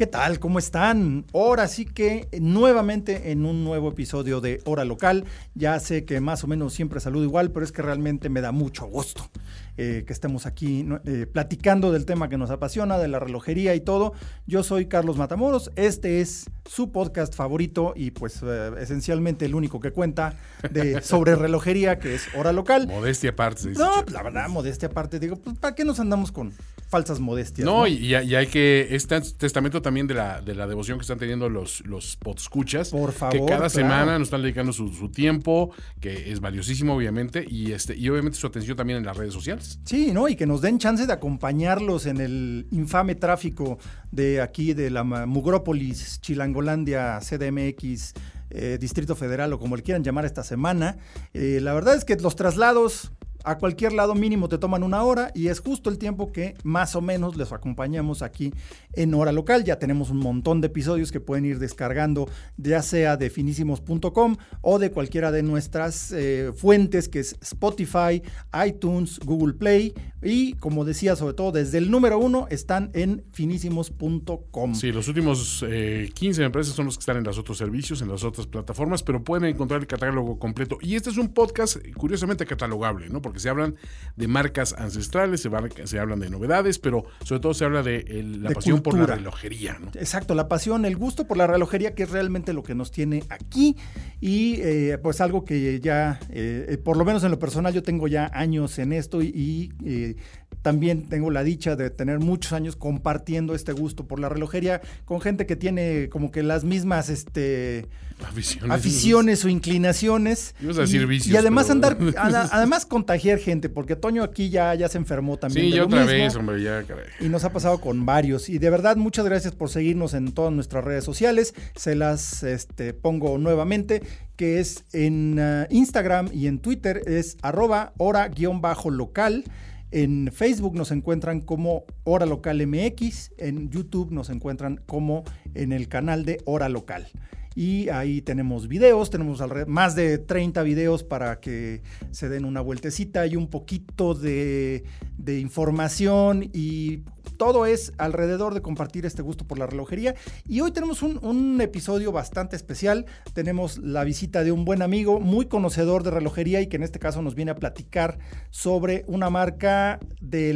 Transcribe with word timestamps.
¿Qué 0.00 0.06
tal? 0.06 0.38
¿Cómo 0.38 0.58
están? 0.58 1.26
Ahora 1.34 1.68
sí 1.68 1.84
que 1.84 2.26
eh, 2.32 2.40
nuevamente 2.40 3.32
en 3.32 3.44
un 3.44 3.64
nuevo 3.64 3.90
episodio 3.90 4.40
de 4.40 4.62
Hora 4.64 4.86
Local. 4.86 5.26
Ya 5.54 5.78
sé 5.78 6.06
que 6.06 6.20
más 6.20 6.42
o 6.42 6.46
menos 6.46 6.72
siempre 6.72 7.00
saludo 7.00 7.24
igual, 7.24 7.50
pero 7.50 7.66
es 7.66 7.70
que 7.70 7.82
realmente 7.82 8.30
me 8.30 8.40
da 8.40 8.50
mucho 8.50 8.86
gusto 8.86 9.28
eh, 9.76 10.04
que 10.06 10.12
estemos 10.14 10.46
aquí 10.46 10.86
eh, 11.04 11.26
platicando 11.30 11.92
del 11.92 12.06
tema 12.06 12.28
que 12.28 12.38
nos 12.38 12.50
apasiona, 12.50 12.96
de 12.98 13.08
la 13.08 13.18
relojería 13.18 13.74
y 13.74 13.80
todo. 13.80 14.14
Yo 14.46 14.62
soy 14.62 14.86
Carlos 14.86 15.18
Matamoros, 15.18 15.70
este 15.76 16.22
es 16.22 16.50
su 16.64 16.92
podcast 16.92 17.34
favorito 17.34 17.92
y 17.94 18.10
pues 18.10 18.40
eh, 18.42 18.72
esencialmente 18.78 19.44
el 19.44 19.54
único 19.54 19.80
que 19.80 19.90
cuenta 19.90 20.34
de, 20.70 21.02
sobre 21.02 21.34
relojería, 21.36 21.98
que 21.98 22.14
es 22.14 22.26
Hora 22.34 22.52
Local. 22.52 22.86
Modestia 22.88 23.30
aparte. 23.30 23.70
No, 23.72 24.02
la 24.10 24.22
verdad, 24.22 24.48
modestia 24.48 24.88
aparte, 24.88 25.18
digo, 25.18 25.36
pues 25.36 25.58
¿para 25.58 25.74
qué 25.74 25.84
nos 25.84 26.00
andamos 26.00 26.32
con 26.32 26.52
falsas 26.90 27.20
modestias? 27.20 27.64
No, 27.64 27.86
y, 27.86 27.94
y 27.94 28.14
hay 28.14 28.46
que. 28.48 28.88
Es 28.90 29.06
tes- 29.08 29.36
testamento 29.38 29.80
también 29.80 30.06
de 30.06 30.14
la, 30.14 30.42
de 30.42 30.54
la 30.54 30.66
devoción 30.66 30.98
que 30.98 31.02
están 31.02 31.18
teniendo 31.18 31.48
los, 31.48 31.80
los 31.86 32.16
podscuchas. 32.16 32.90
Por 32.90 33.12
favor, 33.12 33.32
Que 33.32 33.38
cada 33.46 33.56
claro. 33.56 33.70
semana 33.70 34.18
nos 34.18 34.26
están 34.26 34.42
dedicando 34.42 34.72
su, 34.72 34.88
su 34.88 35.08
tiempo, 35.10 35.70
que 36.00 36.30
es 36.32 36.40
valiosísimo, 36.40 36.94
obviamente, 36.94 37.46
y 37.48 37.72
este 37.72 37.96
y 37.96 38.08
obviamente 38.10 38.36
su 38.38 38.46
atención 38.46 38.76
también 38.76 38.98
en 38.98 39.06
las 39.06 39.16
redes 39.16 39.32
sociales. 39.32 39.78
Sí, 39.84 40.10
¿no? 40.12 40.28
Y 40.28 40.36
que 40.36 40.46
nos 40.46 40.60
den 40.60 40.78
chance 40.78 41.06
de 41.06 41.12
acompañarlos 41.12 42.06
en 42.06 42.20
el 42.20 42.66
infame 42.72 43.14
tráfico 43.14 43.78
de 44.10 44.40
aquí, 44.40 44.74
de 44.74 44.90
la 44.90 45.04
Mugrópolis, 45.04 46.20
Chilangolandia, 46.20 47.20
CDMX, 47.20 48.14
eh, 48.50 48.78
Distrito 48.80 49.14
Federal 49.14 49.52
o 49.52 49.58
como 49.60 49.76
le 49.76 49.82
quieran 49.82 50.02
llamar 50.02 50.24
esta 50.24 50.42
semana. 50.42 50.96
Eh, 51.34 51.60
la 51.62 51.72
verdad 51.72 51.94
es 51.94 52.04
que 52.04 52.16
los 52.16 52.34
traslados 52.34 53.12
a 53.44 53.58
cualquier 53.58 53.92
lado 53.92 54.14
mínimo 54.14 54.48
te 54.48 54.58
toman 54.58 54.82
una 54.82 55.02
hora 55.02 55.30
y 55.34 55.48
es 55.48 55.60
justo 55.60 55.90
el 55.90 55.98
tiempo 55.98 56.32
que 56.32 56.54
más 56.62 56.94
o 56.96 57.00
menos 57.00 57.36
les 57.36 57.52
acompañamos 57.52 58.22
aquí 58.22 58.52
en 58.92 59.14
hora 59.14 59.32
local. 59.32 59.64
Ya 59.64 59.78
tenemos 59.78 60.10
un 60.10 60.18
montón 60.18 60.60
de 60.60 60.68
episodios 60.68 61.12
que 61.12 61.20
pueden 61.20 61.44
ir 61.44 61.58
descargando, 61.58 62.28
ya 62.56 62.82
sea 62.82 63.16
de 63.16 63.30
finísimos.com 63.30 64.36
o 64.62 64.78
de 64.78 64.90
cualquiera 64.90 65.32
de 65.32 65.42
nuestras 65.42 66.12
eh, 66.12 66.52
fuentes, 66.54 67.08
que 67.08 67.20
es 67.20 67.36
Spotify, 67.40 68.22
iTunes, 68.66 69.18
Google 69.20 69.54
Play 69.54 69.94
y, 70.22 70.54
como 70.54 70.84
decía, 70.84 71.16
sobre 71.16 71.34
todo 71.34 71.52
desde 71.52 71.78
el 71.78 71.90
número 71.90 72.18
uno, 72.18 72.46
están 72.50 72.90
en 72.94 73.24
finísimos.com. 73.32 74.74
Sí, 74.74 74.92
los 74.92 75.08
últimos 75.08 75.64
eh, 75.66 76.10
15 76.12 76.44
empresas 76.44 76.74
son 76.74 76.86
los 76.86 76.96
que 76.96 77.00
están 77.00 77.16
en 77.16 77.24
los 77.24 77.38
otros 77.38 77.56
servicios, 77.56 78.02
en 78.02 78.08
las 78.08 78.22
otras 78.24 78.46
plataformas, 78.46 79.02
pero 79.02 79.22
pueden 79.22 79.48
encontrar 79.48 79.80
el 79.80 79.86
catálogo 79.86 80.38
completo. 80.38 80.78
Y 80.82 80.94
este 80.94 81.10
es 81.10 81.16
un 81.16 81.28
podcast 81.28 81.78
curiosamente 81.96 82.44
catalogable, 82.44 83.08
¿no? 83.08 83.22
Porque 83.30 83.38
se 83.40 83.48
hablan 83.48 83.76
de 84.16 84.26
marcas 84.26 84.72
ancestrales, 84.76 85.40
se, 85.40 85.50
se 85.86 85.98
hablan 86.00 86.18
de 86.18 86.28
novedades, 86.30 86.80
pero 86.80 87.04
sobre 87.22 87.38
todo 87.40 87.54
se 87.54 87.64
habla 87.64 87.84
de 87.84 87.98
el- 88.08 88.42
la 88.42 88.48
De 88.48 88.54
pasión 88.56 88.82
por 88.82 88.98
la 88.98 89.06
relojería, 89.06 89.78
¿no? 89.80 89.86
Exacto, 89.94 90.34
la 90.34 90.48
pasión, 90.48 90.84
el 90.84 90.96
gusto 90.96 91.28
por 91.28 91.36
la 91.36 91.46
relojería, 91.46 91.94
que 91.94 92.02
es 92.02 92.10
realmente 92.10 92.52
lo 92.52 92.64
que 92.64 92.74
nos 92.74 92.90
tiene 92.90 93.22
aquí. 93.28 93.76
Y 94.20 94.56
eh, 94.62 94.98
pues 95.00 95.20
algo 95.20 95.44
que 95.44 95.78
ya, 95.78 96.18
eh, 96.30 96.66
eh, 96.70 96.76
por 96.78 96.96
lo 96.96 97.04
menos 97.04 97.22
en 97.22 97.30
lo 97.30 97.38
personal, 97.38 97.72
yo 97.72 97.84
tengo 97.84 98.08
ya 98.08 98.28
años 98.34 98.78
en 98.80 98.92
esto 98.92 99.22
y, 99.22 99.28
y, 99.28 100.16
también 100.62 101.08
tengo 101.08 101.30
la 101.30 101.42
dicha 101.42 101.76
de 101.76 101.90
tener 101.90 102.18
muchos 102.18 102.52
años 102.52 102.76
compartiendo 102.76 103.54
este 103.54 103.72
gusto 103.72 104.06
por 104.06 104.20
la 104.20 104.28
relojería 104.28 104.80
con 105.04 105.20
gente 105.20 105.46
que 105.46 105.56
tiene 105.56 106.08
como 106.10 106.30
que 106.30 106.42
las 106.42 106.64
mismas 106.64 107.08
este, 107.08 107.86
Aficiones. 108.22 108.70
aficiones 108.78 109.44
o 109.44 109.48
inclinaciones. 109.48 110.54
Ibas 110.60 110.78
a 110.78 110.80
decir 110.82 111.02
y, 111.02 111.06
vicios, 111.06 111.32
y 111.34 111.36
además 111.36 111.66
pero- 111.68 111.72
andar, 111.96 111.96
además 112.52 112.84
contagiar 112.86 113.38
gente, 113.38 113.68
porque 113.68 113.96
Toño 113.96 114.22
aquí 114.22 114.50
ya, 114.50 114.74
ya 114.74 114.88
se 114.88 114.98
enfermó 114.98 115.38
también. 115.38 115.66
Sí, 115.66 115.70
de 115.70 115.76
ya 115.76 115.82
lo 115.82 115.86
otra 115.88 116.00
mismo. 116.00 116.12
vez, 116.12 116.36
hombre, 116.36 116.62
ya, 116.62 116.82
caray. 116.82 117.06
Y 117.20 117.28
nos 117.28 117.44
ha 117.44 117.52
pasado 117.52 117.80
con 117.80 118.04
varios. 118.04 118.48
Y 118.48 118.58
de 118.58 118.68
verdad, 118.70 118.96
muchas 118.96 119.24
gracias 119.24 119.54
por 119.54 119.70
seguirnos 119.70 120.12
en 120.14 120.32
todas 120.32 120.52
nuestras 120.52 120.84
redes 120.84 121.04
sociales. 121.04 121.54
Se 121.74 121.94
las 121.94 122.42
este, 122.42 122.92
pongo 122.92 123.38
nuevamente, 123.38 124.02
que 124.36 124.60
es 124.60 124.84
en 124.92 125.38
ah, 125.38 125.66
Instagram 125.70 126.28
y 126.32 126.46
en 126.46 126.58
Twitter 126.58 127.02
es 127.06 127.36
arroba 127.42 127.92
hora-local. 127.96 129.44
En 129.90 130.30
Facebook 130.32 130.76
nos 130.76 130.92
encuentran 130.92 131.40
como 131.40 131.84
Hora 132.04 132.26
Local 132.26 132.64
MX. 132.66 133.32
En 133.38 133.70
YouTube 133.70 134.12
nos 134.12 134.30
encuentran 134.30 134.80
como 134.86 135.24
en 135.54 135.72
el 135.72 135.88
canal 135.88 136.24
de 136.24 136.40
Hora 136.44 136.68
Local. 136.68 137.08
Y 137.56 137.88
ahí 137.88 138.22
tenemos 138.22 138.68
videos, 138.68 139.10
tenemos 139.10 139.42
más 139.66 139.96
de 139.96 140.18
30 140.18 140.62
videos 140.62 141.02
para 141.02 141.40
que 141.40 141.82
se 142.12 142.28
den 142.28 142.44
una 142.44 142.60
vueltecita 142.60 143.26
y 143.26 143.34
un 143.34 143.48
poquito 143.48 144.14
de, 144.14 144.84
de 145.18 145.40
información 145.40 146.48
y 146.52 147.02
todo 147.40 147.64
es 147.64 147.94
alrededor 147.96 148.52
de 148.52 148.60
compartir 148.60 149.06
este 149.06 149.22
gusto 149.22 149.46
por 149.46 149.58
la 149.58 149.66
relojería. 149.66 150.14
Y 150.46 150.60
hoy 150.60 150.72
tenemos 150.72 151.02
un, 151.02 151.58
episodio 151.62 152.12
bastante 152.12 152.54
especial. 152.54 153.06
Tenemos 153.32 153.78
la 153.78 154.04
visita 154.04 154.44
de 154.44 154.52
un 154.52 154.66
buen 154.66 154.82
amigo, 154.82 155.20
muy 155.20 155.46
conocedor 155.46 156.02
de 156.02 156.10
relojería 156.10 156.60
y 156.60 156.66
que 156.66 156.76
en 156.76 156.82
este 156.82 156.98
caso 156.98 157.22
nos 157.22 157.34
viene 157.34 157.52
a 157.52 157.54
platicar 157.54 158.18
sobre 158.50 159.04
una 159.06 159.30
marca 159.30 160.00
de, 160.20 160.52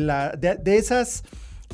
de 0.62 0.77
esas 0.77 1.25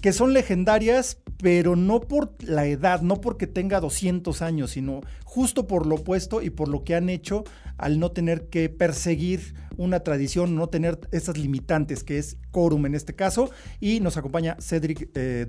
que 0.01 0.13
son 0.13 0.33
legendarias, 0.33 1.19
pero 1.43 1.75
no 1.75 1.99
por 1.99 2.33
la 2.45 2.67
edad, 2.67 3.01
no 3.03 3.21
porque 3.21 3.49
tenga 3.49 3.81
200 3.81 4.43
años, 4.43 4.71
sino 4.71 5.01
justo 5.25 5.67
por 5.67 5.87
lo 5.87 5.97
opuesto 5.97 6.41
y 6.41 6.51
por 6.51 6.69
lo 6.69 6.85
que 6.85 6.95
han 6.95 7.09
hecho 7.09 7.43
al 7.79 7.99
no 7.99 8.13
tener 8.13 8.49
que 8.49 8.69
perseguir 8.69 9.55
una 9.77 10.01
tradición, 10.01 10.55
no 10.55 10.69
tener 10.69 10.99
esas 11.13 11.39
limitantes, 11.39 12.05
que 12.05 12.19
es 12.19 12.37
Corum 12.51 12.87
en 12.87 12.95
este 12.95 13.15
caso. 13.15 13.51
Y 13.81 14.01
nos 14.01 14.17
acompaña 14.17 14.57
Cedric 14.61 15.11
eh. 15.15 15.47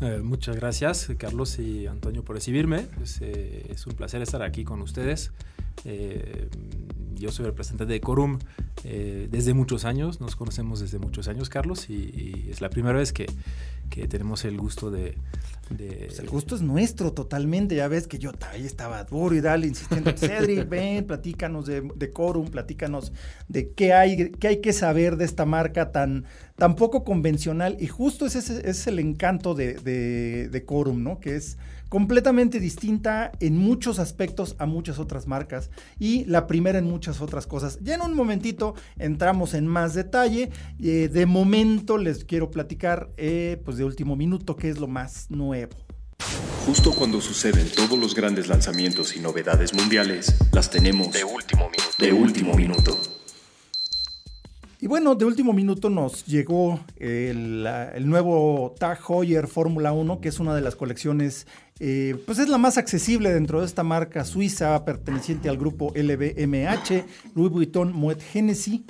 Eh, 0.00 0.20
muchas 0.22 0.56
gracias, 0.56 1.08
Carlos 1.16 1.58
y 1.58 1.86
Antonio, 1.86 2.22
por 2.22 2.36
recibirme. 2.36 2.86
Es, 3.02 3.18
eh, 3.22 3.74
un 3.86 3.94
placer 3.94 4.20
estar 4.20 4.42
aquí 4.42 4.64
con 4.64 4.82
ustedes. 4.82 5.32
Eh, 5.84 6.48
yo 7.14 7.32
soy 7.32 7.46
representante 7.46 7.94
de 7.94 8.00
Corum 8.00 8.38
desde 8.84 9.52
muchos 9.54 9.84
años, 9.84 10.20
nos 10.20 10.36
conocemos 10.36 10.80
desde 10.80 10.98
muchos 10.98 11.28
años, 11.28 11.48
Carlos, 11.48 11.88
y, 11.90 11.94
y 11.94 12.48
es 12.50 12.60
la 12.60 12.70
primera 12.70 12.98
vez 12.98 13.12
que, 13.12 13.26
que 13.90 14.06
tenemos 14.06 14.44
el 14.44 14.58
gusto 14.58 14.90
de... 14.90 15.16
de- 15.70 16.04
Pues 16.06 16.18
el 16.20 16.28
gusto 16.28 16.54
es 16.54 16.62
nuestro 16.62 17.12
totalmente. 17.12 17.74
Ya 17.74 17.88
ves 17.88 18.06
que 18.06 18.18
yo 18.18 18.32
ahí 18.50 18.64
estaba 18.64 19.02
duro 19.04 19.34
y 19.34 19.40
dale, 19.40 19.66
insistiendo. 19.66 20.12
Cedric, 20.16 20.68
ven, 20.68 21.06
platícanos 21.06 21.66
de, 21.66 21.88
de 21.94 22.12
Corum, 22.12 22.48
platícanos 22.48 23.12
de 23.48 23.72
qué 23.72 23.92
hay, 23.92 24.30
qué 24.32 24.48
hay 24.48 24.60
que 24.60 24.72
saber 24.72 25.16
de 25.16 25.24
esta 25.24 25.44
marca 25.44 25.92
tan, 25.92 26.24
tan 26.56 26.74
poco 26.74 27.04
convencional. 27.04 27.76
Y 27.80 27.86
justo 27.86 28.26
ese, 28.26 28.40
ese 28.40 28.68
es 28.68 28.86
el 28.86 28.98
encanto 28.98 29.54
de, 29.54 29.74
de, 29.74 30.48
de 30.48 30.64
Corum, 30.64 31.02
¿no? 31.02 31.20
Que 31.20 31.36
es 31.36 31.58
completamente 31.88 32.58
distinta 32.58 33.30
en 33.40 33.56
muchos 33.56 33.98
aspectos 33.98 34.56
a 34.58 34.66
muchas 34.66 34.98
otras 34.98 35.26
marcas 35.26 35.70
y 35.98 36.24
la 36.24 36.46
primera 36.46 36.78
en 36.78 36.86
muchas 36.86 37.20
otras 37.20 37.46
cosas. 37.46 37.78
Ya 37.80 37.94
en 37.94 38.02
un 38.02 38.14
momentito 38.14 38.74
entramos 38.98 39.54
en 39.54 39.66
más 39.66 39.94
detalle. 39.94 40.50
Eh, 40.82 41.08
de 41.12 41.26
momento 41.26 41.98
les 41.98 42.24
quiero 42.24 42.50
platicar, 42.50 43.10
eh, 43.16 43.60
pues 43.64 43.76
de 43.76 43.84
último 43.84 44.16
minuto, 44.16 44.56
qué 44.56 44.68
es 44.68 44.78
lo 44.78 44.88
más 44.88 45.30
nuevo. 45.30 45.76
Justo 46.66 46.92
cuando 46.92 47.20
suceden 47.20 47.68
todos 47.76 47.96
los 47.96 48.14
grandes 48.14 48.48
lanzamientos 48.48 49.14
y 49.14 49.20
novedades 49.20 49.72
mundiales, 49.72 50.34
las 50.52 50.68
tenemos 50.68 51.12
de 51.12 51.22
último 51.22 51.70
minuto. 51.70 51.94
De 51.98 52.12
último 52.12 52.54
minuto. 52.54 53.15
Y 54.78 54.88
bueno, 54.88 55.14
de 55.14 55.24
último 55.24 55.54
minuto 55.54 55.88
nos 55.88 56.26
llegó 56.26 56.80
el, 56.98 57.64
nuevo 58.00 58.74
Tag 58.78 58.98
Heuer 59.08 59.46
Fórmula 59.46 59.92
1, 59.92 60.20
que 60.20 60.28
es 60.28 60.38
una 60.38 60.54
de 60.54 60.60
las 60.60 60.76
colecciones, 60.76 61.46
eh, 61.80 62.22
pues 62.26 62.38
es 62.38 62.50
la 62.50 62.58
más 62.58 62.76
accesible 62.76 63.32
dentro 63.32 63.60
de 63.60 63.66
esta 63.66 63.82
marca 63.82 64.22
suiza 64.26 64.84
perteneciente 64.84 65.48
al 65.48 65.56
grupo 65.56 65.94
LVMH, 65.96 67.04
Louis 67.34 67.50
Vuitton 67.50 67.92
Moet 67.94 68.20
Hennessy, 68.34 68.84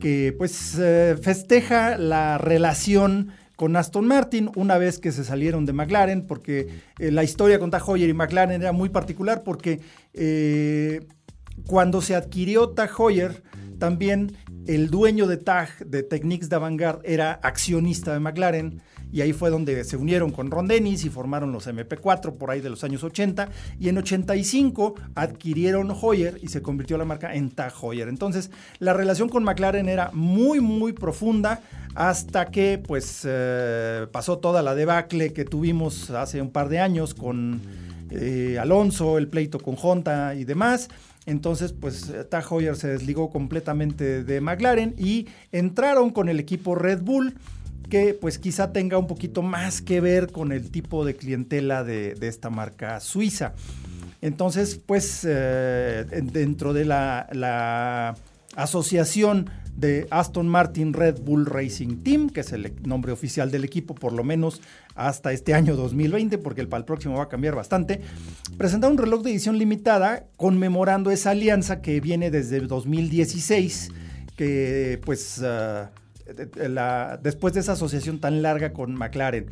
que 0.00 0.34
pues 0.36 0.76
eh, 0.78 1.16
festeja 1.22 1.96
la 1.96 2.36
relación 2.36 3.30
con 3.56 3.74
Aston 3.74 4.06
Martin 4.06 4.50
una 4.54 4.76
vez 4.76 4.98
que 4.98 5.12
se 5.12 5.24
salieron 5.24 5.64
de 5.64 5.72
McLaren, 5.72 6.26
porque 6.26 6.68
eh, 6.98 7.10
la 7.10 7.24
historia 7.24 7.58
con 7.58 7.70
Tag 7.70 7.84
y 7.96 8.12
McLaren 8.12 8.60
era 8.60 8.72
muy 8.72 8.90
particular 8.90 9.42
porque 9.44 9.80
cuando 11.66 12.02
se 12.02 12.14
adquirió 12.14 12.68
Tag 12.70 12.90
Heuer, 12.98 13.42
también 13.78 14.36
el 14.66 14.90
dueño 14.90 15.26
de 15.26 15.36
Tag, 15.36 15.86
de 15.86 16.02
Technics 16.02 16.48
de 16.48 16.58
Vanguard, 16.58 17.00
era 17.04 17.32
accionista 17.42 18.12
de 18.12 18.20
McLaren 18.20 18.82
y 19.12 19.20
ahí 19.20 19.32
fue 19.32 19.50
donde 19.50 19.84
se 19.84 19.96
unieron 19.96 20.30
con 20.30 20.50
Ron 20.50 20.66
Dennis 20.66 21.04
y 21.04 21.10
formaron 21.10 21.52
los 21.52 21.66
MP4 21.66 22.36
por 22.36 22.50
ahí 22.50 22.60
de 22.60 22.70
los 22.70 22.82
años 22.84 23.04
80 23.04 23.48
y 23.78 23.88
en 23.88 23.98
85 23.98 24.94
adquirieron 25.14 25.90
Hoyer 25.90 26.38
y 26.42 26.48
se 26.48 26.62
convirtió 26.62 26.98
la 26.98 27.04
marca 27.04 27.34
en 27.34 27.50
Tag 27.50 27.72
Heuer. 27.80 28.08
Entonces 28.08 28.50
la 28.78 28.92
relación 28.92 29.28
con 29.28 29.44
McLaren 29.44 29.88
era 29.88 30.10
muy 30.12 30.60
muy 30.60 30.92
profunda 30.92 31.60
hasta 31.94 32.46
que 32.46 32.82
pues 32.84 33.22
eh, 33.24 34.06
pasó 34.12 34.38
toda 34.38 34.62
la 34.62 34.74
debacle 34.74 35.32
que 35.32 35.44
tuvimos 35.44 36.10
hace 36.10 36.42
un 36.42 36.50
par 36.50 36.68
de 36.68 36.80
años 36.80 37.14
con 37.14 37.62
eh, 38.10 38.58
Alonso, 38.60 39.18
el 39.18 39.28
pleito 39.28 39.58
con 39.58 39.76
Honda 39.80 40.34
y 40.34 40.44
demás. 40.44 40.88
Entonces, 41.26 41.72
pues 41.72 42.12
Tag 42.30 42.44
Heuer 42.50 42.76
se 42.76 42.88
desligó 42.88 43.30
completamente 43.30 44.22
de 44.24 44.40
McLaren 44.40 44.94
y 44.96 45.26
entraron 45.52 46.10
con 46.10 46.28
el 46.28 46.38
equipo 46.38 46.74
Red 46.76 47.02
Bull 47.02 47.34
que 47.90 48.14
pues 48.14 48.38
quizá 48.38 48.72
tenga 48.72 48.98
un 48.98 49.06
poquito 49.06 49.42
más 49.42 49.82
que 49.82 50.00
ver 50.00 50.32
con 50.32 50.52
el 50.52 50.70
tipo 50.70 51.04
de 51.04 51.16
clientela 51.16 51.84
de, 51.84 52.16
esta 52.22 52.50
marca 52.50 53.00
suiza. 53.00 53.54
Entonces, 54.22 54.80
pues 54.84 55.26
eh, 55.28 56.04
dentro 56.32 56.72
de 56.72 56.84
la 56.84 58.16
asociación 58.56 59.50
de 59.76 60.06
Aston 60.10 60.48
Martin 60.48 60.92
Red 60.92 61.20
Bull 61.20 61.46
Racing 61.46 62.02
Team, 62.02 62.30
que 62.30 62.40
es 62.40 62.52
el 62.52 62.72
nombre 62.82 63.12
oficial 63.12 63.50
del 63.50 63.64
equipo, 63.64 63.94
por 63.94 64.12
lo 64.12 64.24
menos 64.24 64.62
hasta 64.94 65.32
este 65.32 65.52
año 65.54 65.76
2020, 65.76 66.38
porque 66.38 66.62
el, 66.62 66.68
para 66.68 66.78
el 66.78 66.84
próximo 66.86 67.16
va 67.18 67.24
a 67.24 67.28
cambiar 67.28 67.54
bastante, 67.54 68.00
presenta 68.56 68.88
un 68.88 68.96
reloj 68.96 69.22
de 69.22 69.30
edición 69.30 69.58
limitada 69.58 70.24
conmemorando 70.36 71.10
esa 71.10 71.30
alianza 71.30 71.82
que 71.82 72.00
viene 72.00 72.30
desde 72.30 72.60
2016, 72.60 73.90
que 74.34 74.98
pues 75.04 75.42
la, 76.56 77.20
después 77.22 77.54
de 77.54 77.60
esa 77.60 77.72
asociación 77.72 78.18
tan 78.18 78.42
larga 78.42 78.72
con 78.72 78.94
McLaren. 78.94 79.46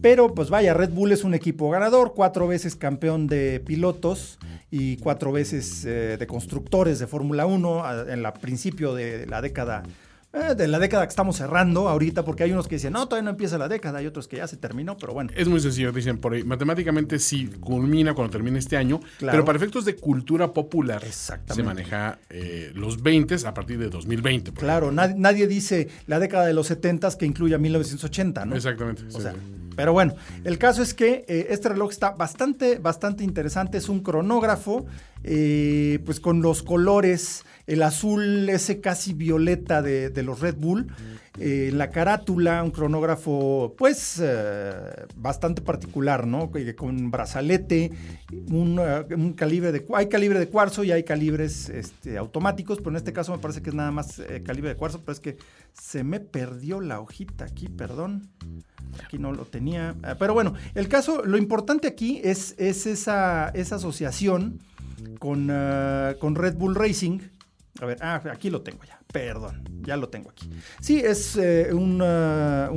Pero 0.00 0.34
pues 0.34 0.50
vaya, 0.50 0.74
Red 0.74 0.90
Bull 0.90 1.12
es 1.12 1.24
un 1.24 1.34
equipo 1.34 1.70
ganador, 1.70 2.12
cuatro 2.14 2.46
veces 2.46 2.76
campeón 2.76 3.26
de 3.26 3.60
pilotos 3.60 4.38
y 4.70 4.96
cuatro 4.98 5.32
veces 5.32 5.84
eh, 5.84 6.16
de 6.18 6.26
constructores 6.26 6.98
de 6.98 7.06
Fórmula 7.06 7.46
1 7.46 8.08
en 8.08 8.24
el 8.24 8.32
principio 8.40 8.94
de 8.94 9.26
la 9.26 9.40
década 9.40 9.82
eh, 10.30 10.54
de 10.54 10.68
la 10.68 10.78
década 10.78 11.06
que 11.06 11.08
estamos 11.08 11.36
cerrando 11.36 11.88
ahorita, 11.88 12.22
porque 12.22 12.42
hay 12.42 12.52
unos 12.52 12.68
que 12.68 12.74
dicen, 12.74 12.92
no, 12.92 13.08
todavía 13.08 13.24
no 13.24 13.30
empieza 13.30 13.56
la 13.56 13.66
década, 13.66 14.02
y 14.02 14.06
otros 14.06 14.28
que 14.28 14.36
ya 14.36 14.46
se 14.46 14.58
terminó, 14.58 14.98
pero 14.98 15.14
bueno. 15.14 15.30
Es 15.34 15.48
muy 15.48 15.58
sencillo, 15.58 15.90
dicen 15.90 16.18
por 16.18 16.34
ahí. 16.34 16.44
Matemáticamente 16.44 17.18
sí 17.18 17.46
culmina 17.60 18.12
cuando 18.12 18.32
termine 18.32 18.58
este 18.58 18.76
año, 18.76 19.00
claro. 19.16 19.32
pero 19.32 19.44
para 19.46 19.56
efectos 19.56 19.86
de 19.86 19.96
cultura 19.96 20.52
popular 20.52 21.02
se 21.02 21.62
maneja 21.62 22.18
eh, 22.28 22.72
los 22.74 23.02
20 23.02 23.36
a 23.46 23.54
partir 23.54 23.78
de 23.78 23.88
2020. 23.88 24.52
claro, 24.52 24.92
nadie, 24.92 25.14
nadie, 25.16 25.46
dice 25.46 25.88
la 26.06 26.18
década 26.18 26.44
de 26.44 26.52
los 26.52 26.66
70 26.66 27.16
que 27.18 27.24
incluya 27.24 27.56
1980, 27.56 28.44
¿no? 28.44 28.54
Exactamente. 28.54 29.04
O 29.08 29.10
sí, 29.10 29.22
sea, 29.22 29.32
sí. 29.32 29.67
Pero 29.78 29.92
bueno, 29.92 30.16
el 30.42 30.58
caso 30.58 30.82
es 30.82 30.92
que 30.92 31.24
eh, 31.28 31.46
este 31.50 31.68
reloj 31.68 31.92
está 31.92 32.10
bastante, 32.10 32.80
bastante 32.80 33.22
interesante. 33.22 33.78
Es 33.78 33.88
un 33.88 34.00
cronógrafo, 34.00 34.86
eh, 35.22 36.00
pues 36.04 36.18
con 36.18 36.42
los 36.42 36.64
colores, 36.64 37.44
el 37.68 37.84
azul 37.84 38.48
ese 38.48 38.80
casi 38.80 39.12
violeta 39.12 39.80
de, 39.80 40.10
de 40.10 40.22
los 40.24 40.40
Red 40.40 40.56
Bull. 40.56 40.88
Eh, 41.40 41.70
la 41.72 41.90
carátula, 41.90 42.62
un 42.64 42.72
cronógrafo, 42.72 43.74
pues 43.78 44.20
eh, 44.20 44.72
bastante 45.16 45.62
particular, 45.62 46.26
¿no? 46.26 46.50
Con 46.76 47.12
brazalete, 47.12 47.92
un, 48.50 48.78
uh, 48.78 49.14
un, 49.14 49.34
calibre 49.34 49.70
de. 49.70 49.86
Hay 49.94 50.08
calibre 50.08 50.40
de 50.40 50.48
cuarzo 50.48 50.82
y 50.82 50.90
hay 50.90 51.04
calibres 51.04 51.68
este, 51.68 52.18
automáticos, 52.18 52.78
pero 52.78 52.90
en 52.90 52.96
este 52.96 53.12
caso 53.12 53.32
me 53.32 53.38
parece 53.38 53.62
que 53.62 53.70
es 53.70 53.76
nada 53.76 53.92
más 53.92 54.18
eh, 54.18 54.42
calibre 54.44 54.70
de 54.70 54.76
cuarzo, 54.76 55.00
pero 55.00 55.12
es 55.12 55.20
que 55.20 55.36
se 55.72 56.02
me 56.02 56.18
perdió 56.18 56.80
la 56.80 57.00
hojita 57.00 57.44
aquí, 57.44 57.68
perdón. 57.68 58.28
Aquí 59.04 59.18
no 59.18 59.32
lo 59.32 59.44
tenía. 59.44 59.94
Pero 60.18 60.34
bueno, 60.34 60.54
el 60.74 60.88
caso, 60.88 61.24
lo 61.24 61.38
importante 61.38 61.86
aquí 61.86 62.20
es, 62.24 62.54
es 62.58 62.86
esa, 62.86 63.50
esa 63.50 63.76
asociación 63.76 64.60
con, 65.20 65.52
con 66.18 66.34
Red 66.34 66.56
Bull 66.56 66.74
Racing. 66.74 67.20
A 67.80 67.86
ver, 67.86 67.98
ah, 68.00 68.22
aquí 68.32 68.50
lo 68.50 68.62
tengo 68.62 68.82
ya. 68.84 68.97
Perdón, 69.12 69.62
ya 69.82 69.96
lo 69.96 70.08
tengo 70.08 70.30
aquí. 70.30 70.50
Sí, 70.80 71.00
es 71.00 71.36
eh, 71.36 71.72
un, 71.72 71.98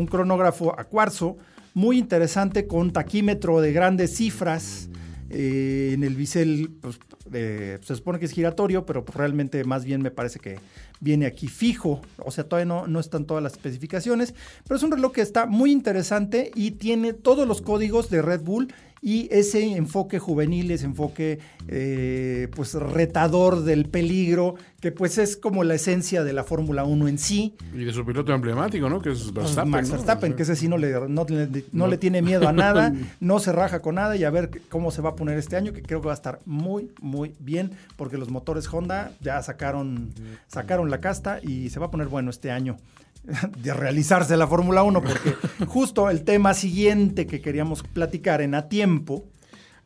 cronógrafo 0.10 0.78
a 0.80 0.86
cuarzo 0.86 1.38
muy 1.74 1.98
interesante 1.98 2.68
con 2.68 2.94
taquímetro 2.94 3.60
de 3.62 3.74
grandes 3.74 4.16
cifras. 4.16 4.90
Eh, 5.30 5.92
en 5.94 6.04
el 6.04 6.16
bisel 6.16 6.72
pues, 6.82 7.00
se 7.32 7.96
supone 7.96 8.20
que 8.20 8.26
es 8.26 8.32
giratorio, 8.32 8.86
pero 8.86 9.06
pues, 9.06 9.16
realmente 9.16 9.64
más 9.64 9.86
bien 9.86 10.02
me 10.02 10.12
parece 10.12 10.40
que 10.40 10.60
viene 11.00 11.26
aquí 11.26 11.48
fijo. 11.48 12.02
O 12.18 12.32
sea, 12.32 12.46
todavía 12.46 12.66
no, 12.66 12.88
no 12.88 13.00
están 13.00 13.26
todas 13.26 13.44
las 13.44 13.54
especificaciones, 13.54 14.34
pero 14.64 14.78
es 14.78 14.84
un 14.84 14.92
reloj 14.92 15.12
que 15.12 15.22
está 15.22 15.46
muy 15.46 15.72
interesante 15.72 16.52
y 16.56 16.72
tiene 16.72 17.14
todos 17.14 17.48
los 17.48 17.62
códigos 17.62 18.10
de 18.10 18.22
Red 18.22 18.42
Bull 18.42 18.74
y 19.04 19.28
ese 19.32 19.76
enfoque 19.76 20.20
juvenil, 20.20 20.70
ese 20.70 20.86
enfoque 20.86 21.40
eh, 21.68 22.50
pues 22.56 22.76
retador 22.76 23.64
del 23.64 23.86
peligro, 23.86 24.56
que 24.80 24.92
pues 24.92 25.18
es 25.18 25.36
como 25.36 25.64
la 25.64 25.74
esencia 25.74 26.24
de 26.24 26.34
la 26.34 26.44
Fórmula 26.44 26.84
1 26.84 27.08
en 27.08 27.18
sí. 27.18 27.56
Y 27.74 27.84
de 27.84 27.94
su 27.94 28.06
piloto 28.06 28.32
emblemático, 28.32 28.90
¿no? 28.90 29.02
Que 29.02 29.12
es 29.12 29.34
Verstappen. 29.34 29.72
Max 29.72 29.90
Verstappen, 29.90 30.36
que 30.36 30.44
ese 30.44 30.56
sí 30.56 30.68
no 30.68 30.78
le, 30.78 30.92
no, 31.10 31.26
le, 31.26 31.48
no, 31.48 31.64
no 31.74 31.88
le 31.88 31.98
tiene 31.98 32.22
miedo 32.22 32.48
a 32.48 32.54
nada, 32.54 32.94
no 33.20 33.40
se 33.40 33.52
raja 33.52 33.82
con 33.82 33.96
nada 33.96 34.16
y 34.16 34.24
a 34.24 34.30
ver 34.30 34.52
cómo 34.70 34.92
se 34.92 35.02
va 35.02 35.10
a 35.10 35.16
poner 35.16 35.40
este 35.40 35.56
año, 35.56 35.74
que 35.74 35.82
creo 35.82 36.00
que 36.02 36.08
va 36.08 36.14
a 36.14 36.16
estar 36.16 36.40
muy, 36.46 36.92
muy 37.02 37.34
bien, 37.40 37.72
porque 37.98 38.20
los 38.20 38.30
motores 38.30 38.72
Honda 38.72 39.14
ya 39.20 39.42
sacaron, 39.42 40.14
sacaron 40.48 40.92
la 40.92 41.02
casta 41.02 41.40
y 41.42 41.72
se 41.72 41.80
va 41.80 41.88
a 41.88 41.92
poner 41.92 42.08
bueno 42.08 42.30
este 42.30 42.52
año 42.52 42.78
de 43.58 43.74
realizarse 43.74 44.36
la 44.38 44.48
Fórmula 44.48 44.84
1, 44.84 45.02
porque 45.02 45.36
justo 45.68 46.10
el 46.10 46.24
tema 46.24 46.54
siguiente 46.54 47.28
que 47.28 47.42
queríamos 47.42 47.84
platicar 47.84 48.42
en 48.42 48.56
A 48.56 48.68
Tiempo. 48.68 49.26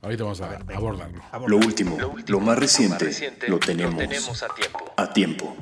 Ahorita 0.01 0.23
vamos 0.23 0.41
a, 0.41 0.51
a 0.51 0.75
abordarlo. 0.75 1.21
Lo 1.47 1.57
último, 1.57 1.97
lo, 1.99 2.09
último, 2.09 2.39
lo, 2.39 2.45
más 2.45 2.59
reciente, 2.59 2.93
lo, 2.93 3.05
más 3.05 3.07
reciente, 3.07 3.47
lo 3.47 3.59
tenemos, 3.59 3.93
lo 3.93 3.99
tenemos 3.99 4.43
a, 4.43 4.47
tiempo. 4.49 4.93
a 4.97 5.13
tiempo. 5.13 5.55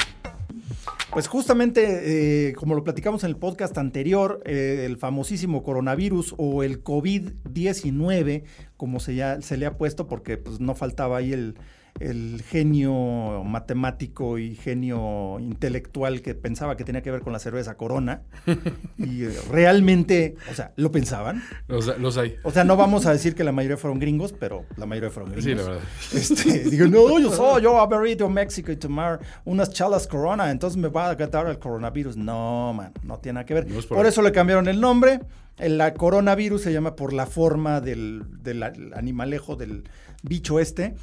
Pues 1.11 1.27
justamente, 1.27 2.49
eh, 2.49 2.53
como 2.53 2.73
lo 2.73 2.83
platicamos 2.83 3.23
en 3.23 3.29
el 3.29 3.37
podcast 3.37 3.77
anterior, 3.77 4.41
eh, 4.45 4.83
el 4.85 4.97
famosísimo 4.97 5.63
coronavirus 5.63 6.33
o 6.37 6.63
el 6.63 6.83
COVID-19, 6.83 8.43
como 8.77 8.99
se, 8.99 9.15
ya, 9.15 9.39
se 9.41 9.55
le 9.55 9.67
ha 9.67 9.77
puesto, 9.77 10.07
porque 10.07 10.37
pues, 10.37 10.59
no 10.59 10.73
faltaba 10.73 11.17
ahí 11.17 11.31
el, 11.31 11.55
el 11.99 12.43
genio 12.47 13.43
matemático 13.43 14.37
y 14.37 14.55
genio 14.55 15.37
intelectual 15.39 16.21
que 16.21 16.33
pensaba 16.35 16.75
que 16.75 16.83
tenía 16.83 17.01
que 17.01 17.11
ver 17.11 17.21
con 17.21 17.33
la 17.33 17.39
cerveza 17.39 17.75
Corona. 17.75 18.23
y 18.97 19.25
realmente, 19.51 20.35
o 20.51 20.53
sea, 20.53 20.73
lo 20.75 20.91
pensaban. 20.91 21.43
Los, 21.67 21.97
los, 21.99 22.17
hay. 22.17 22.35
O 22.43 22.51
sea, 22.51 22.63
no 22.63 22.75
vamos 22.75 23.05
a 23.05 23.11
decir 23.11 23.35
que 23.35 23.43
la 23.43 23.51
mayoría 23.51 23.77
fueron 23.77 23.99
gringos, 23.99 24.33
pero 24.33 24.65
la 24.77 24.85
mayoría 24.85 25.09
fueron 25.09 25.31
gringos. 25.31 25.51
Sí, 25.51 25.55
la 25.55 25.63
verdad. 25.63 25.87
Este, 26.13 26.69
digo, 26.69 26.87
no, 26.87 27.19
yo 27.19 27.31
soy, 27.31 27.61
yo 27.61 27.79
a 27.79 28.29
México 28.29 28.71
y 28.71 28.75
tomar 28.75 29.19
unas 29.45 29.71
chalas 29.71 30.07
Corona, 30.07 30.51
entonces 30.51 30.77
me 30.77 30.87
va 30.87 31.09
a 31.09 31.15
dar 31.15 31.47
el 31.47 31.59
coronavirus. 31.59 32.17
No, 32.17 32.73
man, 32.73 32.91
no 33.03 33.19
tiene 33.19 33.35
nada 33.35 33.45
que 33.45 33.53
ver. 33.53 33.67
No 33.67 33.75
por, 33.81 33.97
por 33.97 34.05
eso 34.05 34.21
le 34.21 34.31
cambiaron 34.31 34.67
el 34.67 34.81
nombre. 34.81 35.19
El 35.57 35.81
coronavirus 35.95 36.63
se 36.63 36.73
llama 36.73 36.95
por 36.95 37.13
la 37.13 37.27
forma 37.27 37.79
del, 37.79 38.23
del 38.41 38.63
animalejo 38.63 39.55
del 39.55 39.83
bicho 40.23 40.59
este. 40.59 40.95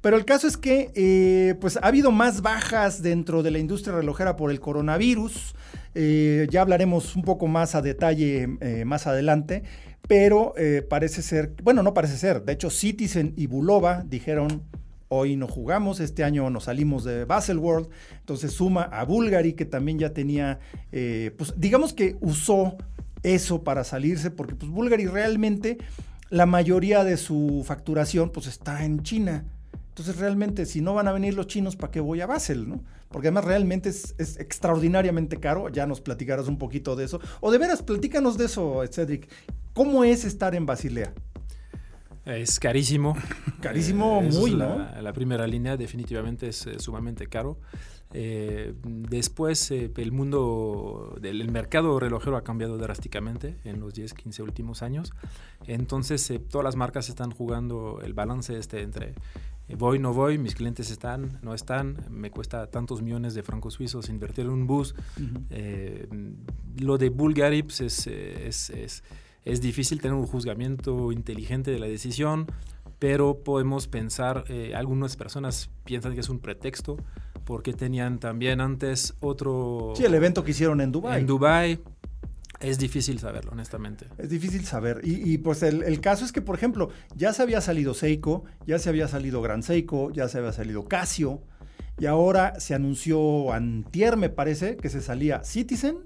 Pero 0.00 0.16
el 0.16 0.24
caso 0.24 0.46
es 0.46 0.56
que 0.56 0.90
eh, 0.94 1.54
pues 1.60 1.76
ha 1.76 1.86
habido 1.86 2.10
más 2.10 2.42
bajas 2.42 3.02
dentro 3.02 3.42
de 3.42 3.50
la 3.50 3.58
industria 3.58 3.96
relojera 3.96 4.36
por 4.36 4.50
el 4.50 4.60
coronavirus. 4.60 5.54
Eh, 5.94 6.46
ya 6.50 6.62
hablaremos 6.62 7.16
un 7.16 7.22
poco 7.22 7.46
más 7.46 7.74
a 7.74 7.82
detalle 7.82 8.48
eh, 8.60 8.84
más 8.84 9.06
adelante. 9.06 9.62
Pero 10.08 10.54
parece 10.88 11.20
ser, 11.20 11.52
bueno, 11.64 11.82
no 11.82 11.92
parece 11.92 12.16
ser. 12.16 12.44
De 12.44 12.52
hecho, 12.52 12.70
Citizen 12.70 13.34
y 13.36 13.48
Bulova 13.48 14.04
dijeron, 14.06 14.62
hoy 15.08 15.34
no 15.34 15.48
jugamos, 15.48 15.98
este 15.98 16.22
año 16.22 16.48
nos 16.48 16.64
salimos 16.64 17.02
de 17.02 17.24
Baselworld. 17.24 17.88
Entonces 18.20 18.52
suma 18.52 18.82
a 18.82 19.02
Bulgari, 19.02 19.54
que 19.54 19.64
también 19.64 19.98
ya 19.98 20.10
tenía, 20.10 20.60
pues 20.92 21.54
digamos 21.56 21.92
que 21.92 22.16
usó 22.20 22.76
eso 23.24 23.64
para 23.64 23.82
salirse, 23.82 24.30
porque 24.30 24.54
pues 24.54 24.70
Bulgari 24.70 25.06
realmente 25.06 25.78
la 26.30 26.46
mayoría 26.46 27.02
de 27.02 27.16
su 27.16 27.64
facturación 27.66 28.30
pues 28.30 28.46
está 28.46 28.84
en 28.84 29.02
China. 29.02 29.44
Entonces, 29.96 30.18
realmente, 30.18 30.66
si 30.66 30.82
no 30.82 30.92
van 30.92 31.08
a 31.08 31.12
venir 31.12 31.32
los 31.32 31.46
chinos, 31.46 31.74
¿para 31.74 31.90
qué 31.90 32.00
voy 32.00 32.20
a 32.20 32.26
Basel? 32.26 32.68
¿no? 32.68 32.84
Porque 33.08 33.28
además 33.28 33.46
realmente 33.46 33.88
es, 33.88 34.14
es, 34.18 34.38
extraordinariamente 34.38 35.40
caro. 35.40 35.70
Ya 35.70 35.86
nos 35.86 36.02
platicarás 36.02 36.48
un 36.48 36.58
poquito 36.58 36.96
de 36.96 37.06
eso. 37.06 37.18
O 37.40 37.50
de 37.50 37.56
veras, 37.56 37.82
platícanos 37.82 38.36
de 38.36 38.44
eso, 38.44 38.82
Cedric. 38.92 39.26
¿Cómo 39.72 40.04
es 40.04 40.26
estar 40.26 40.54
en 40.54 40.66
Basilea? 40.66 41.14
Es 42.26 42.60
carísimo. 42.60 43.16
Carísimo, 43.62 44.20
eh, 44.22 44.28
muy, 44.32 44.50
¿no? 44.50 44.76
La, 44.76 45.00
la, 45.00 45.12
primera 45.14 45.46
línea 45.46 45.78
definitivamente 45.78 46.48
es 46.48 46.66
eh, 46.66 46.78
sumamente 46.78 47.26
caro. 47.28 47.58
Eh, 48.12 48.74
después 48.82 49.70
el 49.70 50.12
mundo 50.12 51.16
del 51.20 51.40
el 51.40 51.50
mercado 51.50 51.98
relojero 51.98 52.36
ha 52.36 52.44
cambiado 52.44 52.78
drásticamente 52.78 53.56
en 53.64 53.80
los 53.80 53.94
10, 53.94 54.12
15 54.12 54.42
últimos 54.42 54.82
años. 54.82 55.12
Entonces 55.66 56.32
todas 56.50 56.64
las 56.64 56.76
marcas 56.76 57.08
están 57.08 57.30
jugando 57.30 58.00
el 58.02 58.12
balance 58.12 58.58
este 58.58 58.82
entre 58.82 59.14
voy, 59.74 59.98
no 59.98 60.12
voy, 60.12 60.38
mis 60.38 60.54
clientes 60.54 60.90
están, 60.90 61.38
no 61.42 61.54
están, 61.54 61.96
me 62.08 62.30
cuesta 62.30 62.68
tantos 62.70 63.02
millones 63.02 63.34
de 63.34 63.42
francos 63.42 63.74
suizos 63.74 64.08
invertir 64.08 64.44
en 64.44 64.52
un 64.52 64.66
bus. 64.66 64.94
Eh, 65.50 66.06
lo 66.78 66.98
de 66.98 67.08
Bulgari 67.08 67.62
pues, 67.64 67.80
es, 67.80 68.06
eh, 68.06 68.46
es, 68.46 68.70
es, 68.70 69.02
es 69.44 69.60
difícil 69.60 70.00
tener 70.00 70.16
un 70.16 70.26
juzgamiento 70.26 71.10
inteligente 71.10 71.70
de 71.70 71.80
la 71.80 71.86
decisión, 71.86 72.46
pero 72.98 73.42
podemos 73.42 73.88
pensar, 73.88 74.44
eh, 74.48 74.74
algunas 74.74 75.16
personas 75.16 75.70
piensan 75.84 76.14
que 76.14 76.20
es 76.20 76.28
un 76.28 76.38
pretexto, 76.38 76.96
porque 77.44 77.72
tenían 77.72 78.18
también 78.18 78.60
antes 78.60 79.14
otro... 79.20 79.92
Sí, 79.96 80.04
el 80.04 80.14
evento 80.14 80.44
que 80.44 80.52
hicieron 80.52 80.80
en 80.80 80.92
Dubái. 80.92 81.20
En 81.20 81.26
Dubai 81.26 81.80
es 82.60 82.78
difícil 82.78 83.18
saberlo, 83.18 83.52
honestamente. 83.52 84.06
Es 84.18 84.30
difícil 84.30 84.64
saber. 84.64 85.00
Y, 85.04 85.32
y, 85.32 85.38
pues 85.38 85.62
el, 85.62 86.00
caso 86.00 86.24
es 86.24 86.32
que, 86.32 86.40
por 86.42 86.56
ejemplo, 86.56 86.90
ya 87.14 87.32
se 87.32 87.42
había 87.42 87.60
salido 87.60 87.94
Seiko, 87.94 88.44
ya 88.66 88.78
se 88.78 88.88
había 88.88 89.08
salido 89.08 89.42
Gran 89.42 89.62
Seiko, 89.62 90.10
ya 90.10 90.28
se 90.28 90.38
había 90.38 90.52
salido 90.52 90.86
Casio, 90.86 91.42
y 91.98 92.06
ahora 92.06 92.58
se 92.60 92.74
anunció 92.74 93.52
Antier, 93.52 94.16
me 94.16 94.28
parece, 94.28 94.76
que 94.76 94.88
se 94.88 95.00
salía 95.00 95.44
Citizen 95.44 95.98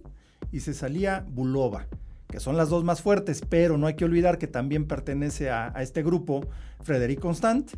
y 0.53 0.61
se 0.61 0.75
salía 0.75 1.25
Bulova, 1.29 1.87
que 2.29 2.41
son 2.41 2.57
las 2.57 2.69
dos 2.69 2.85
más 2.85 3.03
fuertes, 3.03 3.43
pero 3.49 3.77
no 3.79 3.87
hay 3.87 3.95
que 3.95 4.05
olvidar 4.05 4.39
que 4.39 4.47
también 4.47 4.87
pertenece 4.87 5.51
a, 5.51 5.73
este 5.81 6.03
grupo 6.03 6.47
Frederic 6.83 7.21
Constant 7.21 7.73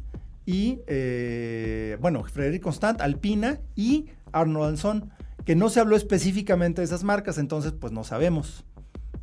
y, 0.44 0.80
eh, 0.86 1.96
bueno, 2.00 2.24
Frederic 2.24 2.62
Constant, 2.62 3.00
Alpina 3.00 3.60
y 3.76 4.06
Arnold 4.32 4.76
Son 4.76 5.10
que 5.44 5.56
no 5.56 5.70
se 5.70 5.80
habló 5.80 5.96
específicamente 5.96 6.80
de 6.80 6.86
esas 6.86 7.04
marcas, 7.04 7.38
entonces 7.38 7.72
pues 7.72 7.92
no 7.92 8.04
sabemos. 8.04 8.64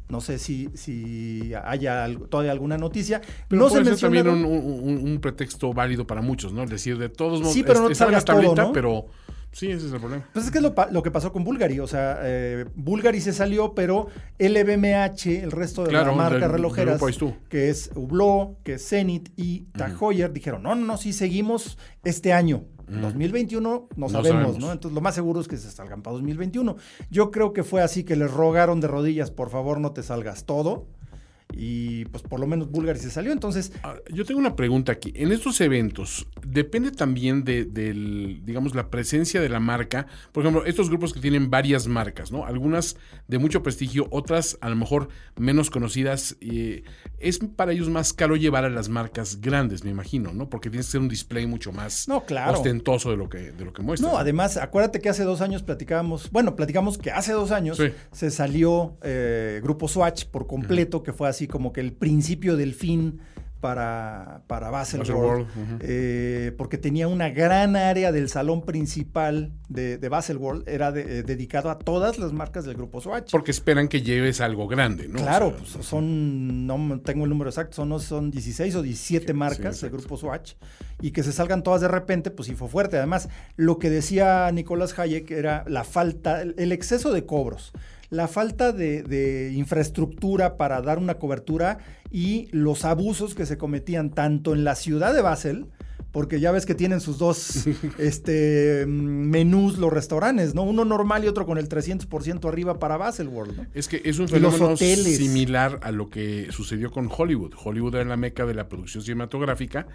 No 0.09 0.21
sé 0.21 0.39
si, 0.39 0.69
si 0.73 1.53
haya 1.63 2.03
algo, 2.03 2.25
todavía 2.25 2.51
alguna 2.51 2.79
noticia. 2.79 3.21
Pero 3.47 3.61
no 3.61 3.69
puede 3.69 3.85
se 3.85 3.91
ser 3.91 3.99
también 3.99 4.27
un, 4.27 4.43
un, 4.43 5.07
un, 5.07 5.21
pretexto 5.21 5.71
válido 5.71 6.07
para 6.07 6.23
muchos, 6.23 6.51
¿no? 6.51 6.63
Es 6.63 6.69
decir, 6.71 6.97
de 6.97 7.09
todos 7.09 7.41
modos, 7.41 7.53
sí, 7.53 7.61
pero 7.61 7.81
no 7.81 7.89
es, 7.89 7.99
salgas 7.99 8.25
tablita, 8.25 8.55
todo, 8.55 8.67
¿no? 8.67 8.73
pero 8.73 9.05
sí, 9.51 9.69
ese 9.69 9.85
es 9.85 9.93
el 9.93 9.99
problema. 9.99 10.27
Pues 10.33 10.45
es 10.45 10.51
que 10.51 10.57
es 10.57 10.63
lo, 10.63 10.73
lo 10.89 11.03
que 11.03 11.11
pasó 11.11 11.31
con 11.31 11.43
Bulgari, 11.43 11.79
o 11.79 11.85
sea, 11.85 12.21
eh, 12.23 12.65
Bulgari 12.73 13.21
se 13.21 13.33
salió, 13.33 13.75
pero 13.75 14.07
LVMH, 14.39 15.43
el 15.43 15.51
resto 15.51 15.83
de 15.83 15.89
claro, 15.89 16.07
las 16.07 16.17
marcas 16.17 16.41
del, 16.41 16.51
relojeras, 16.53 16.99
del 16.99 17.35
que 17.47 17.69
es 17.69 17.91
Hublot, 17.93 18.63
que 18.63 18.73
es 18.73 18.89
Zenith 18.89 19.29
y 19.35 19.67
uh 19.75 19.81
-huh. 19.81 20.31
dijeron, 20.31 20.63
no, 20.63 20.73
no, 20.73 20.87
no, 20.87 20.97
sí 20.97 21.13
seguimos 21.13 21.77
este 22.03 22.33
año. 22.33 22.63
2021 22.89 23.61
no, 23.61 23.87
no 23.95 24.09
sabemos, 24.09 24.41
sabemos, 24.41 24.59
¿no? 24.59 24.71
Entonces 24.71 24.95
lo 24.95 25.01
más 25.01 25.15
seguro 25.15 25.41
es 25.41 25.47
que 25.47 25.57
se 25.57 25.69
salgan 25.71 26.01
para 26.01 26.13
2021. 26.15 26.75
Yo 27.09 27.31
creo 27.31 27.53
que 27.53 27.63
fue 27.63 27.81
así 27.81 28.03
que 28.03 28.15
les 28.15 28.31
rogaron 28.31 28.81
de 28.81 28.87
rodillas, 28.87 29.31
por 29.31 29.49
favor 29.49 29.79
no 29.79 29.91
te 29.91 30.03
salgas 30.03 30.45
todo. 30.45 30.87
Y 31.51 32.05
pues 32.05 32.23
por 32.23 32.39
lo 32.39 32.47
menos 32.47 32.69
Bulgari 32.69 32.99
se 32.99 33.09
salió. 33.09 33.31
Entonces. 33.31 33.71
Yo 34.13 34.25
tengo 34.25 34.39
una 34.39 34.55
pregunta 34.55 34.91
aquí. 34.91 35.11
En 35.15 35.31
estos 35.31 35.59
eventos, 35.61 36.27
depende 36.45 36.91
también 36.91 37.43
de, 37.43 37.65
del, 37.65 38.41
digamos, 38.45 38.75
la 38.75 38.89
presencia 38.89 39.41
de 39.41 39.49
la 39.49 39.59
marca. 39.59 40.05
Por 40.31 40.43
ejemplo, 40.43 40.65
estos 40.65 40.89
grupos 40.89 41.13
que 41.13 41.19
tienen 41.19 41.49
varias 41.49 41.87
marcas, 41.87 42.31
¿no? 42.31 42.45
Algunas 42.45 42.97
de 43.27 43.37
mucho 43.39 43.63
prestigio, 43.63 44.07
otras 44.11 44.57
a 44.61 44.69
lo 44.69 44.75
mejor 44.75 45.09
menos 45.37 45.69
conocidas. 45.69 46.37
Eh, 46.41 46.83
es 47.17 47.39
para 47.39 47.71
ellos 47.73 47.89
más 47.89 48.13
caro 48.13 48.35
llevar 48.35 48.63
a 48.63 48.69
las 48.69 48.89
marcas 48.89 49.41
grandes, 49.41 49.83
me 49.83 49.91
imagino, 49.91 50.33
¿no? 50.33 50.49
Porque 50.49 50.69
tienes 50.69 50.85
que 50.87 50.91
ser 50.93 51.01
un 51.01 51.09
display 51.09 51.45
mucho 51.47 51.71
más 51.71 52.07
no, 52.07 52.25
claro. 52.25 52.53
ostentoso 52.53 53.11
de 53.11 53.17
lo 53.17 53.27
que, 53.27 53.51
de 53.51 53.65
lo 53.65 53.73
que 53.73 53.81
muestra. 53.81 54.09
No, 54.09 54.17
además, 54.17 54.57
acuérdate 54.57 54.99
que 55.01 55.09
hace 55.09 55.23
dos 55.23 55.41
años 55.41 55.63
platicábamos, 55.63 56.31
bueno, 56.31 56.55
platicamos 56.55 56.97
que 56.97 57.11
hace 57.11 57.33
dos 57.33 57.51
años 57.51 57.77
Sí. 57.77 57.91
se 58.11 58.31
salió 58.31 58.97
eh, 59.03 59.59
Grupo 59.63 59.87
Swatch 59.87 60.25
por 60.25 60.47
completo, 60.47 61.03
que 61.03 61.13
fue 61.13 61.27
así 61.29 61.38
como 61.47 61.73
que 61.73 61.81
el 61.81 61.93
principio 61.93 62.57
del 62.57 62.73
fin 62.73 63.19
para, 63.59 64.43
para 64.47 64.69
Baselworld, 64.69 65.09
Baselworld, 65.49 65.71
ujú. 65.73 65.77
eh, 65.81 66.53
porque 66.57 66.77
tenía 66.77 67.09
una 67.09 67.29
gran 67.29 67.75
área 67.75 68.13
del 68.13 68.29
salón 68.29 68.61
principal 68.61 69.51
de, 69.67 69.97
de 69.97 70.07
Baselworld, 70.09 70.67
era 70.69 70.93
de- 70.93 71.19
eh, 71.19 71.23
dedicado 71.23 71.69
a 71.69 71.77
todas 71.77 72.17
las 72.19 72.31
marcas 72.31 72.63
del 72.63 72.75
grupo 72.75 73.01
Swatch. 73.01 73.29
Porque 73.31 73.51
esperan 73.51 73.89
que 73.89 74.01
lleves 74.01 74.39
algo 74.39 74.65
grande, 74.69 75.09
¿no? 75.09 75.19
Claro, 75.19 75.47
O 75.47 75.65
sea, 75.65 75.73
pues 75.75 75.85
son, 75.85 76.65
no 76.67 77.01
tengo 77.01 77.25
el 77.25 77.29
número 77.31 77.49
exacto, 77.49 77.75
son, 77.75 77.99
son 77.99 78.31
16 78.31 78.75
o 78.75 78.81
17 78.81 79.27
Sí, 79.27 79.33
marcas 79.33 79.75
sí, 79.75 79.81
del 79.87 79.91
grupo 79.91 80.15
Swatch 80.15 80.53
y 81.01 81.11
que 81.11 81.23
se 81.23 81.33
salgan 81.33 81.61
todas 81.61 81.81
de 81.81 81.89
repente, 81.89 82.31
pues 82.31 82.47
sí 82.47 82.55
fue 82.55 82.69
fuerte. 82.69 82.95
Además, 82.95 83.27
lo 83.57 83.77
que 83.77 83.89
decía 83.89 84.49
Nicolás 84.53 84.97
Hayek 84.97 85.31
era 85.31 85.65
la 85.67 85.83
falta, 85.83 86.41
el 86.41 86.55
el 86.57 86.71
exceso 86.71 87.11
de 87.11 87.25
cobros, 87.25 87.73
la 88.09 88.27
falta 88.27 88.71
de, 88.71 89.51
infraestructura 89.55 90.57
para 90.57 90.81
dar 90.81 90.97
una 90.97 91.15
cobertura 91.15 91.79
y 92.11 92.47
los 92.51 92.85
abusos 92.85 93.35
que 93.35 93.45
se 93.45 93.57
cometían 93.57 94.09
tanto 94.09 94.53
en 94.53 94.63
la 94.63 94.75
ciudad 94.75 95.13
de 95.13 95.21
Basel, 95.21 95.67
porque 96.11 96.39
ya 96.39 96.51
ves 96.51 96.65
que 96.65 96.75
tienen 96.75 97.01
sus 97.01 97.17
dos 97.17 97.65
este, 97.97 98.85
menús 98.87 99.77
los 99.77 99.91
restaurantes, 99.91 100.55
¿no? 100.55 100.63
Uno 100.63 100.85
normal 100.85 101.23
y 101.23 101.27
otro 101.27 101.45
con 101.45 101.57
el 101.57 101.69
300% 101.69 102.47
arriba 102.47 102.79
para 102.79 102.97
Baselworld, 102.97 103.57
¿no? 103.57 103.65
Es 103.73 103.87
que 103.87 104.01
es 104.05 104.19
un 104.19 104.27
fenómeno 104.27 104.75
similar 104.77 105.79
a 105.83 105.91
lo 105.91 106.09
que 106.09 106.47
sucedió 106.51 106.91
con 106.91 107.09
Hollywood. 107.15 107.53
Hollywood 107.63 107.95
era 107.95 108.05
la 108.05 108.17
meca 108.17 108.45
de 108.45 108.53
la 108.53 108.67
producción 108.67 109.03
cinematográfica 109.03 109.87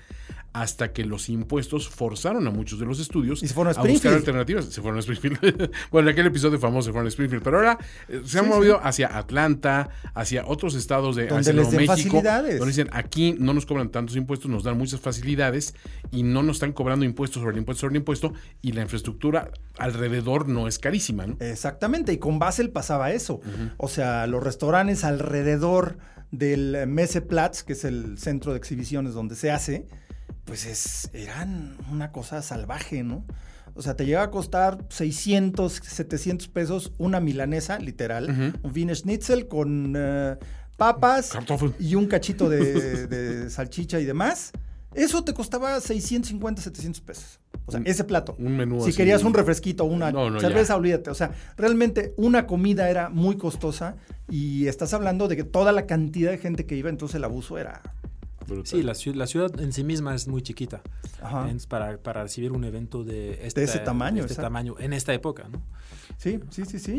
hasta 0.53 0.93
que 0.93 1.05
los 1.05 1.29
impuestos 1.29 1.89
forzaron 1.89 2.47
a 2.47 2.51
muchos 2.51 2.79
de 2.79 2.87
los 2.87 3.01
estudios 3.01 3.43
Y 3.43 3.49
se 3.49 3.55
fueron 3.55 3.75
a 3.77 3.83
buscar 3.83 4.15
alternativas. 4.15 4.67
Se 4.67 4.81
fueron 4.81 4.99
a 4.99 5.01
Springfield. 5.01 5.71
bueno, 5.91 6.09
en 6.09 6.13
aquel 6.13 6.27
episodio 6.27 6.61
famoso 6.61 6.87
se 6.87 6.93
fueron 6.93 7.07
a 7.07 7.09
Springfield, 7.09 7.43
pero 7.43 7.57
ahora 7.59 7.79
eh, 8.09 8.23
se 8.25 8.39
han 8.39 8.45
Sí, 8.45 8.51
movido 8.51 8.77
sí. 8.77 8.81
hacia 8.85 9.19
Atlanta, 9.19 9.89
hacia 10.15 10.47
otros 10.47 10.77
estados 10.77 11.17
de 11.17 11.27
Donde 11.27 11.41
hacia 11.41 11.53
les 11.55 11.71
den 11.73 11.87
México, 11.87 12.19
facilidades. 12.19 12.59
donde 12.59 12.71
dicen 12.71 12.89
aquí 12.93 13.35
no 13.37 13.53
nos 13.53 13.67
cobran 13.67 13.91
tantos 13.91 14.15
impuestos, 14.17 14.49
nos 14.49 14.63
dan 14.63 14.79
muchas 14.79 15.01
facilidades 15.01 15.75
y 16.11 16.23
no 16.23 16.43
nos 16.43 16.57
están 16.57 16.73
cobrando 16.73 17.05
impuestos 17.05 17.41
sobre 17.41 17.55
el 17.55 17.59
impuesto 17.59 17.81
sobre 17.83 17.93
el 17.93 17.99
impuesto 17.99 18.33
y 18.63 18.73
la 18.73 18.83
infraestructura 18.83 19.51
alrededor 19.79 20.49
no 20.49 20.69
es 20.69 20.79
carísima, 20.79 21.27
¿no? 21.27 21.37
Exactamente, 21.41 22.13
y 22.13 22.19
con 22.19 22.39
Basel 22.39 22.71
pasaba 22.71 23.13
eso. 23.13 23.41
O 23.77 23.89
sea, 23.89 24.27
los 24.27 24.43
restaurantes 24.43 25.05
alrededor 25.05 25.99
del 26.31 26.87
Messeplatz, 26.87 27.63
que 27.63 27.75
es 27.75 27.85
el 27.85 28.19
centro 28.19 28.53
de 28.53 28.59
exhibiciones 28.59 29.15
donde 29.15 29.37
se 29.37 29.51
hace, 29.51 29.87
pues 30.45 30.67
es, 30.67 31.11
eran 31.13 31.77
una 31.91 32.13
cosa 32.13 32.43
salvaje, 32.43 33.03
¿no? 33.03 33.25
O 33.75 33.83
sea, 33.83 33.97
te 33.97 34.07
llega 34.07 34.23
a 34.23 34.31
costar 34.31 34.87
600, 34.89 35.73
700 35.73 36.49
pesos 36.49 36.93
una 36.99 37.19
milanesa, 37.19 37.79
literal, 37.79 38.55
un 38.63 38.73
Wiener 38.73 38.95
Schnitzel 38.95 39.49
con 39.49 39.95
eh, 39.97 40.37
papas 40.77 41.31
Kartoffel. 41.31 41.75
y 41.81 41.97
un 41.97 42.07
cachito 42.07 42.49
de, 42.49 43.07
de 43.09 43.51
salchicha 43.51 43.99
y 43.99 44.05
demás. 44.05 44.53
Eso 44.95 45.25
te 45.25 45.35
costaba 45.35 45.81
650, 45.81 46.63
700 46.63 47.01
pesos. 47.01 47.41
O 47.67 47.71
sea, 47.71 47.81
Un- 47.81 47.87
ese 47.87 48.05
plato. 48.05 48.35
un 48.39 48.57
menú 48.57 48.81
Si 48.83 48.91
así. 48.91 48.97
querías 48.97 49.23
un 49.25 49.33
refresquito, 49.35 49.85
una 49.85 50.13
No, 50.13 50.31
no, 50.31 50.41
cerveza, 50.41 50.75
ya. 50.75 50.77
olvídate. 50.77 51.11
O 51.11 51.15
sea, 51.15 51.33
realmente 51.57 52.13
una 52.17 52.47
comida 52.47 52.91
era 52.91 53.09
muy 53.09 53.37
costosa 53.37 53.97
y 54.29 54.67
estás 54.67 54.93
hablando 54.95 55.29
de 55.29 55.37
que 55.37 55.45
toda 55.45 55.73
la 55.73 55.87
cantidad 55.87 56.31
de 56.31 56.39
gente 56.39 56.67
que 56.67 56.77
iba, 56.77 56.91
entonces 56.91 57.17
el 57.17 57.25
abuso 57.25 57.59
era... 57.59 57.83
Brutal. 58.47 58.67
Sí, 58.67 58.83
la, 58.83 58.93
ciu- 58.93 59.15
la 59.15 59.27
ciudad 59.27 59.59
en 59.59 59.73
sí 59.73 59.83
misma 59.85 60.15
es 60.15 60.29
muy 60.29 60.43
chiquita 60.43 60.83
Ajá. 61.23 61.49
en- 61.49 61.57
para, 61.67 61.97
para 61.97 62.25
recibir 62.25 62.53
un 62.53 62.65
evento 62.65 63.03
de, 63.03 63.41
esta- 63.47 63.63
ese 63.63 63.79
tamaño, 63.79 64.21
este 64.21 64.35
exacto. 64.35 64.43
tamaño 64.47 64.75
en 64.79 64.93
esta 64.93 65.15
época. 65.15 65.49
¿no? 65.51 65.63
Sí, 66.19 66.41
sí, 66.51 66.67
sí, 66.67 66.79
sí. 66.79 66.93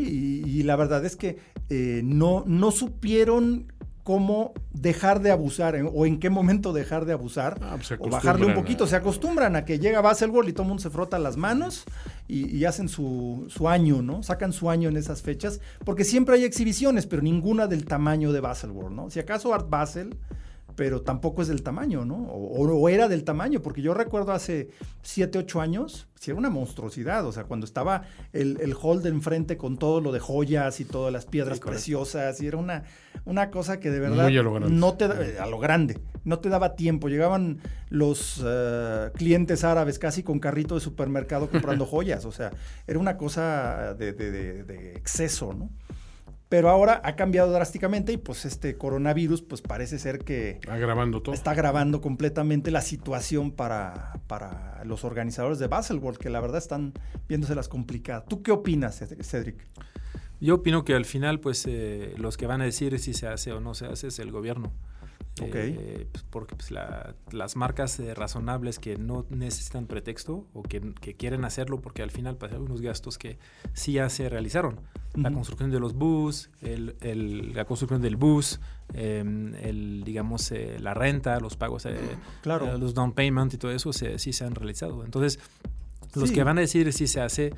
Y, 0.44 0.50
y 0.58 0.62
la 0.64 0.74
verdad 0.74 1.04
es 1.04 1.14
que 1.14 1.38
eh, 1.70 2.00
no, 2.02 2.42
no 2.48 2.72
supieron 2.72 3.72
cómo 4.06 4.52
dejar 4.72 5.20
de 5.20 5.32
abusar 5.32 5.74
en- 5.74 5.90
o 5.92 6.06
en 6.06 6.20
qué 6.20 6.30
momento 6.30 6.72
dejar 6.72 7.06
de 7.06 7.12
abusar 7.12 7.58
Ah, 7.60 7.74
pues 7.76 7.90
o 7.98 8.08
bajarle 8.08 8.46
un 8.46 8.54
poquito. 8.54 8.84
a- 8.84 8.86
Se 8.86 8.94
acostumbran 8.94 9.56
a 9.56 9.64
que 9.64 9.80
llega 9.80 10.00
Baselworld 10.00 10.48
y 10.48 10.52
todo 10.52 10.62
el 10.62 10.68
mundo 10.68 10.80
se 10.84 10.90
frota 10.90 11.18
las 11.18 11.36
manos 11.36 11.84
y, 12.28 12.56
y 12.56 12.64
hacen 12.66 12.88
su, 12.88 13.46
su 13.48 13.68
año, 13.68 14.02
¿no? 14.02 14.22
Sacan 14.22 14.52
su 14.52 14.70
año 14.70 14.88
en 14.88 14.96
esas 14.96 15.22
fechas 15.22 15.60
porque 15.84 16.04
siempre 16.04 16.36
hay 16.36 16.44
exhibiciones, 16.44 17.04
pero 17.08 17.20
ninguna 17.20 17.66
del 17.66 17.84
tamaño 17.84 18.30
de 18.30 18.38
Baselworld, 18.38 18.94
¿no? 18.94 19.10
Si 19.10 19.18
acaso 19.18 19.52
Art 19.52 19.68
Basel, 19.68 20.14
pero 20.76 21.02
tampoco 21.02 21.42
es 21.42 21.48
del 21.48 21.62
tamaño, 21.62 22.04
¿no? 22.04 22.16
O, 22.16 22.68
o 22.68 22.88
era 22.88 23.08
del 23.08 23.24
tamaño, 23.24 23.60
porque 23.62 23.82
yo 23.82 23.94
recuerdo 23.94 24.32
hace 24.32 24.68
7, 25.02 25.38
8 25.38 25.60
años, 25.60 26.06
sí 26.20 26.30
era 26.30 26.38
una 26.38 26.50
monstruosidad, 26.50 27.26
o 27.26 27.32
sea, 27.32 27.44
cuando 27.44 27.64
estaba 27.66 28.02
el, 28.32 28.58
el 28.60 28.74
hall 28.80 29.02
de 29.02 29.08
enfrente 29.08 29.56
con 29.56 29.78
todo 29.78 30.00
lo 30.00 30.12
de 30.12 30.20
joyas 30.20 30.78
y 30.80 30.84
todas 30.84 31.12
las 31.12 31.24
piedras 31.26 31.58
Sí, 31.58 31.64
preciosas, 31.64 32.40
y 32.42 32.46
era 32.46 32.58
una, 32.58 32.84
una 33.24 33.50
cosa 33.50 33.80
que 33.80 33.90
de 33.90 34.00
verdad 34.00 34.24
Muy 34.24 34.36
a 34.36 34.42
lo 34.42 34.52
grande. 34.52 34.74
no 34.76 34.94
te 34.94 35.06
eh, 35.06 35.38
a 35.40 35.46
lo 35.46 35.58
grande, 35.58 35.98
no 36.24 36.38
te 36.40 36.48
daba 36.50 36.76
tiempo, 36.76 37.08
llegaban 37.08 37.58
los 37.88 38.42
eh, 38.44 39.10
clientes 39.14 39.64
árabes 39.64 39.98
casi 39.98 40.22
con 40.22 40.38
carrito 40.40 40.74
de 40.74 40.80
supermercado 40.82 41.48
comprando 41.48 41.86
joyas, 41.90 42.24
o 42.26 42.32
sea, 42.32 42.50
era 42.86 42.98
una 42.98 43.16
cosa 43.16 43.94
de, 43.94 44.12
de- 44.12 44.30
de- 44.30 44.64
de 44.64 44.92
exceso, 44.94 45.52
¿no? 45.54 45.70
Pero 46.48 46.70
ahora 46.70 47.00
ha 47.04 47.16
cambiado 47.16 47.50
drásticamente 47.52 48.12
y 48.12 48.18
pues 48.18 48.44
este 48.44 48.76
coronavirus 48.76 49.42
pues 49.42 49.62
parece 49.62 49.98
ser 49.98 50.20
que 50.20 50.60
Agravando 50.68 51.20
todo. 51.20 51.34
está 51.34 51.50
agravando 51.50 52.00
completamente 52.00 52.70
la 52.70 52.82
situación 52.82 53.50
para, 53.50 54.20
para 54.28 54.84
los 54.84 55.04
organizadores 55.04 55.58
de 55.58 55.66
Baselworld, 55.66 56.18
que 56.18 56.30
la 56.30 56.40
verdad 56.40 56.58
están 56.58 56.92
viéndoselas 57.28 57.68
complicadas. 57.68 58.26
¿Tú 58.28 58.42
qué 58.42 58.52
opinas, 58.52 59.02
Cedric? 59.22 59.66
Yo 60.40 60.56
opino 60.56 60.84
que 60.84 60.94
al 60.94 61.04
final, 61.06 61.40
pues, 61.40 61.64
eh, 61.66 62.14
los 62.18 62.36
que 62.36 62.46
van 62.46 62.60
a 62.60 62.64
decir 62.64 62.96
si 63.00 63.14
se 63.14 63.26
hace 63.26 63.52
o 63.52 63.60
no 63.60 63.74
se 63.74 63.86
hace 63.86 64.08
es 64.08 64.18
el 64.18 64.30
gobierno. 64.30 64.72
Eh, 65.44 66.06
pues, 66.10 66.24
porque 66.30 66.54
pues, 66.56 66.70
la- 66.70 67.14
las 67.30 67.56
marcas 67.56 68.00
eh, 68.00 68.14
razonables 68.14 68.78
que 68.78 68.96
no 68.96 69.26
necesitan 69.28 69.86
pretexto 69.86 70.46
o 70.54 70.62
que, 70.62 70.94
que 71.00 71.14
quieren 71.14 71.44
hacerlo 71.44 71.80
porque 71.80 72.02
al 72.02 72.10
final 72.10 72.38
hay 72.40 72.50
algunos 72.52 72.80
gastos 72.80 73.18
que 73.18 73.38
sí 73.74 73.92
ya 73.92 74.08
se 74.08 74.28
realizaron. 74.30 74.80
La 75.14 75.28
Ujú. 75.28 75.34
construcción 75.38 75.70
de 75.70 75.78
los 75.80 75.94
bus, 75.94 76.48
el, 76.62 76.96
el- 77.00 77.54
la 77.54 77.64
construcción 77.66 78.00
del 78.00 78.16
bus, 78.16 78.60
eh, 78.94 79.22
el, 79.62 80.02
digamos, 80.04 80.50
eh, 80.52 80.78
la 80.80 80.94
renta, 80.94 81.38
los 81.40 81.56
pagos, 81.56 81.84
eh, 81.86 81.96
Claro. 82.42 82.74
eh, 82.74 82.78
los 82.78 82.94
down 82.94 83.12
payment 83.12 83.52
y 83.54 83.58
todo 83.58 83.70
eso 83.72 83.92
se- 83.92 84.18
sí 84.18 84.32
se 84.32 84.44
han 84.44 84.54
realizado. 84.54 85.04
Entonces, 85.04 85.38
los 86.14 86.30
Sí. 86.30 86.34
que 86.34 86.44
van 86.44 86.56
a 86.56 86.62
decir 86.62 86.92
si 86.94 87.06
se 87.06 87.20
hace 87.20 87.52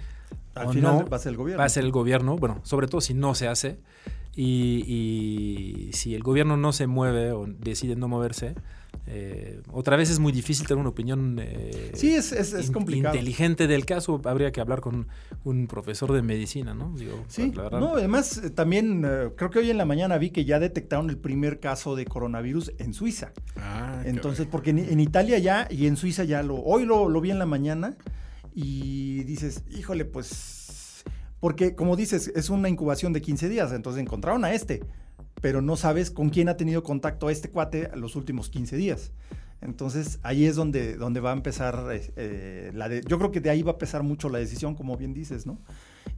Al 0.56 0.66
o 0.68 0.72
final 0.72 0.98
no, 0.98 1.06
va 1.08 1.16
a 1.16 1.20
ser 1.20 1.30
el 1.30 1.36
gobierno. 1.36 1.60
va 1.60 1.64
a 1.66 1.68
ser 1.68 1.84
el 1.84 1.92
gobierno, 1.92 2.36
bueno, 2.36 2.60
sobre 2.64 2.88
todo 2.88 3.00
si 3.00 3.14
no 3.14 3.34
se 3.36 3.46
hace. 3.46 3.78
Y, 4.40 4.84
y 5.88 5.92
si 5.94 6.14
el 6.14 6.22
gobierno 6.22 6.56
no 6.56 6.72
se 6.72 6.86
mueve 6.86 7.32
o 7.32 7.46
decide 7.46 7.96
no 7.96 8.06
moverse, 8.06 8.54
eh, 9.08 9.60
otra 9.72 9.96
vez 9.96 10.10
es 10.10 10.20
muy 10.20 10.30
difícil 10.32 10.64
tener 10.66 10.78
una 10.80 10.90
opinión 10.90 11.38
eh, 11.42 11.90
Sí, 11.94 12.14
es, 12.14 12.30
es, 12.30 12.52
es 12.52 12.66
in- 12.68 12.72
complicado. 12.72 13.14
inteligente 13.16 13.66
del 13.66 13.84
caso. 13.84 14.20
Habría 14.24 14.52
que 14.52 14.60
hablar 14.60 14.80
con 14.80 15.08
un 15.42 15.66
profesor 15.66 16.12
de 16.12 16.22
medicina, 16.22 16.72
¿no? 16.72 16.92
Digo, 16.96 17.24
Sí, 17.26 17.50
la 17.52 17.64
verdad. 17.64 17.80
no, 17.80 17.94
además 17.96 18.38
eh, 18.38 18.50
también 18.50 19.02
eh, 19.04 19.30
creo 19.36 19.50
que 19.50 19.58
hoy 19.58 19.70
en 19.70 19.76
la 19.78 19.84
mañana 19.86 20.18
vi 20.18 20.30
que 20.30 20.44
ya 20.44 20.60
detectaron 20.60 21.10
el 21.10 21.18
primer 21.18 21.58
caso 21.58 21.96
de 21.96 22.04
coronavirus 22.04 22.72
en 22.78 22.94
Suiza. 22.94 23.32
Ah, 23.56 24.02
Entonces, 24.04 24.46
porque 24.46 24.70
en, 24.70 24.78
en 24.78 25.00
Italia 25.00 25.38
ya 25.38 25.66
y 25.68 25.86
en 25.88 25.96
Suiza 25.96 26.22
ya 26.22 26.44
lo, 26.44 26.56
hoy 26.62 26.84
lo, 26.84 27.08
lo 27.08 27.20
vi 27.20 27.32
en 27.32 27.40
la 27.40 27.46
mañana 27.46 27.96
y 28.54 29.24
dices, 29.24 29.64
híjole, 29.76 30.04
pues, 30.04 30.57
porque 31.40 31.74
como 31.74 31.96
dices, 31.96 32.32
es 32.34 32.50
una 32.50 32.68
incubación 32.68 33.12
de 33.12 33.22
15 33.22 33.48
días, 33.48 33.72
entonces 33.72 34.02
encontraron 34.02 34.44
a 34.44 34.52
este, 34.52 34.82
pero 35.40 35.62
no 35.62 35.76
sabes 35.76 36.10
con 36.10 36.30
quién 36.30 36.48
ha 36.48 36.56
tenido 36.56 36.82
contacto 36.82 37.30
este 37.30 37.50
cuate 37.50 37.90
los 37.94 38.16
últimos 38.16 38.48
15 38.48 38.76
días. 38.76 39.12
Entonces 39.60 40.20
ahí 40.22 40.44
es 40.44 40.54
donde, 40.54 40.96
donde 40.96 41.20
va 41.20 41.30
a 41.30 41.34
empezar, 41.34 41.88
eh, 41.92 42.12
eh, 42.16 42.70
la 42.74 42.88
de, 42.88 43.02
yo 43.06 43.18
creo 43.18 43.32
que 43.32 43.40
de 43.40 43.50
ahí 43.50 43.62
va 43.62 43.72
a 43.72 43.78
pesar 43.78 44.02
mucho 44.02 44.28
la 44.28 44.38
decisión, 44.38 44.74
como 44.74 44.96
bien 44.96 45.14
dices, 45.14 45.46
¿no? 45.46 45.58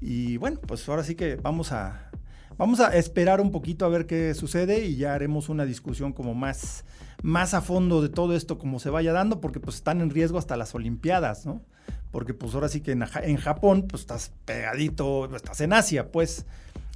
Y 0.00 0.36
bueno, 0.36 0.60
pues 0.60 0.86
ahora 0.88 1.04
sí 1.04 1.14
que 1.14 1.36
vamos 1.36 1.72
a, 1.72 2.10
vamos 2.58 2.80
a 2.80 2.94
esperar 2.96 3.40
un 3.40 3.50
poquito 3.50 3.86
a 3.86 3.88
ver 3.88 4.06
qué 4.06 4.34
sucede 4.34 4.84
y 4.84 4.96
ya 4.96 5.14
haremos 5.14 5.48
una 5.48 5.64
discusión 5.64 6.12
como 6.12 6.34
más, 6.34 6.84
más 7.22 7.54
a 7.54 7.62
fondo 7.62 8.02
de 8.02 8.10
todo 8.10 8.34
esto, 8.34 8.58
como 8.58 8.78
se 8.78 8.90
vaya 8.90 9.12
dando, 9.12 9.40
porque 9.40 9.60
pues 9.60 9.76
están 9.76 10.02
en 10.02 10.10
riesgo 10.10 10.38
hasta 10.38 10.56
las 10.56 10.74
Olimpiadas, 10.74 11.46
¿no? 11.46 11.62
Porque 12.10 12.34
pues 12.34 12.54
ahora 12.54 12.68
sí 12.68 12.80
que 12.80 12.92
en, 12.92 13.04
Ja- 13.04 13.22
en 13.22 13.36
Japón 13.36 13.86
pues 13.88 14.02
estás 14.02 14.32
pegadito, 14.44 15.34
estás 15.34 15.60
en 15.60 15.72
Asia, 15.72 16.10
pues. 16.10 16.46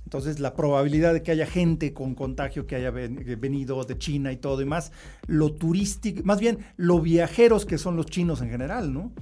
Entonces 0.05 0.39
la 0.39 0.55
probabilidad 0.55 1.15
de 1.15 1.23
que 1.23 1.31
haya 1.33 1.47
gente 1.47 1.95
con 1.95 2.15
contagio 2.15 2.67
que 2.67 2.77
haya 2.77 2.91
venido 2.91 3.83
de 3.85 3.97
China 3.97 4.33
y 4.33 4.37
todo 4.37 4.61
y 4.61 4.67
más, 4.67 4.93
lo 5.27 5.53
turístico, 5.55 6.21
más 6.25 6.41
bien 6.41 6.59
lo 6.77 7.01
viajeros 7.01 7.65
que 7.65 7.79
son 7.79 7.97
los 7.97 8.07
chinos 8.07 8.43
en 8.43 8.51
general, 8.51 8.93
¿no? 8.93 9.13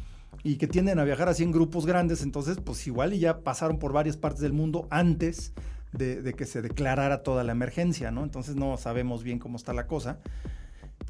Y 0.43 0.57
que 0.57 0.67
tienden 0.67 0.99
a 0.99 1.05
viajar 1.05 1.29
así 1.29 1.45
en 1.45 1.53
grupos 1.53 1.87
grandes, 1.87 2.23
entonces 2.23 2.59
pues 2.63 2.85
igual 2.89 3.15
y 3.15 3.21
ya 3.21 3.39
pasaron 3.39 3.79
por 3.79 3.93
varias 3.93 4.17
partes 4.17 4.41
del 4.43 4.53
mundo 4.53 4.89
antes 4.91 5.53
de 5.93 6.35
que 6.35 6.47
se 6.47 6.63
declarara 6.63 7.23
toda 7.23 7.45
la 7.45 7.53
emergencia, 7.53 8.11
¿no? 8.11 8.25
Entonces 8.25 8.57
no 8.57 8.77
sabemos 8.77 9.23
bien 9.23 9.39
cómo 9.39 9.57
está 9.57 9.73
la 9.73 9.87
cosa, 9.87 10.19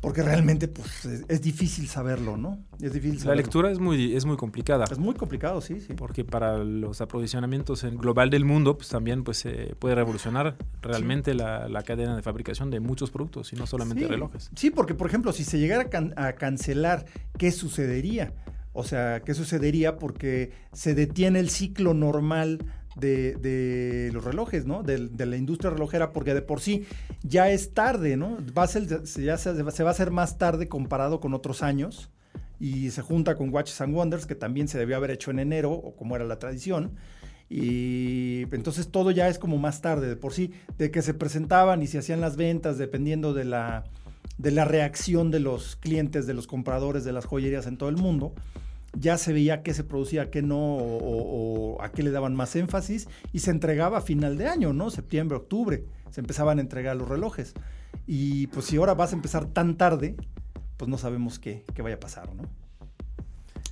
porque 0.01 0.23
realmente 0.23 0.69
pues 0.69 1.05
es, 1.05 1.25
es 1.29 1.43
difícil 1.43 1.87
saberlo, 1.89 2.37
¿no? 2.37 2.59
Es 2.81 2.93
difícil 2.93 3.19
La 3.19 3.23
saberlo. 3.25 3.43
lectura 3.43 3.71
es 3.71 3.79
muy, 3.79 4.15
es 4.17 4.25
muy 4.25 4.37
complicada. 4.37 4.85
Es 4.91 4.99
muy 4.99 5.15
complicado, 5.15 5.61
sí, 5.61 5.81
sí. 5.81 5.95
Porque 5.95 6.25
para 6.25 6.59
los 6.59 7.01
aprovisionamientos 7.01 7.85
en 7.85 7.97
global 7.97 8.31
del 8.31 8.45
mundo, 8.45 8.77
pues 8.77 8.89
también 8.89 9.23
pues, 9.25 9.45
eh, 9.47 9.75
puede 9.79 9.95
revolucionar 9.95 10.57
realmente 10.81 11.35
la, 11.35 11.69
la 11.69 11.83
cadena 11.83 12.17
de 12.17 12.23
fabricación 12.23 12.71
de 12.71 12.81
muchos 12.81 13.11
productos 13.11 13.53
y 13.53 13.57
no 13.57 13.67
solamente 13.67 14.05
Sí, 14.05 14.09
relojes. 14.11 14.51
Sí, 14.57 14.71
porque 14.71 14.95
por 14.95 15.07
ejemplo, 15.07 15.33
si 15.33 15.45
se 15.45 15.59
llegara 15.59 15.83
a, 15.83 15.91
can- 15.91 16.15
a 16.17 16.33
cancelar, 16.33 17.05
¿qué 17.39 17.53
sucedería? 17.53 18.33
O 18.75 18.85
sea, 18.85 19.21
¿qué 19.21 19.35
sucedería? 19.35 19.99
Porque 19.99 20.51
se 20.73 20.95
detiene 20.95 21.39
el 21.41 21.51
ciclo 21.51 21.93
normal 21.93 22.59
de, 22.97 24.11
los 24.13 24.25
relojes, 24.25 24.67
¿no? 24.67 24.83
De, 24.83 24.99
la 25.27 25.37
industria 25.37 25.71
relojera, 25.71 26.13
porque 26.13 26.35
de 26.35 26.43
por 26.43 26.61
sí 26.61 26.85
ya 27.23 27.51
es 27.51 27.73
tarde, 27.75 28.17
¿no? 28.17 28.39
Va 28.57 28.65
a 28.65 28.67
ser, 28.69 29.07
se- 29.07 29.23
ya 29.25 29.39
se, 29.39 29.55
se 29.71 29.83
va 29.83 29.91
a 29.91 29.93
hacer 29.93 30.11
más 30.11 30.39
tarde 30.39 30.69
comparado 30.69 31.21
con 31.21 31.35
otros 31.35 31.63
años. 31.63 32.11
Y 32.61 32.91
se 32.91 33.03
junta 33.03 33.35
con 33.35 33.53
Watches 33.53 33.81
and 33.81 33.93
Wonders, 33.95 34.25
que 34.25 34.37
también 34.37 34.69
se 34.69 34.79
debió 34.79 34.97
haber 34.97 35.11
hecho 35.11 35.33
en 35.33 35.41
enero, 35.41 35.73
o 35.73 35.97
como 35.97 36.15
era 36.15 36.25
la 36.25 36.39
tradición. 36.39 36.93
Y 37.51 38.43
entonces 38.53 38.89
todo 38.89 39.11
ya 39.11 39.29
es 39.29 39.39
como 39.39 39.59
más 39.59 39.83
tarde 39.83 40.09
de 40.09 40.17
por 40.17 40.33
sí, 40.33 40.53
de 40.79 40.91
que 40.91 41.03
se 41.03 41.13
presentaban 41.13 41.83
y 41.83 41.87
se 41.87 41.99
hacían 41.99 42.21
las 42.21 42.37
ventas 42.37 42.79
dependiendo 42.79 43.35
de 43.35 43.45
la, 43.45 43.85
de 44.39 44.53
la 44.53 44.65
reacción 44.65 45.31
de 45.31 45.41
los 45.41 45.77
clientes, 45.77 46.27
de 46.27 46.35
los 46.35 46.47
compradores 46.47 47.05
de 47.05 47.13
las 47.13 47.27
joyerías 47.27 47.67
en 47.67 47.77
todo 47.77 47.89
el 47.89 47.97
mundo. 47.97 48.33
Ya 48.95 49.17
se 49.19 49.33
veía 49.33 49.63
qué 49.63 49.75
se 49.75 49.85
producía, 49.85 50.31
qué 50.31 50.43
no, 50.43 50.59
o, 50.59 51.81
a 51.83 51.91
qué 51.93 52.03
le 52.03 52.11
daban 52.11 52.35
más 52.35 52.55
énfasis, 52.57 53.09
y 53.33 53.39
se 53.41 53.51
entregaba 53.51 53.99
a 53.99 54.03
final 54.03 54.37
de 54.37 54.49
año, 54.49 54.73
¿no? 54.73 54.91
Septiembre, 54.91 55.37
octubre, 55.37 55.85
se 56.11 56.21
empezaban 56.21 56.59
a 56.59 56.63
entregar 56.63 56.97
los 56.97 57.09
relojes. 57.09 57.55
Y 58.07 58.49
pues 58.49 58.67
si 58.67 58.77
ahora 58.77 58.95
vas 58.95 59.13
a 59.13 59.17
empezar 59.17 59.47
tan 59.47 59.77
tarde, 59.77 60.17
pues 60.77 60.89
no 60.89 60.99
sabemos 60.99 61.39
qué, 61.39 61.65
qué 61.75 61.83
vaya 61.83 61.97
a 61.97 62.01
pasar, 62.01 62.35
¿no? 62.35 62.43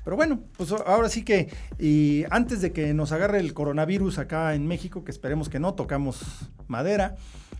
Pero 0.05 0.17
bueno, 0.17 0.41
pues 0.57 0.73
ahora 0.73 1.09
sí 1.09 1.23
que 1.25 1.49
y 1.79 2.25
antes 2.31 2.61
de 2.61 2.73
que 2.73 2.95
nos 2.95 3.13
agarre 3.13 3.39
el 3.41 3.53
coronavirus 3.55 4.19
acá 4.19 4.55
en 4.55 4.67
México, 4.67 5.05
que 5.05 5.11
esperemos 5.11 5.49
que 5.49 5.61
no, 5.61 5.75
tocamos 5.75 6.51
madera, 6.69 7.17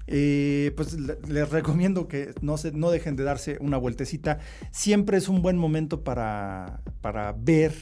eh, 0.07 0.73
pues 0.77 0.95
le- 0.99 1.19
les 1.29 1.51
recomiendo 1.51 2.09
que 2.09 2.35
no, 2.41 2.57
se, 2.57 2.73
no 2.73 2.91
dejen 2.91 3.15
de 3.17 3.25
darse 3.25 3.59
una 3.61 3.77
vueltecita. 3.77 4.39
Siempre 4.71 5.19
es 5.19 5.29
un 5.29 5.43
buen 5.43 5.59
momento 5.59 6.03
para, 6.03 6.81
para 7.01 7.33
ver, 7.33 7.75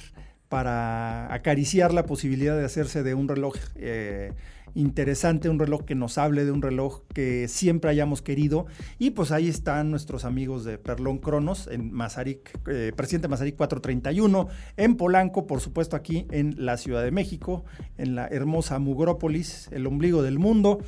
para 0.48 1.32
acariciar 1.32 1.92
la 1.94 2.04
posibilidad 2.04 2.56
de 2.56 2.64
hacerse 2.64 3.02
de 3.02 3.14
un 3.14 3.28
reloj 3.28 3.54
eh, 3.76 4.32
interesante, 4.74 5.48
un 5.48 5.58
reloj 5.58 5.84
que 5.84 5.94
nos 5.94 6.18
hable 6.18 6.44
de 6.44 6.52
un 6.52 6.62
reloj 6.62 7.02
que 7.14 7.48
siempre 7.48 7.90
hayamos 7.90 8.22
querido. 8.22 8.66
Y 8.98 9.10
pues 9.10 9.32
ahí 9.32 9.48
están 9.48 9.90
nuestros 9.90 10.24
amigos 10.24 10.64
de 10.64 10.78
Perlón 10.78 11.18
Cronos 11.18 11.68
en 11.70 11.92
Mazarik, 11.92 12.58
eh, 12.68 12.92
Presidente 12.96 13.28
Mazarik 13.28 13.56
431, 13.56 14.48
en 14.76 14.96
Polanco, 14.96 15.46
por 15.46 15.60
supuesto 15.60 15.96
aquí 15.96 16.26
en 16.30 16.54
la 16.58 16.76
Ciudad 16.76 17.02
de 17.02 17.10
México, 17.10 17.64
en 17.96 18.14
la 18.14 18.26
hermosa 18.28 18.78
Mugrópolis, 18.78 19.68
el 19.72 19.86
ombligo 19.86 20.22
del 20.22 20.38
mundo, 20.38 20.78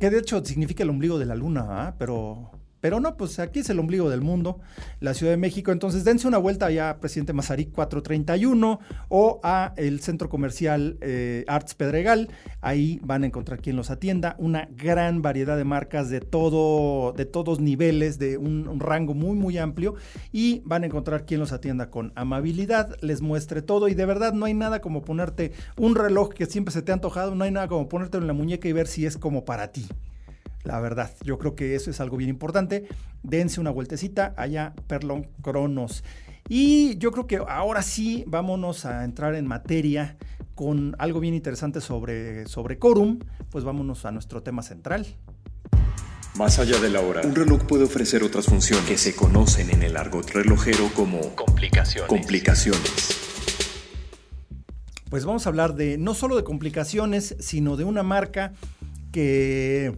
que 0.00 0.10
de 0.10 0.18
hecho 0.18 0.44
significa 0.44 0.82
el 0.82 0.90
ombligo 0.90 1.18
de 1.18 1.26
la 1.26 1.34
luna, 1.34 1.66
¿ah? 1.68 1.94
pero... 1.98 2.63
Pero 2.84 3.00
no, 3.00 3.16
pues 3.16 3.38
aquí 3.38 3.60
es 3.60 3.70
el 3.70 3.78
ombligo 3.78 4.10
del 4.10 4.20
mundo, 4.20 4.60
la 5.00 5.14
Ciudad 5.14 5.32
de 5.32 5.38
México. 5.38 5.72
Entonces 5.72 6.04
dense 6.04 6.28
una 6.28 6.36
vuelta 6.36 6.66
allá 6.66 6.90
a 6.90 7.00
Presidente 7.00 7.32
Mazarik 7.32 7.72
431 7.72 8.78
o 9.08 9.40
a 9.42 9.72
el 9.78 10.00
centro 10.00 10.28
comercial 10.28 10.98
eh, 11.00 11.46
Arts 11.48 11.74
Pedregal. 11.74 12.28
Ahí 12.60 13.00
van 13.02 13.22
a 13.22 13.26
encontrar 13.26 13.62
quien 13.62 13.76
los 13.76 13.88
atienda. 13.88 14.36
Una 14.38 14.68
gran 14.70 15.22
variedad 15.22 15.56
de 15.56 15.64
marcas 15.64 16.10
de, 16.10 16.20
todo, 16.20 17.14
de 17.14 17.24
todos 17.24 17.58
niveles, 17.58 18.18
de 18.18 18.36
un, 18.36 18.68
un 18.68 18.80
rango 18.80 19.14
muy, 19.14 19.34
muy 19.34 19.56
amplio. 19.56 19.94
Y 20.30 20.60
van 20.66 20.82
a 20.82 20.86
encontrar 20.86 21.24
quien 21.24 21.40
los 21.40 21.52
atienda 21.52 21.88
con 21.88 22.12
amabilidad, 22.16 22.98
les 23.00 23.22
muestre 23.22 23.62
todo. 23.62 23.88
Y 23.88 23.94
de 23.94 24.04
verdad 24.04 24.34
no 24.34 24.44
hay 24.44 24.52
nada 24.52 24.82
como 24.82 25.00
ponerte 25.00 25.52
un 25.78 25.94
reloj 25.94 26.34
que 26.34 26.44
siempre 26.44 26.74
se 26.74 26.82
te 26.82 26.92
ha 26.92 26.96
antojado. 26.96 27.34
No 27.34 27.44
hay 27.44 27.50
nada 27.50 27.66
como 27.66 27.88
ponértelo 27.88 28.24
en 28.24 28.28
la 28.28 28.34
muñeca 28.34 28.68
y 28.68 28.74
ver 28.74 28.88
si 28.88 29.06
es 29.06 29.16
como 29.16 29.46
para 29.46 29.72
ti. 29.72 29.86
La 30.64 30.80
verdad, 30.80 31.14
yo 31.22 31.38
creo 31.38 31.54
que 31.54 31.74
eso 31.74 31.90
es 31.90 32.00
algo 32.00 32.16
bien 32.16 32.30
importante. 32.30 32.88
Dense 33.22 33.60
una 33.60 33.70
vueltecita 33.70 34.34
allá, 34.36 34.74
Perlon 34.86 35.28
Cronos. 35.42 36.02
Y 36.48 36.96
yo 36.98 37.12
creo 37.12 37.26
que 37.26 37.36
ahora 37.36 37.82
sí 37.82 38.24
vámonos 38.26 38.84
a 38.86 39.04
entrar 39.04 39.34
en 39.34 39.46
materia 39.46 40.16
con 40.54 40.96
algo 40.98 41.20
bien 41.20 41.34
interesante 41.34 41.80
sobre, 41.80 42.46
sobre 42.46 42.78
Corum. 42.78 43.18
Pues 43.50 43.64
vámonos 43.64 44.04
a 44.06 44.12
nuestro 44.12 44.42
tema 44.42 44.62
central. 44.62 45.06
Más 46.36 46.58
allá 46.58 46.80
de 46.80 46.90
la 46.90 47.00
hora, 47.00 47.20
un 47.24 47.34
reloj 47.34 47.62
puede 47.64 47.84
ofrecer 47.84 48.24
otras 48.24 48.46
funciones 48.46 48.84
que 48.86 48.98
se 48.98 49.14
conocen 49.14 49.70
en 49.70 49.84
el 49.84 49.96
argot 49.96 50.28
relojero 50.30 50.90
como 50.94 51.20
complicaciones. 51.36 52.08
complicaciones. 52.08 53.20
Pues 55.10 55.24
vamos 55.24 55.46
a 55.46 55.50
hablar 55.50 55.76
de 55.76 55.96
no 55.96 56.12
solo 56.12 56.34
de 56.34 56.42
complicaciones, 56.42 57.36
sino 57.38 57.76
de 57.76 57.84
una 57.84 58.02
marca 58.02 58.52
que, 59.12 59.96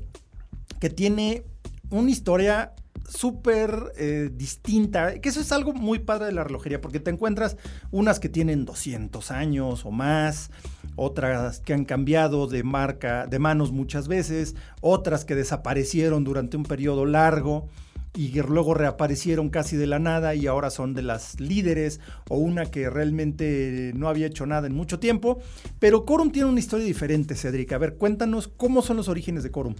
que 0.80 0.90
tiene 0.90 1.44
una 1.90 2.10
historia 2.10 2.72
súper 3.08 3.92
eh, 3.96 4.30
distinta, 4.32 5.20
que 5.20 5.28
eso 5.28 5.40
es 5.40 5.52
algo 5.52 5.72
muy 5.72 6.00
padre 6.00 6.26
de 6.26 6.32
la 6.32 6.44
relojería, 6.44 6.80
porque 6.80 7.00
te 7.00 7.10
encuentras 7.10 7.56
unas 7.90 8.18
que 8.18 8.28
tienen 8.28 8.64
200 8.64 9.30
años 9.30 9.84
o 9.84 9.90
más, 9.90 10.50
otras 10.96 11.60
que 11.60 11.74
han 11.74 11.84
cambiado 11.84 12.46
de 12.46 12.62
marca, 12.62 13.26
de 13.26 13.38
manos 13.38 13.70
muchas 13.70 14.08
veces, 14.08 14.56
otras 14.80 15.24
que 15.24 15.34
desaparecieron 15.34 16.24
durante 16.24 16.56
un 16.56 16.64
periodo 16.64 17.06
largo 17.06 17.68
y 18.16 18.32
luego 18.40 18.72
reaparecieron 18.72 19.50
casi 19.50 19.76
de 19.76 19.86
la 19.86 19.98
nada 19.98 20.34
y 20.34 20.46
ahora 20.46 20.70
son 20.70 20.94
de 20.94 21.02
las 21.02 21.38
líderes 21.38 22.00
o 22.30 22.38
una 22.38 22.64
que 22.66 22.88
realmente 22.88 23.92
no 23.94 24.08
había 24.08 24.26
hecho 24.26 24.46
nada 24.46 24.66
en 24.66 24.74
mucho 24.74 24.98
tiempo. 24.98 25.38
Pero 25.78 26.06
Corum 26.06 26.30
tiene 26.30 26.48
una 26.48 26.60
historia 26.60 26.86
diferente, 26.86 27.34
Cedric. 27.34 27.72
A 27.72 27.78
ver, 27.78 27.96
cuéntanos 27.96 28.48
cómo 28.48 28.80
son 28.80 28.96
los 28.96 29.08
orígenes 29.08 29.42
de 29.42 29.50
Corum. 29.50 29.74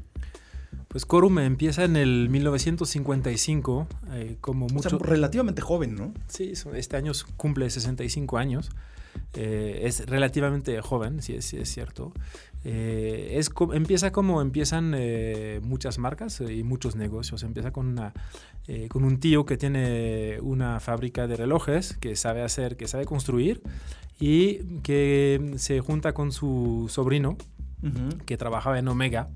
Pues 0.97 1.05
Corum 1.05 1.41
empieza 1.41 1.85
en 1.85 1.95
el 1.95 2.31
1955, 2.31 3.87
eh, 4.13 4.39
como 4.41 4.67
mucho... 4.69 4.97
O 4.97 4.99
sea, 4.99 4.99
relativamente 4.99 5.61
joven, 5.61 5.95
¿no? 5.95 6.15
Sí, 6.27 6.55
este 6.73 6.97
año 6.97 7.13
cumple 7.37 7.69
65 7.69 8.39
años. 8.39 8.71
Eh, 9.35 9.81
es 9.83 10.07
relativamente 10.07 10.81
joven, 10.81 11.21
si 11.21 11.35
es, 11.35 11.53
es 11.53 11.69
cierto. 11.69 12.15
Eh, 12.65 13.35
es, 13.35 13.51
empieza 13.75 14.11
como 14.11 14.41
empiezan 14.41 14.95
eh, 14.97 15.61
muchas 15.63 15.99
marcas 15.99 16.41
y 16.41 16.63
muchos 16.63 16.97
negocios. 16.97 17.43
Empieza 17.43 17.73
con, 17.73 17.89
una, 17.89 18.15
con 18.89 19.05
un 19.05 19.21
tío 19.21 19.45
que 19.45 19.59
tiene 19.59 20.39
una 20.41 20.81
fábrica 20.81 21.27
de 21.27 21.37
relojes, 21.37 21.99
que 21.99 22.17
sabe 22.17 22.41
hacer, 22.41 22.79
que 22.79 22.89
sabe 22.89 23.05
construir 23.05 23.61
y 24.19 24.79
que 24.81 25.57
se 25.59 25.79
junta 25.81 26.15
con 26.15 26.33
su 26.33 26.87
sobrino, 26.89 27.37
que 28.25 28.39
trabajaba 28.39 28.79
en 28.79 28.89
Omega 28.89 29.29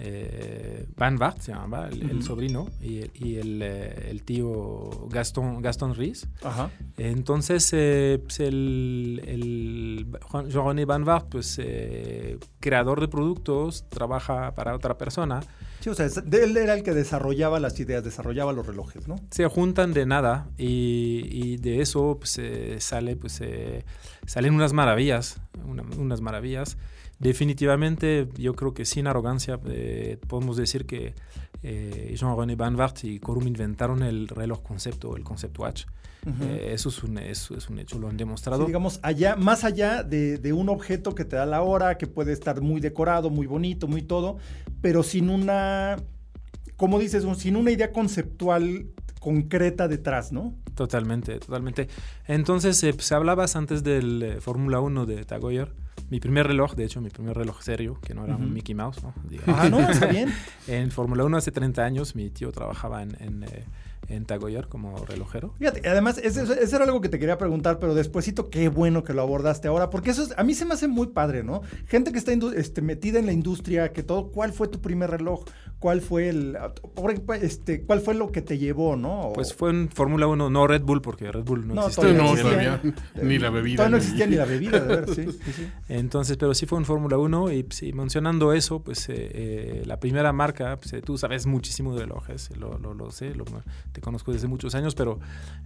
eh, 0.00 0.86
Van 0.96 1.20
Wart 1.20 1.40
se 1.40 1.52
llamaba, 1.52 1.88
el, 1.88 2.22
sobrino, 2.22 2.68
y, 2.80 2.98
el, 3.36 3.60
eh, 3.62 4.10
el, 4.10 4.22
tío 4.22 5.08
Gaston, 5.10 5.60
Gaston 5.60 5.94
Ries. 5.94 6.28
Entonces, 6.96 7.68
eh, 7.72 8.20
pues 8.22 8.38
el, 8.40 10.06
Jean-René 10.48 10.84
Van 10.84 11.06
Wart, 11.06 11.26
pues 11.30 11.58
eh, 11.60 12.38
creador 12.60 13.00
de 13.00 13.08
productos, 13.08 13.86
trabaja 13.88 14.54
para 14.54 14.74
otra 14.74 14.96
persona. 14.96 15.40
Sí, 15.80 15.90
o 15.90 15.94
sea, 15.94 16.06
él 16.06 16.56
era 16.56 16.74
el 16.74 16.82
que 16.82 16.92
desarrollaba 16.92 17.58
las 17.58 17.78
ideas, 17.80 18.04
desarrollaba 18.04 18.52
los 18.52 18.66
relojes, 18.66 19.08
¿no? 19.08 19.16
Se 19.30 19.46
juntan 19.46 19.92
de 19.94 20.06
nada 20.06 20.48
y, 20.56 21.28
y 21.30 21.56
de 21.56 21.80
eso 21.80 22.18
pues, 22.20 22.40
sale, 22.78 23.16
pues, 23.16 23.40
salen 24.26 24.54
unas 24.54 24.72
maravillas, 24.72 25.40
unas 25.96 26.20
maravillas. 26.20 26.76
Definitivamente, 27.18 28.28
yo 28.36 28.54
creo 28.54 28.74
que 28.74 28.84
sin 28.84 29.08
arrogancia 29.08 29.58
eh, 29.66 30.18
podemos 30.28 30.56
decir 30.56 30.86
que 30.86 31.14
eh, 31.62 32.14
Jean-René 32.16 32.54
Van 32.54 32.76
Wart 32.76 33.02
y 33.02 33.18
Corum 33.18 33.48
inventaron 33.48 34.04
el 34.04 34.28
reloj 34.28 34.62
concepto, 34.62 35.16
el 35.16 35.24
concept 35.24 35.58
watch. 35.58 35.84
Eh, 36.42 36.72
eso, 36.74 36.90
es 36.90 37.02
un, 37.02 37.16
es 37.18 37.50
un 37.50 37.78
hecho, 37.78 37.98
lo 37.98 38.08
han 38.08 38.16
demostrado. 38.16 38.66
digamos, 38.66 39.00
allá, 39.02 39.34
más 39.34 39.64
allá 39.64 40.02
de, 40.02 40.52
un 40.52 40.68
objeto 40.68 41.14
que 41.14 41.24
te 41.24 41.36
da 41.36 41.46
la 41.46 41.62
hora, 41.62 41.96
que 41.96 42.06
puede 42.06 42.32
estar 42.32 42.60
muy 42.60 42.80
decorado, 42.80 43.30
muy 43.30 43.46
bonito, 43.46 43.88
muy 43.88 44.02
todo, 44.02 44.36
pero 44.82 45.02
sin 45.02 45.30
una, 45.30 45.96
como 46.76 46.98
dices, 46.98 47.24
sin 47.38 47.56
una 47.56 47.70
idea 47.70 47.92
conceptual 47.92 48.88
concreta 49.20 49.88
detrás, 49.88 50.30
¿no? 50.30 50.54
Totalmente, 50.74 51.38
totalmente. 51.38 51.88
Entonces, 52.26 52.76
se 52.76 52.92
pues, 52.92 53.10
hablabas 53.10 53.56
antes 53.56 53.82
del 53.82 54.36
Fórmula 54.40 54.80
1 54.80 55.06
de 55.06 55.24
Tagoyer 55.24 55.72
mi 56.10 56.20
primer 56.20 56.46
reloj, 56.46 56.74
de 56.74 56.84
hecho, 56.84 57.00
mi 57.00 57.10
primer 57.10 57.36
reloj 57.36 57.62
serio, 57.62 57.98
que 58.00 58.14
no 58.14 58.24
era 58.24 58.36
un 58.36 58.52
Mickey 58.52 58.74
Mouse, 58.74 59.02
¿no? 59.02 59.14
Ah, 59.46 59.68
no, 59.68 59.80
está 59.80 60.06
bien. 60.06 60.32
en 60.66 60.90
Fórmula 60.90 61.24
1 61.24 61.36
hace 61.36 61.52
30 61.52 61.84
años, 61.84 62.14
mi 62.14 62.30
tío 62.30 62.52
trabajaba 62.52 63.02
en, 63.02 63.16
en, 63.20 63.42
eh, 63.44 63.64
en 64.08 64.24
Tagoyer 64.24 64.68
como 64.68 65.04
relojero. 65.04 65.54
Fíjate, 65.58 65.88
además, 65.88 66.18
eso, 66.18 66.52
era 66.52 66.84
algo 66.84 67.00
que 67.00 67.08
te 67.08 67.18
quería 67.18 67.38
preguntar, 67.38 67.78
pero 67.78 67.94
despuésito, 67.94 68.48
qué 68.50 68.68
bueno 68.68 69.04
que 69.04 69.12
lo 69.12 69.22
abordaste 69.22 69.68
ahora, 69.68 69.90
porque 69.90 70.10
eso 70.10 70.26
a 70.36 70.44
mí 70.44 70.54
se 70.54 70.64
me 70.64 70.74
hace 70.74 70.88
muy 70.88 71.08
padre, 71.08 71.42
¿no? 71.42 71.62
Gente 71.86 72.12
que 72.12 72.18
está 72.18 72.32
este, 72.32 72.82
metida 72.82 73.18
en 73.18 73.26
la 73.26 73.32
industria, 73.32 73.92
que 73.92 74.02
todo, 74.02 74.30
¿cuál 74.30 74.52
fue 74.52 74.68
tu 74.68 74.80
primer 74.80 75.10
reloj? 75.10 75.44
¿Cuál 75.78 76.00
fue 76.00 76.28
el, 76.28 76.58
este, 77.40 77.82
cuál 77.82 78.00
fue 78.00 78.14
lo 78.14 78.32
que 78.32 78.42
te 78.42 78.58
llevó, 78.58 78.96
no? 78.96 79.30
Pues 79.34 79.54
fue 79.54 79.70
en 79.70 79.88
Fórmula 79.88 80.26
1, 80.26 80.50
no 80.50 80.66
Red 80.66 80.82
Bull, 80.82 81.00
porque 81.00 81.30
Red 81.30 81.44
Bull 81.44 81.68
no, 81.68 81.74
no 81.74 81.86
existía. 81.86 82.12
No, 82.14 82.34
todavía, 82.34 82.82
ni 83.22 83.38
la 83.38 83.50
bebida. 83.50 83.76
Todavía 83.76 83.90
no 83.90 83.96
existía 83.98 84.26
ni 84.26 84.36
la 84.36 84.44
bebida, 84.44 84.80
de 84.80 84.96
ver, 84.96 85.14
sí, 85.14 85.26
sí, 85.30 85.68
Entonces, 85.88 86.36
pero 86.36 86.54
sí 86.54 86.66
fue 86.66 86.78
en 86.78 86.84
Fórmula 86.84 87.18
1 87.18 87.52
y 87.52 87.66
sí, 87.70 87.92
mencionando 87.92 88.52
eso, 88.52 88.80
pues 88.80 89.08
eh, 89.08 89.14
eh, 89.32 89.82
la 89.86 90.00
primera 90.00 90.32
marca, 90.32 90.76
pues, 90.78 90.92
eh, 90.94 91.02
tú 91.02 91.16
sabes 91.16 91.46
muchísimo 91.46 91.94
de 91.94 92.00
relojes, 92.00 92.50
lo, 92.56 92.78
lo, 92.78 92.94
lo 92.94 93.10
sé, 93.10 93.34
lo, 93.34 93.44
te 93.98 94.00
conozco 94.00 94.32
desde 94.32 94.46
muchos 94.46 94.74
años, 94.76 94.94
pero 94.94 95.18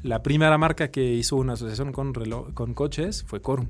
la 0.02 0.22
primera 0.22 0.56
marca 0.56 0.90
que 0.90 1.12
hizo 1.12 1.36
una 1.36 1.52
asociación 1.52 1.92
con, 1.92 2.14
reloj, 2.14 2.52
con 2.54 2.72
coches 2.72 3.24
fue 3.26 3.42
Corum 3.42 3.68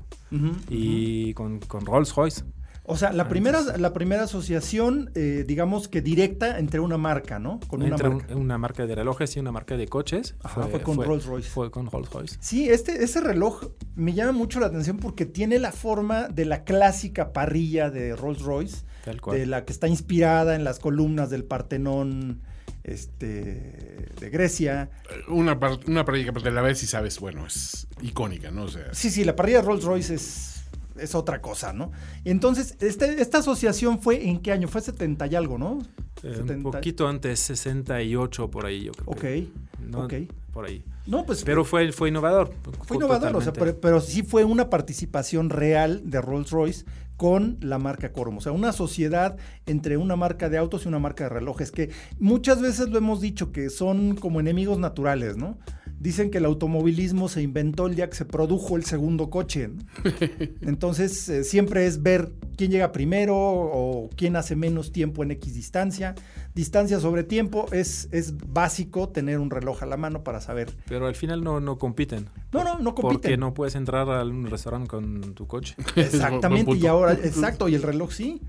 y 0.69 1.33
Con, 1.33 1.59
con 1.59 1.85
Rolls 1.85 2.15
Royce. 2.15 2.43
O 2.85 2.97
sea, 2.97 3.13
la 3.13 3.29
primera, 3.29 3.61
la 3.77 3.93
primera 3.93 4.23
asociación, 4.23 5.09
eh, 5.15 5.45
digamos 5.47 5.87
que 5.87 6.01
directa 6.01 6.59
entre 6.59 6.81
una 6.81 6.97
marca, 6.97 7.39
¿no? 7.39 7.61
Con 7.67 7.81
entre 7.81 8.09
una 8.09 8.17
marca. 8.17 8.35
una 8.35 8.57
marca 8.57 8.85
de 8.85 8.95
relojes 8.95 9.37
y 9.37 9.39
una 9.39 9.53
marca 9.53 9.77
de 9.77 9.87
coches. 9.87 10.35
fue, 10.41 10.81
con 10.81 11.01
Rolls 11.01 11.25
Royce. 11.25 11.49
Fue 11.49 11.71
con 11.71 11.89
Rolls 11.89 12.11
Royce. 12.11 12.37
Sí, 12.41 12.67
este, 12.69 13.03
ese 13.03 13.21
reloj 13.21 13.69
me 13.95 14.13
llama 14.13 14.33
mucho 14.33 14.59
la 14.59 14.67
atención 14.67 14.97
porque 14.97 15.25
tiene 15.25 15.59
la 15.59 15.71
forma 15.71 16.27
de 16.27 16.43
la 16.43 16.65
clásica 16.65 17.31
parrilla 17.31 17.89
de 17.89 18.15
Rolls 18.17 18.41
Royce. 18.41 18.83
De 19.31 19.45
la 19.45 19.65
que 19.65 19.73
está 19.73 19.87
inspirada 19.87 20.55
en 20.55 20.63
las 20.63 20.79
columnas 20.79 21.29
del 21.29 21.43
Partenón 21.43 22.41
este, 22.83 24.09
de 24.19 24.29
Grecia. 24.29 24.89
Una, 25.27 25.59
una 25.87 26.05
parrilla 26.05 26.33
que 26.33 26.51
la 26.51 26.61
ves 26.61 26.83
y 26.83 26.87
sabes, 26.87 27.19
bueno, 27.19 27.45
es 27.45 27.87
icónica, 28.01 28.51
¿no? 28.51 28.67
sea, 28.67 28.93
sí, 28.93 29.09
sí, 29.09 29.23
la 29.23 29.35
parrilla 29.35 29.61
de 29.61 29.67
Rolls 29.67 29.83
Royce 29.83 30.15
es 30.15 30.49
es 30.97 31.15
otra 31.15 31.41
cosa, 31.41 31.73
¿no? 31.73 31.91
Entonces, 32.23 32.77
este, 32.79 33.21
esta 33.21 33.39
asociación 33.39 33.99
fue 33.99 34.27
en 34.27 34.39
qué 34.39 34.51
año? 34.51 34.67
Fue 34.67 34.81
70 34.81 35.27
y 35.27 35.35
algo, 35.35 35.57
¿no? 35.57 35.79
Eh, 36.21 36.41
un 36.47 36.63
poquito 36.63 37.07
antes, 37.07 37.39
68 37.39 38.51
por 38.51 38.65
ahí, 38.65 38.83
yo 38.83 38.91
creo. 38.91 39.07
Ok, 39.07 39.49
no, 39.81 40.05
ok. 40.05 40.13
Por 40.53 40.65
ahí. 40.65 40.85
No, 41.07 41.25
pues, 41.25 41.43
pero 41.43 41.65
fue, 41.65 41.91
fue 41.91 42.09
innovador. 42.09 42.53
Fue 42.85 42.97
innovador, 42.97 43.35
o 43.35 43.41
sea, 43.41 43.51
pero, 43.53 43.99
sí 43.99 44.21
fue 44.21 44.43
una 44.43 44.69
participación 44.69 45.49
real 45.49 46.01
de 46.05 46.21
Rolls 46.21 46.51
Royce 46.51 46.85
con 47.17 47.57
la 47.59 47.79
marca 47.79 48.11
Corum. 48.11 48.37
O 48.37 48.41
sea, 48.41 48.51
una 48.51 48.71
sociedad 48.71 49.35
entre 49.65 49.97
una 49.97 50.15
marca 50.15 50.49
de 50.49 50.59
autos 50.59 50.85
y 50.85 50.89
una 50.89 50.99
marca 50.99 51.23
de 51.23 51.31
relojes, 51.31 51.71
que 51.71 51.89
muchas 52.19 52.61
veces 52.61 52.89
lo 52.89 52.99
hemos 52.99 53.19
dicho 53.19 53.51
que 53.51 53.71
son 53.71 54.15
como 54.15 54.39
enemigos 54.39 54.77
naturales, 54.77 55.37
¿no? 55.37 55.57
Dicen 56.03 56.31
que 56.31 56.39
el 56.39 56.43
automovilismo 56.43 57.29
se 57.29 57.41
inventó 57.41 57.87
el 57.87 57.95
día 57.95 58.09
que 58.09 58.17
se 58.17 58.25
produjo 58.25 58.75
el 58.75 58.83
segundo 58.83 59.29
coche. 59.29 59.69
Entonces, 60.61 61.29
eh, 61.29 61.45
siempre 61.45 61.85
es 61.85 62.03
ver 62.03 62.33
quién 62.57 62.71
llega 62.71 62.91
primero 62.91 63.37
o 63.37 64.09
quién 64.17 64.35
hace 64.35 64.57
menos 64.57 64.91
tiempo 64.91 65.23
en 65.23 65.31
X 65.31 65.53
distancia. 65.53 66.13
Distancia 66.53 66.99
sobre 66.99 67.23
tiempo 67.23 67.67
es, 67.71 68.09
es 68.11 68.35
básico 68.51 69.07
tener 69.07 69.39
un 69.39 69.49
reloj 69.49 69.81
a 69.81 69.85
la 69.85 69.95
mano 69.95 70.25
para 70.25 70.41
saber. 70.41 70.75
Pero 70.89 71.07
al 71.07 71.15
final 71.15 71.41
no, 71.41 71.61
no 71.61 71.77
compiten. 71.77 72.27
No, 72.51 72.65
no, 72.65 72.79
no 72.79 72.95
compiten. 72.95 73.21
Porque 73.21 73.37
no 73.37 73.53
puedes 73.53 73.75
entrar 73.75 74.09
a 74.09 74.25
un 74.25 74.47
restaurante 74.47 74.89
con 74.89 75.33
tu 75.33 75.47
coche. 75.47 75.77
Exactamente, 75.95 76.75
y 76.81 76.85
ahora, 76.85 77.13
exacto, 77.13 77.69
y 77.69 77.75
el 77.75 77.81
reloj 77.81 78.11
sí. 78.11 78.41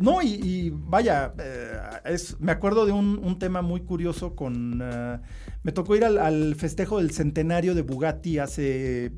No, 0.00 0.22
y, 0.22 0.70
vaya, 0.74 1.32
eh, 1.38 1.78
es, 2.06 2.40
me 2.40 2.50
acuerdo 2.50 2.84
de 2.84 2.92
un, 2.92 3.38
tema 3.38 3.62
muy 3.62 3.80
curioso 3.82 4.34
con... 4.34 4.80
Eh, 4.82 5.18
me 5.62 5.72
tocó 5.72 5.94
ir 5.94 6.04
al, 6.04 6.54
festejo 6.56 6.98
del 6.98 7.12
centenario 7.12 7.74
de 7.74 7.82
Bugatti 7.82 8.38
hace 8.38 9.12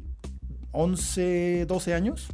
11, 0.72 1.64
12 1.66 1.94
años. 1.94 2.28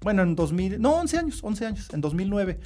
Bueno, 0.00 0.22
en 0.22 0.36
2000, 0.36 0.80
no, 0.80 0.94
11 1.00 1.18
años, 1.18 1.40
11 1.42 1.66
años, 1.66 1.88
en 1.92 2.00
2009. 2.00 2.60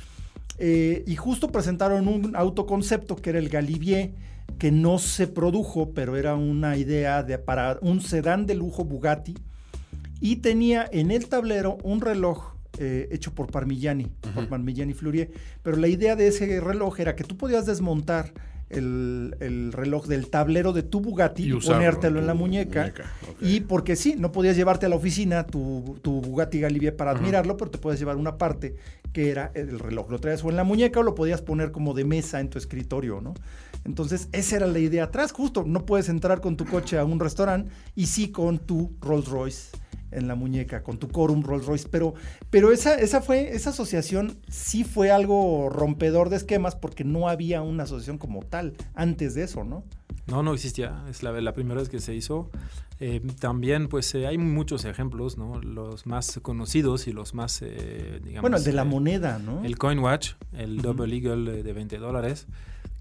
Eh, 0.59 1.03
y 1.07 1.17
justo 1.17 1.49
presentaron 1.49 2.07
un 2.07 2.37
autoconcepto 2.37 3.17
que 3.17 3.31
era 3.31 3.41
el 3.41 3.49
Galibier, 3.49 4.13
que 4.59 4.71
no 4.71 4.99
se 4.99 5.27
produjo, 5.27 5.93
pero 5.93 6.17
era 6.17 6.37
una 6.37 6.77
idea 6.77 7.25
de, 7.25 7.39
para 7.39 7.79
un 7.81 8.01
sedán 8.01 8.47
de 8.47 8.55
lujo 8.55 8.85
Bugatti. 8.85 9.35
Y 10.21 10.37
tenía 10.37 10.89
en 10.93 11.11
el 11.11 11.29
tablero 11.29 11.79
un 11.83 12.01
reloj 12.01 12.54
eh, 12.79 13.09
hecho 13.11 13.35
por 13.35 13.51
Parmigiani, 13.51 14.11
por 14.35 14.49
Parmigiani 14.49 14.95
Fleurier. 14.95 15.31
Pero 15.63 15.77
la 15.77 15.89
idea 15.89 16.17
de 16.17 16.29
ese 16.29 16.61
reloj 16.61 17.01
era 17.01 17.15
que 17.15 17.25
tú 17.25 17.37
podías 17.37 17.67
desmontar 17.67 18.33
el, 18.71 19.71
reloj 19.73 20.07
del 20.07 20.29
tablero 20.29 20.73
de 20.73 20.83
tu 20.83 21.01
Bugatti 21.01 21.51
y, 21.51 21.53
ponértelo 21.53 22.19
en 22.19 22.27
la 22.27 22.35
muñeca. 22.35 22.93
Y 23.41 23.61
porque 23.61 23.97
sí, 23.97 24.17
no 24.19 24.33
podías 24.33 24.57
llevarte 24.57 24.87
a 24.87 24.89
la 24.89 24.97
oficina 24.97 25.47
tu, 25.47 25.99
tu 26.03 26.21
Bugatti 26.21 26.61
Galibier 26.61 26.97
para 26.97 27.13
admirarlo, 27.13 27.57
pero 27.57 27.71
te 27.71 27.79
puedes 27.79 28.01
llevar 28.01 28.17
una 28.17 28.39
parte 28.39 28.77
que 29.13 29.31
era 29.31 29.53
el 29.55 29.79
reloj. 29.79 30.11
Lo 30.11 30.19
traías 30.19 30.43
o 30.45 30.51
en 30.51 30.57
la 30.57 30.65
muñeca 30.65 31.01
o 31.01 31.03
lo 31.03 31.15
podías 31.15 31.43
poner 31.43 31.71
como 31.71 31.95
de 31.95 32.05
mesa 32.05 32.41
en 32.41 32.51
tu 32.51 32.59
escritorio, 32.59 33.21
¿no? 33.21 33.35
Entonces, 33.85 34.29
esa 34.33 34.57
era 34.57 34.67
la 34.67 34.79
idea 34.79 35.05
atrás. 35.05 35.31
Justo, 35.31 35.65
no 35.65 35.85
puedes 35.85 36.09
entrar 36.09 36.41
con 36.41 36.57
tu 36.57 36.65
coche 36.65 36.99
a 36.99 37.05
un 37.05 37.21
restaurante 37.21 37.71
y 37.95 38.07
sí 38.07 38.31
con 38.31 38.59
tu 38.59 38.97
Rolls 39.01 39.29
Royce 39.29 39.77
en 40.15 40.29
la 40.29 40.35
muñeca 40.35 40.83
con 40.83 40.99
tu 40.99 41.09
Corum 41.09 41.43
Rolls 41.43 41.67
Royce. 41.67 41.89
Pero, 41.91 42.15
pero 42.51 42.73
esa, 42.73 42.95
esa 42.95 43.21
fue, 43.21 43.55
esa 43.55 43.71
asociación 43.71 44.39
sí 44.49 44.85
fue 44.85 45.11
algo 45.11 45.69
rompedor 45.69 46.31
de 46.31 46.37
esquemas 46.37 46.77
porque 46.77 47.05
no 47.05 47.29
había 47.29 47.63
una 47.63 47.85
asociación 47.85 48.19
como 48.19 48.43
tal 48.43 48.75
antes 48.95 49.35
de 49.35 49.45
eso, 49.45 49.65
¿no? 49.65 49.85
No, 50.27 50.43
no 50.43 50.55
existía. 50.55 51.05
Es 51.09 51.23
la, 51.23 51.33
la 51.33 51.53
primera 51.53 51.81
vez 51.81 51.89
que 51.89 52.01
se 52.01 52.15
hizo. 52.15 52.51
Eh, 53.01 53.21
también, 53.41 53.89
pues, 53.89 54.15
eh, 54.15 54.27
hay 54.27 54.39
muchos 54.39 54.85
ejemplos, 54.85 55.37
¿no? 55.37 55.61
Los 55.61 56.07
más 56.07 56.39
conocidos 56.43 57.07
y 57.09 57.13
los 57.13 57.35
más, 57.35 57.61
eh, 57.63 58.21
digamos... 58.23 58.43
Bueno, 58.43 58.57
el 58.57 58.65
de 58.65 58.73
la 58.73 58.85
moneda, 58.85 59.39
¿no? 59.39 59.65
El 59.65 59.77
CoinWatch, 59.77 60.35
el. 60.53 60.81
Double 60.81 61.15
Eagle 61.15 61.63
de 61.63 61.73
20 61.73 61.99
dólares, 61.99 62.47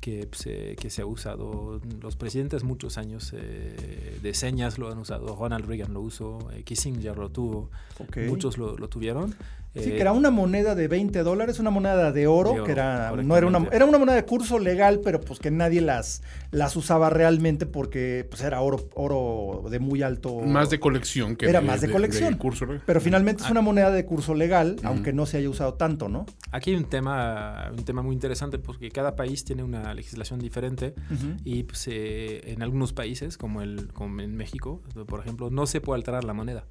que, 0.04 0.28
pues, 0.28 0.46
eh, 0.48 0.76
que 0.78 0.90
se 0.90 1.02
ha 1.02 1.06
usado 1.06 1.80
los 2.02 2.18
presidentes 2.18 2.66
muchos 2.66 2.98
años 2.98 3.32
eh, 3.34 4.20
de 4.22 4.34
señas 4.34 4.78
lo 4.78 4.92
han 4.92 4.98
usado. 4.98 5.34
Ronald 5.34 5.66
Reagan 5.66 5.94
lo 5.94 6.02
usó, 6.02 6.52
eh, 6.52 6.64
Kissinger 6.64 7.18
lo 7.18 7.30
tuvo, 7.30 7.70
Ok. 8.00 8.18
muchos 8.28 8.58
lo, 8.58 8.78
lo 8.78 8.90
tuvieron. 8.90 9.34
Sí, 9.76 9.90
Eh, 9.90 9.94
que 9.96 10.02
era 10.02 10.12
una 10.12 10.30
moneda 10.30 10.76
de 10.76 10.88
20 10.88 11.24
dólares, 11.24 11.58
una 11.60 11.72
moneda 11.72 12.12
de 12.12 12.28
oro, 12.28 12.50
De 12.52 12.56
oro, 12.58 12.64
que 12.66 12.72
era, 12.74 13.12
no 13.24 13.36
era 13.36 13.48
una, 13.48 13.68
era 13.72 13.86
una 13.86 13.98
moneda 13.98 14.16
de 14.16 14.24
curso 14.24 14.60
legal, 14.60 15.02
pero 15.04 15.20
pues 15.20 15.40
que 15.40 15.50
nadie 15.50 15.82
las, 15.82 16.22
las 16.52 16.76
usaba 16.76 17.10
realmente 17.10 17.66
porque 17.66 18.26
pues 18.30 18.44
era 18.44 18.62
oro, 18.62 18.88
oro 18.94 19.68
de 19.72 19.80
muy 19.80 20.04
alto. 20.04 20.36
Más 20.42 20.70
de 20.70 20.80
colección 20.80 21.36
que 21.36 21.48
Era 21.50 21.60
más 21.62 21.82
de 21.82 21.90
colección. 21.90 22.36
curso. 22.38 22.68
Pero 22.86 23.02
finalmente 23.02 23.42
es 23.42 23.50
Ah. 23.50 23.52
una 23.52 23.62
moneda 23.62 23.90
de 23.90 24.06
curso 24.06 24.36
legal, 24.36 24.76
aunque 24.84 25.12
no 25.12 25.26
se 25.26 25.38
haya 25.38 25.50
usado 25.50 25.74
tanto, 25.74 26.08
¿no? 26.08 26.28
Aquí 26.52 26.70
hay 26.70 26.76
un 26.76 26.86
tema, 26.86 27.72
un 27.76 27.84
tema 27.84 28.04
muy 28.04 28.14
interesante 28.14 28.60
porque 28.60 28.92
cada 28.92 29.16
país 29.16 29.44
tiene 29.44 29.64
una 29.64 29.92
legislación 29.96 30.40
diferente 30.40 30.94
y 31.44 31.64
pues, 31.64 31.88
eh, 31.88 32.52
en 32.52 32.62
algunos 32.62 32.94
países, 32.94 33.40
como, 33.40 33.64
el, 33.64 33.88
como 33.92 34.22
en 34.22 34.36
México, 34.36 34.82
por 35.08 35.20
ejemplo, 35.20 35.50
no 35.50 35.66
se 35.66 35.82
puede 35.82 35.98
alterar 35.98 36.24
la 36.26 36.34
moneda, 36.34 36.66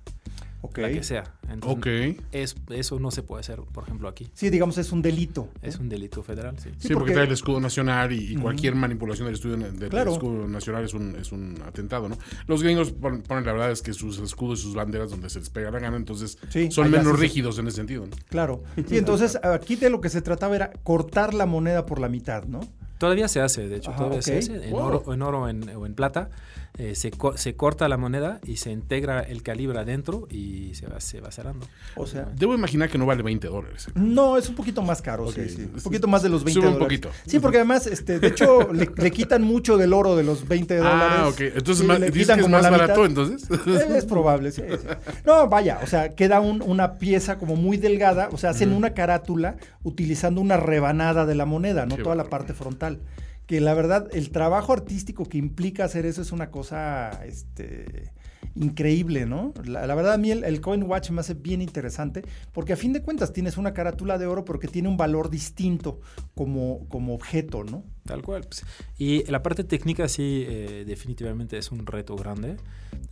Ok. 0.65 0.79
la 0.79 0.89
que 0.91 1.03
sea. 1.03 1.25
Entonces, 1.51 2.15
Ok. 2.17 2.25
es, 2.33 2.57
eso 2.71 2.99
no 3.01 3.11
se 3.11 3.23
puede 3.23 3.41
hacer, 3.41 3.61
por 3.73 3.85
ejemplo, 3.85 4.09
aquí. 4.09 4.31
Sí, 4.33 4.49
digamos, 4.49 4.79
es 4.79 4.93
un 4.93 5.03
delito. 5.03 5.49
Es 5.61 5.77
un 5.79 5.89
delito 5.89 6.23
federal, 6.23 6.57
sí. 6.59 6.71
Sí, 6.71 6.75
Sí, 6.79 6.89
porque, 6.89 6.95
porque- 6.99 7.13
trae 7.15 7.27
el 7.27 7.33
escudo 7.33 7.61
nacional 7.61 8.13
y, 8.13 8.33
y 8.33 8.37
cualquier 8.37 8.75
manipulación 8.77 9.27
del, 9.27 9.35
estudio, 9.35 9.57
del 9.57 9.91
Claro. 9.91 10.13
escudo 10.13 10.47
nacional 10.49 10.85
es 10.85 10.95
un, 10.95 11.17
es 11.17 11.33
un 11.33 11.61
atentado, 11.67 12.09
¿no? 12.09 12.17
Los 12.47 12.63
gringos 12.63 12.93
pon- 12.93 13.23
ponen, 13.23 13.45
la 13.45 13.53
verdad 13.53 13.71
es 13.73 13.83
que 13.83 13.93
sus 13.93 14.19
escudos 14.21 14.61
y 14.61 14.63
sus 14.63 14.75
banderas 14.75 15.11
donde 15.11 15.29
se 15.31 15.41
les 15.41 15.51
pega 15.51 15.71
la 15.71 15.81
gana, 15.81 15.97
entonces 15.97 16.39
Sí, 16.49 16.71
son 16.71 16.91
menos 16.91 17.19
rígidos 17.19 17.59
en 17.59 17.67
ese 17.67 17.77
sentido, 17.77 18.07
¿no? 18.07 18.17
Claro. 18.31 18.63
Sí, 18.89 18.97
entonces 18.97 19.37
aquí 19.45 19.77
de 19.77 19.91
lo 19.91 20.01
que 20.01 20.09
se 20.09 20.23
trataba 20.23 20.55
era 20.57 20.71
cortar 20.85 21.35
la 21.35 21.45
moneda 21.47 21.87
por 21.87 21.99
la 22.01 22.09
mitad, 22.09 22.45
¿no? 22.45 22.61
Todavía 22.99 23.27
se 23.27 23.41
hace, 23.41 23.69
de 23.69 23.79
hecho, 23.79 23.91
Ajá, 23.91 23.99
todavía 23.99 24.23
se 24.23 24.39
hace 24.39 24.65
en 24.65 24.71
Wow. 24.71 24.81
oro, 24.81 25.13
en 25.13 25.23
oro 25.23 25.49
en- 25.49 25.69
o 25.71 25.87
en 25.87 25.95
plata. 25.95 26.31
Eh, 26.79 26.95
se, 26.95 27.11
co- 27.11 27.37
se 27.37 27.55
corta 27.55 27.87
la 27.89 27.99
moneda 27.99 28.41
y 28.47 28.57
se 28.57 28.71
integra 28.73 29.21
el 29.21 29.43
calibre 29.43 29.79
adentro 29.79 30.27
y 30.31 30.75
se 30.75 30.87
va, 30.87 31.01
se 31.01 31.21
va 31.21 31.31
cerrando. 31.31 31.67
O 31.97 32.07
sea, 32.07 32.27
Debo 32.35 32.55
imaginar 32.55 32.89
que 32.89 32.97
no 32.97 33.05
vale 33.05 33.23
20 33.23 33.47
dólares. 33.49 33.89
No, 33.95 34.39
es 34.39 34.49
un 34.49 34.55
poquito 34.55 34.81
más 34.81 35.03
caro, 35.03 35.31
sí, 35.31 35.49
sí. 35.51 35.69
Un 35.75 35.81
poquito 35.83 36.09
más 36.09 36.23
de 36.23 36.31
los 36.31 36.45
20 36.45 36.61
Sube 36.61 36.69
un 36.69 36.79
dólares. 36.79 37.01
poquito. 37.01 37.31
Sí, 37.31 37.41
porque 37.41 37.59
además, 37.59 37.87
este, 37.87 38.19
de 38.19 38.29
hecho, 38.29 38.73
le, 38.73 38.89
le 38.97 39.11
quitan 39.11 39.43
mucho 39.43 39.77
del 39.77 39.93
oro 39.93 40.17
de 40.17 40.23
los 40.25 40.49
20 40.49 40.77
dólares. 40.79 41.09
Ah, 41.19 41.29
ok. 41.29 41.41
Entonces, 41.57 41.87
más- 41.87 42.01
le 42.01 42.07
¿dices 42.07 42.23
quitan 42.23 42.37
que 42.37 42.41
es 42.41 42.45
como 42.47 42.57
más 42.57 42.63
la 42.63 42.71
barato 42.71 43.03
mitad. 43.07 43.23
entonces? 43.25 43.51
Eh, 43.67 43.97
Es 43.99 44.05
probable, 44.07 44.51
sí, 44.51 44.63
sí. 44.71 44.87
No, 45.27 45.49
vaya, 45.49 45.79
o 45.83 45.87
sea, 45.87 46.15
queda 46.15 46.41
un- 46.41 46.63
una 46.63 46.95
pieza 46.95 47.37
como 47.39 47.55
muy 47.55 47.77
delgada, 47.77 48.31
o 48.33 48.39
sea, 48.39 48.51
hacen 48.51 48.73
una 48.73 48.95
carátula 48.95 49.57
utilizando 49.83 50.41
una 50.41 50.57
rebanada 50.57 51.27
de 51.27 51.35
la 51.35 51.45
moneda, 51.45 51.85
no 51.85 51.97
Qué 51.97 52.03
toda 52.03 52.15
la 52.15 52.25
parte 52.25 52.55
frontal. 52.55 53.01
Que 53.47 53.61
la 53.61 53.75
verdad, 53.75 54.09
el 54.13 54.31
trabajo 54.31 54.73
artístico 54.73 55.25
que 55.25 55.39
implica 55.39 55.85
hacer 55.85 56.07
eso 56.07 56.23
es 56.23 56.33
una 56.33 56.51
cosa, 56.51 57.11
este 57.25 58.13
increíble, 58.55 59.27
¿no? 59.27 59.55
La, 59.65 59.95
verdad 59.95 60.15
a 60.15 60.19
mí 60.19 60.31
el, 60.31 60.61
Coin 60.61 60.83
Watch 60.83 61.11
me 61.11 61.21
hace 61.21 61.35
bien 61.35 61.63
interesante 61.63 62.23
porque 62.53 62.73
a 62.73 62.77
fin 62.77 62.93
de 62.93 63.03
cuentas 63.03 63.33
tienes 63.33 63.57
una 63.57 63.73
carátula 63.73 64.19
de 64.19 64.27
oro 64.27 64.45
pero 64.45 64.59
que 64.59 64.69
tiene 64.69 64.89
un 64.89 64.97
valor 64.97 65.31
distinto 65.31 66.01
como, 66.35 66.87
como 66.89 67.15
objeto, 67.15 67.65
¿no? 67.65 67.85
Tal 68.05 68.23
cual. 68.23 68.43
pues. 68.43 68.65
Y 68.99 69.25
la 69.31 69.43
parte 69.43 69.65
técnica 69.65 70.09
sí, 70.09 70.45
eh, 70.47 70.85
definitivamente 70.87 71.57
es 71.57 71.71
un 71.71 71.87
reto 71.87 72.17
grande. 72.17 72.57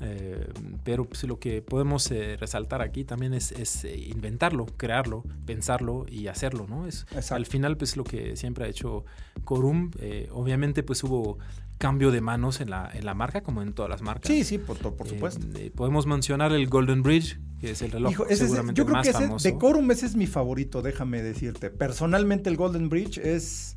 Eh, 0.00 0.48
pero 0.82 1.04
pues, 1.04 1.22
lo 1.24 1.38
que 1.38 1.62
podemos 1.62 2.10
eh, 2.10 2.36
resaltar 2.38 2.80
aquí 2.82 3.04
también 3.04 3.34
es, 3.34 3.52
es, 3.52 3.84
eh, 3.84 3.96
inventarlo, 3.96 4.66
crearlo, 4.76 5.24
pensarlo 5.46 6.06
y 6.08 6.26
hacerlo, 6.28 6.66
¿no? 6.68 6.86
Es, 6.86 7.02
Exacto. 7.12 7.34
al 7.34 7.46
final, 7.46 7.76
pues 7.76 7.96
lo 7.96 8.04
que 8.04 8.36
siempre 8.36 8.64
ha 8.64 8.68
hecho 8.68 9.04
Corum, 9.44 9.90
eh, 9.98 10.28
obviamente 10.32 10.82
pues 10.82 11.02
hubo 11.04 11.38
cambio 11.78 12.10
de 12.10 12.20
manos 12.20 12.60
en 12.60 12.68
la, 12.70 12.90
en 12.92 13.06
la 13.06 13.14
marca, 13.14 13.42
como 13.42 13.62
en 13.62 13.72
todas 13.72 13.88
las 13.90 14.02
marcas. 14.02 14.26
Sí, 14.26 14.44
sí, 14.44 14.58
por, 14.58 14.76
por 14.78 15.08
supuesto. 15.08 15.46
podemos 15.74 16.06
mencionar 16.06 16.52
el 16.52 16.66
Golden 16.68 17.02
Bridge, 17.02 17.38
que 17.58 17.70
es 17.70 17.80
el 17.82 17.90
reloj 17.90 18.12
Hijo, 18.12 18.24
ese 18.24 18.32
es- 18.34 18.38
seguramente 18.40 18.78
yo 18.78 18.84
creo 18.84 18.96
más 18.96 19.04
que 19.06 19.10
ese, 19.10 19.22
famoso. 19.22 19.48
Decorum 19.48 19.90
ese 19.90 20.06
es 20.06 20.14
mi 20.16 20.26
favorito, 20.26 20.82
déjame 20.82 21.22
decirte. 21.22 21.70
Personalmente 21.70 22.50
el 22.50 22.56
Golden 22.56 22.88
Bridge 22.88 23.18
es... 23.18 23.76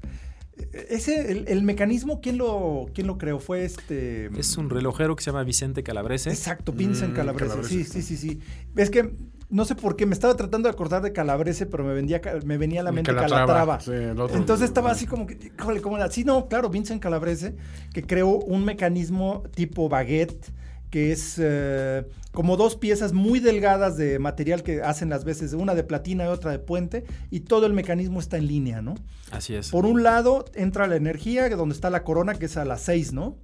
Ese, 0.89 1.31
el, 1.31 1.47
el 1.47 1.63
mecanismo, 1.63 2.21
¿quién 2.21 2.37
lo, 2.37 2.87
¿quién 2.93 3.07
lo 3.07 3.17
creó? 3.17 3.39
Fue 3.39 3.65
este... 3.65 4.27
Es 4.39 4.55
un 4.57 4.69
relojero 4.69 5.15
que 5.15 5.23
se 5.23 5.31
llama 5.31 5.43
Vicente 5.43 5.81
Calabrese. 5.83 6.29
Exacto, 6.29 6.71
Vincent 6.71 7.13
Mm, 7.13 7.15
Calabrese. 7.15 7.49
Calabrese. 7.49 7.83
Sí, 7.85 8.01
sí, 8.01 8.01
sí, 8.01 8.17
sí. 8.17 8.39
Es 8.75 8.89
que 8.89 9.13
no 9.49 9.65
sé 9.65 9.75
por 9.75 9.95
qué 9.95 10.05
me 10.05 10.13
estaba 10.13 10.35
tratando 10.35 10.67
de 10.67 10.73
acordar 10.73 11.01
de 11.01 11.11
Calabrese, 11.11 11.65
pero 11.65 11.83
me, 11.83 11.93
vendía, 11.93 12.21
me 12.45 12.57
venía 12.57 12.81
a 12.81 12.83
la 12.83 12.91
mente 12.91 13.13
Calatrava, 13.13 13.45
Calatrava. 13.45 13.79
sí, 13.81 13.91
el 13.91 14.19
otro. 14.19 14.37
Entonces 14.37 14.65
estaba 14.67 14.91
así 14.91 15.05
como 15.05 15.27
que, 15.27 15.51
híjole, 15.59 15.81
¿cómo 15.81 15.97
era? 15.97 16.09
Sí, 16.11 16.23
no, 16.23 16.47
claro, 16.47 16.69
Vincent 16.69 17.01
Calabrese, 17.01 17.55
que 17.93 18.03
creó 18.03 18.29
un 18.29 18.65
mecanismo 18.65 19.43
tipo 19.55 19.89
baguette, 19.89 20.51
que 20.93 21.11
es 21.11 21.37
eh, 21.41 22.05
como 22.33 22.55
dos 22.55 22.75
piezas 22.75 23.13
muy 23.13 23.39
delgadas 23.39 23.97
de 23.97 24.19
material 24.19 24.61
que 24.61 24.83
hacen 24.83 25.09
las 25.09 25.23
veces, 25.23 25.53
una 25.53 25.73
de 25.73 25.83
platina 25.83 26.25
y 26.25 26.27
otra 26.27 26.51
de 26.51 26.59
puente, 26.59 27.03
y 27.31 27.39
todo 27.39 27.65
el 27.65 27.73
mecanismo 27.73 28.19
está 28.19 28.37
en 28.37 28.45
línea, 28.45 28.83
¿no? 28.83 28.93
Así 29.31 29.55
es. 29.55 29.71
Por 29.71 29.87
un 29.87 30.03
lado 30.03 30.45
entra 30.53 30.85
la 30.85 30.95
energía, 30.95 31.49
donde 31.49 31.73
está 31.73 31.89
la 31.89 32.03
corona, 32.03 32.35
que 32.35 32.45
es 32.45 32.57
a 32.57 32.63
las 32.63 32.81
6, 32.81 33.11
¿no? 33.11 33.37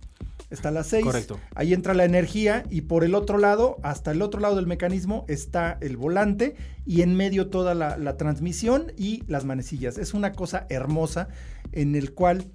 Está 0.51 0.69
a 0.69 0.71
las 0.71 0.85
6. 0.89 1.03
Correcto. 1.03 1.39
Ahí 1.55 1.73
entra 1.73 1.95
la 1.95 2.05
energía 2.05 2.65
y 2.69 2.81
por 2.81 3.03
el 3.03 3.15
otro 3.15 3.39
lado, 3.39 3.77
hasta 3.81 4.11
el 4.11 4.21
otro 4.21 4.39
lado 4.41 4.55
del 4.55 4.67
mecanismo, 4.67 5.25
está 5.27 5.79
el 5.81 5.97
volante 5.97 6.55
y 6.85 7.01
en 7.01 7.15
medio 7.15 7.47
toda 7.47 7.73
la, 7.73 7.97
la 7.97 8.15
transmisión 8.15 8.93
y 8.95 9.23
las 9.25 9.43
manecillas. 9.43 9.97
Es 9.97 10.13
una 10.13 10.33
cosa 10.33 10.67
hermosa 10.69 11.29
en 11.71 11.95
el 11.95 12.13
cual 12.13 12.45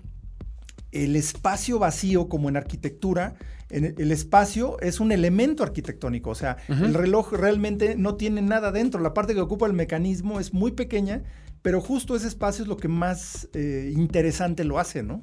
el 0.93 1.17
espacio 1.17 1.81
vacío, 1.81 2.29
como 2.29 2.49
en 2.49 2.57
arquitectura, 2.57 3.35
el, 3.75 4.13
espacio 4.13 4.79
es 4.81 5.01
un 5.01 5.13
elemento 5.13 5.63
arquitectónico. 5.63 6.31
O 6.31 6.35
sea, 6.35 6.57
el 6.69 6.95
reloj 6.95 7.33
realmente 7.33 7.97
no 7.97 8.15
tiene 8.17 8.43
nada 8.43 8.73
dentro. 8.73 9.01
La 9.01 9.15
parte 9.15 9.35
que 9.35 9.41
ocupa 9.41 9.67
el 9.67 9.73
mecanismo 9.73 10.41
es 10.41 10.53
muy 10.53 10.73
pequeña, 10.73 11.23
pero 11.63 11.81
justo 11.81 12.15
ese 12.15 12.29
espacio 12.29 12.63
es 12.63 12.69
lo 12.69 12.77
que 12.77 12.89
más 12.89 13.49
eh, 13.53 13.93
interesante 13.95 14.65
lo 14.65 14.79
hace, 14.79 15.03
¿no? 15.03 15.21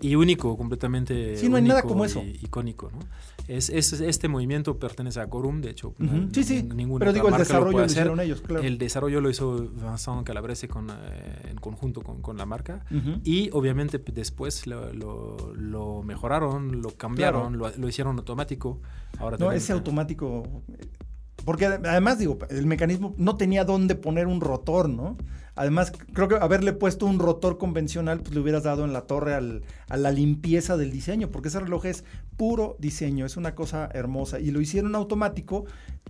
Y 0.00 0.16
único, 0.16 0.56
completamente. 0.56 1.36
Sí, 1.36 1.48
no 1.48 1.56
hay 1.56 1.62
nada 1.62 1.82
como 1.82 2.04
eso. 2.04 2.22
icónico, 2.22 2.90
¿no? 2.90 2.98
Es, 3.48 3.70
es- 3.70 3.94
este 3.94 4.28
movimiento 4.28 4.78
pertenece 4.78 5.20
a 5.20 5.26
Corum, 5.28 5.60
de 5.62 5.70
hecho. 5.70 5.88
Ujú. 5.98 6.04
no- 6.04 6.28
Sí, 6.32 6.44
sí, 6.44 6.62
ninguna 6.62 7.00
pero 7.00 7.12
digo, 7.14 7.28
el 7.28 7.36
desarrollo 7.38 7.78
lo 7.78 7.84
hacer. 7.84 7.90
hicieron 8.02 8.20
ellos, 8.20 8.40
claro. 8.42 8.62
El 8.62 8.78
desarrollo 8.78 9.20
lo 9.20 9.30
hizo 9.30 9.56
Vincent 9.68 10.24
Calabrese 10.24 10.68
con, 10.68 10.90
eh, 10.90 10.94
en 11.50 11.56
conjunto 11.56 12.02
con, 12.02 12.20
con 12.22 12.36
la 12.36 12.44
marca. 12.46 12.84
Ujú. 12.90 13.20
Y 13.24 13.48
obviamente 13.52 13.98
después 13.98 14.66
lo, 14.66 14.92
lo- 14.92 15.54
lo 15.56 16.02
mejoraron, 16.02 16.82
lo 16.82 16.90
cambiaron, 16.90 17.56
lo, 17.58 17.70
lo 17.76 17.88
hicieron 17.88 18.18
automático. 18.18 18.80
Ahora 19.18 19.36
No, 19.38 19.46
tenemos- 19.46 19.54
ese 19.64 19.72
automático. 19.72 20.62
eh, 20.78 20.86
Porque 21.44 21.66
ade- 21.68 21.88
además, 21.88 22.18
digo, 22.18 22.36
el 22.50 22.66
mecanismo 22.66 23.14
no 23.16 23.36
tenía 23.36 23.64
dónde 23.64 23.94
poner 23.94 24.26
un 24.26 24.40
rotor, 24.42 24.88
¿no? 24.90 25.16
Además, 25.58 25.92
creo 26.12 26.28
que 26.28 26.36
haberle 26.36 26.72
puesto 26.72 27.04
un 27.04 27.18
rotor 27.18 27.58
convencional, 27.58 28.20
pues 28.20 28.32
le 28.34 28.40
hubieras 28.40 28.62
dado 28.62 28.84
en 28.84 28.92
la 28.92 29.02
torre 29.02 29.34
al- 29.34 29.62
a 29.88 29.96
la 29.96 30.12
limpieza 30.12 30.76
del 30.76 30.92
diseño, 30.92 31.30
porque 31.30 31.48
ese 31.48 31.58
reloj 31.60 31.84
es 31.86 32.04
puro 32.36 32.76
diseño, 32.78 33.26
es 33.26 33.36
una 33.36 33.54
cosa 33.56 33.88
hermosa. 33.92 34.38
Y 34.38 34.52
lo 34.52 34.60
hicieron 34.60 34.94
automático, 34.94 35.64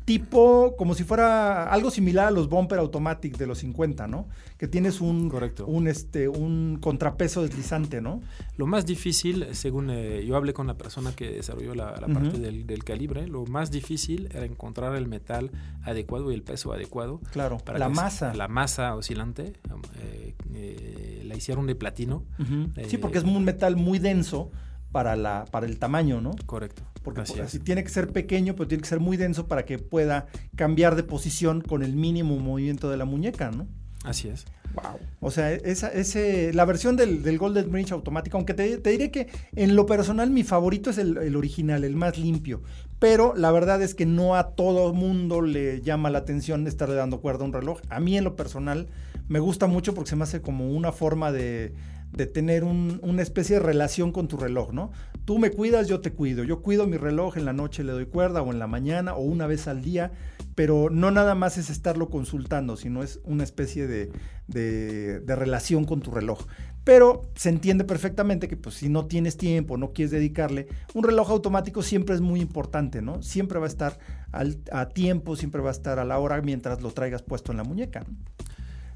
tipo 0.09 0.75
como 0.79 0.95
si 0.95 1.05
fuera 1.05 1.71
algo 1.71 1.91
similar 1.91 2.29
a 2.29 2.31
los 2.31 2.49
bumper 2.49 2.79
automatic 2.79 3.37
de 3.37 3.47
los 3.47 3.59
50, 3.59 4.07
¿no? 4.07 4.27
Que 4.57 4.67
tienes 4.67 5.03
un, 5.03 5.29
Correcto. 5.29 5.67
un, 5.67 5.87
este, 5.87 6.29
un 6.29 6.79
contrapeso 6.81 7.43
deslizante, 7.43 8.01
¿no? 8.01 8.23
Lo 8.57 8.67
más 8.67 8.87
difícil, 8.87 9.49
según 9.53 9.91
eh, 9.91 10.25
yo 10.27 10.37
hablé 10.37 10.55
con 10.55 10.67
la 10.67 10.79
persona 10.79 11.13
que 11.15 11.31
desarrolló 11.31 11.75
la, 11.75 11.93
parte 11.95 12.39
del, 12.39 12.67
del 12.67 12.85
calibre, 12.85 13.27
lo 13.29 13.45
más 13.45 13.71
difícil 13.71 14.29
era 14.33 14.47
encontrar 14.47 14.97
el 14.97 15.07
metal 15.09 15.51
adecuado 15.83 16.33
y 16.33 16.35
el 16.35 16.43
peso 16.43 16.73
adecuado. 16.73 17.21
Claro, 17.31 17.59
para 17.59 17.79
la 17.79 17.89
que- 17.89 17.95
masa. 17.95 18.33
La 18.35 18.49
masa 18.49 18.95
oscilante 18.97 19.53
eh, 20.01 20.35
eh, 20.55 21.23
la 21.27 21.37
hicieron 21.37 21.67
de 21.67 21.75
platino. 21.75 22.25
Sí, 22.39 22.97
Eh, 22.97 22.99
porque 22.99 23.19
es 23.19 23.25
un 23.25 23.45
metal 23.45 23.77
muy 23.77 23.99
denso 23.99 24.51
para, 24.93 25.17
la, 25.17 25.45
para 25.51 25.67
el 25.67 25.79
tamaño, 25.79 26.21
¿no? 26.21 26.33
Correcto. 26.47 26.83
Porque 27.03 27.23
Así 27.23 27.35
pues, 27.35 27.47
así 27.47 27.59
tiene 27.59 27.85
que 27.85 27.91
ser 27.91 28.09
pequeño, 28.09 28.55
pero 28.55 28.69
tiene 28.69 28.83
que 28.83 28.89
ser 28.89 29.01
muy 29.01 29.17
denso 29.17 29.47
para 29.47 29.65
que 29.65 29.79
pueda 29.79 30.27
cambiar 30.57 30.97
de 30.97 31.03
posición 31.03 31.61
con 31.61 31.83
el 31.83 31.95
mínimo 31.97 32.37
movimiento 32.39 32.91
de 32.91 32.97
la 32.97 33.05
muñeca, 33.05 33.51
¿no? 33.51 33.67
Así 34.05 34.29
es. 34.29 34.45
Wow. 34.75 34.99
O 35.21 35.31
sea, 35.31 35.53
esa, 35.53 35.89
ese, 35.89 36.53
la 36.53 36.65
versión 36.65 36.97
del, 36.97 37.23
del 37.23 37.39
Golden 37.39 37.71
Bridge 37.71 37.93
automático, 37.93 38.37
aunque 38.37 38.55
te, 38.55 38.79
te, 38.79 38.91
diré 38.91 39.11
que 39.11 39.29
en 39.57 39.75
lo 39.75 39.87
personal 39.87 40.31
mi 40.31 40.45
favorito 40.45 40.91
es 40.91 40.99
el, 40.99 41.17
el, 41.17 41.37
original, 41.37 41.85
el 41.85 41.97
más 41.97 42.19
limpio. 42.19 42.63
Pero 42.99 43.35
la 43.37 43.51
verdad 43.51 43.83
es 43.83 43.95
que 43.95 44.07
no 44.07 44.37
a 44.37 44.51
todo 44.51 44.93
mundo 44.93 45.41
le 45.41 45.81
llama 45.81 46.11
la 46.11 46.19
atención 46.19 46.67
estarle 46.67 46.97
dando 46.97 47.21
cuerda 47.21 47.43
a 47.43 47.47
un 47.47 47.53
reloj. 47.53 47.81
A 47.89 48.01
mí 48.01 48.17
en 48.17 48.25
lo 48.25 48.37
personal 48.37 48.89
me 49.29 49.41
gusta 49.41 49.67
mucho 49.67 49.95
porque 49.95 50.11
se 50.11 50.17
me 50.17 50.25
hace 50.25 50.43
como 50.43 50.71
una 50.71 50.93
forma 50.93 51.33
de, 51.33 51.75
de 52.13 52.27
tener 52.27 52.65
un, 52.65 53.01
una 53.03 53.23
especie 53.23 53.57
de 53.57 53.63
relación 53.63 54.13
con 54.13 54.29
tu 54.29 54.37
reloj, 54.37 54.73
¿no? 54.73 54.91
Tú 55.25 55.39
me 55.39 55.51
cuidas, 55.51 55.89
yo 55.89 56.01
te 56.01 56.13
cuido. 56.13 56.43
Yo 56.43 56.63
cuido 56.63 56.87
mi 56.87 56.97
reloj, 56.97 57.37
en 57.37 57.45
la 57.45 57.53
noche 57.53 57.85
le 57.85 57.93
doy 57.93 58.07
cuerda 58.07 58.43
o 58.43 58.51
en 58.51 58.59
la 58.59 58.67
mañana 58.67 59.15
o 59.15 59.21
una 59.21 59.47
vez 59.47 59.69
al 59.69 59.83
día, 59.83 60.13
pero 60.55 60.89
no 60.91 61.11
nada 61.11 61.35
más 61.35 61.59
es 61.59 61.71
estarlo 61.71 62.09
consultando, 62.09 62.77
sino 62.77 63.03
es 63.03 63.21
una 63.25 63.45
especie 63.45 63.87
de, 63.87 64.11
de, 64.47 65.21
de 65.21 65.37
relación 65.37 65.85
con 65.85 66.01
tu 66.01 66.11
reloj. 66.11 66.47
Pero 66.83 67.31
se 67.35 67.51
entiende 67.51 67.85
perfectamente 67.85 68.49
que 68.49 68.57
pues, 68.57 68.77
si 68.77 68.89
no 68.89 69.07
tienes 69.07 69.37
tiempo, 69.37 69.77
no 69.77 69.93
quieres 69.93 70.11
dedicarle, 70.11 70.69
un 70.95 71.05
reloj 71.05 71.31
automático 71.31 71.83
siempre 71.83 72.15
es 72.15 72.23
muy 72.23 72.41
importante, 72.41 73.03
¿no? 73.03 73.23
Siempre 73.23 73.59
va 73.59 73.67
a 73.67 73.69
estar 73.69 73.99
al, 74.33 74.59
a 74.73 74.89
tiempo, 74.89 75.37
siempre 75.37 75.61
va 75.61 75.69
a 75.69 75.73
estar 75.73 75.99
a 75.99 76.07
la 76.07 76.19
hora 76.19 76.41
mientras 76.41 76.81
lo 76.81 76.91
traigas 76.93 77.23
puesto 77.23 77.53
en 77.53 77.59
la 77.59 77.65
muñeca. 77.65 78.01
¿no? 78.01 78.17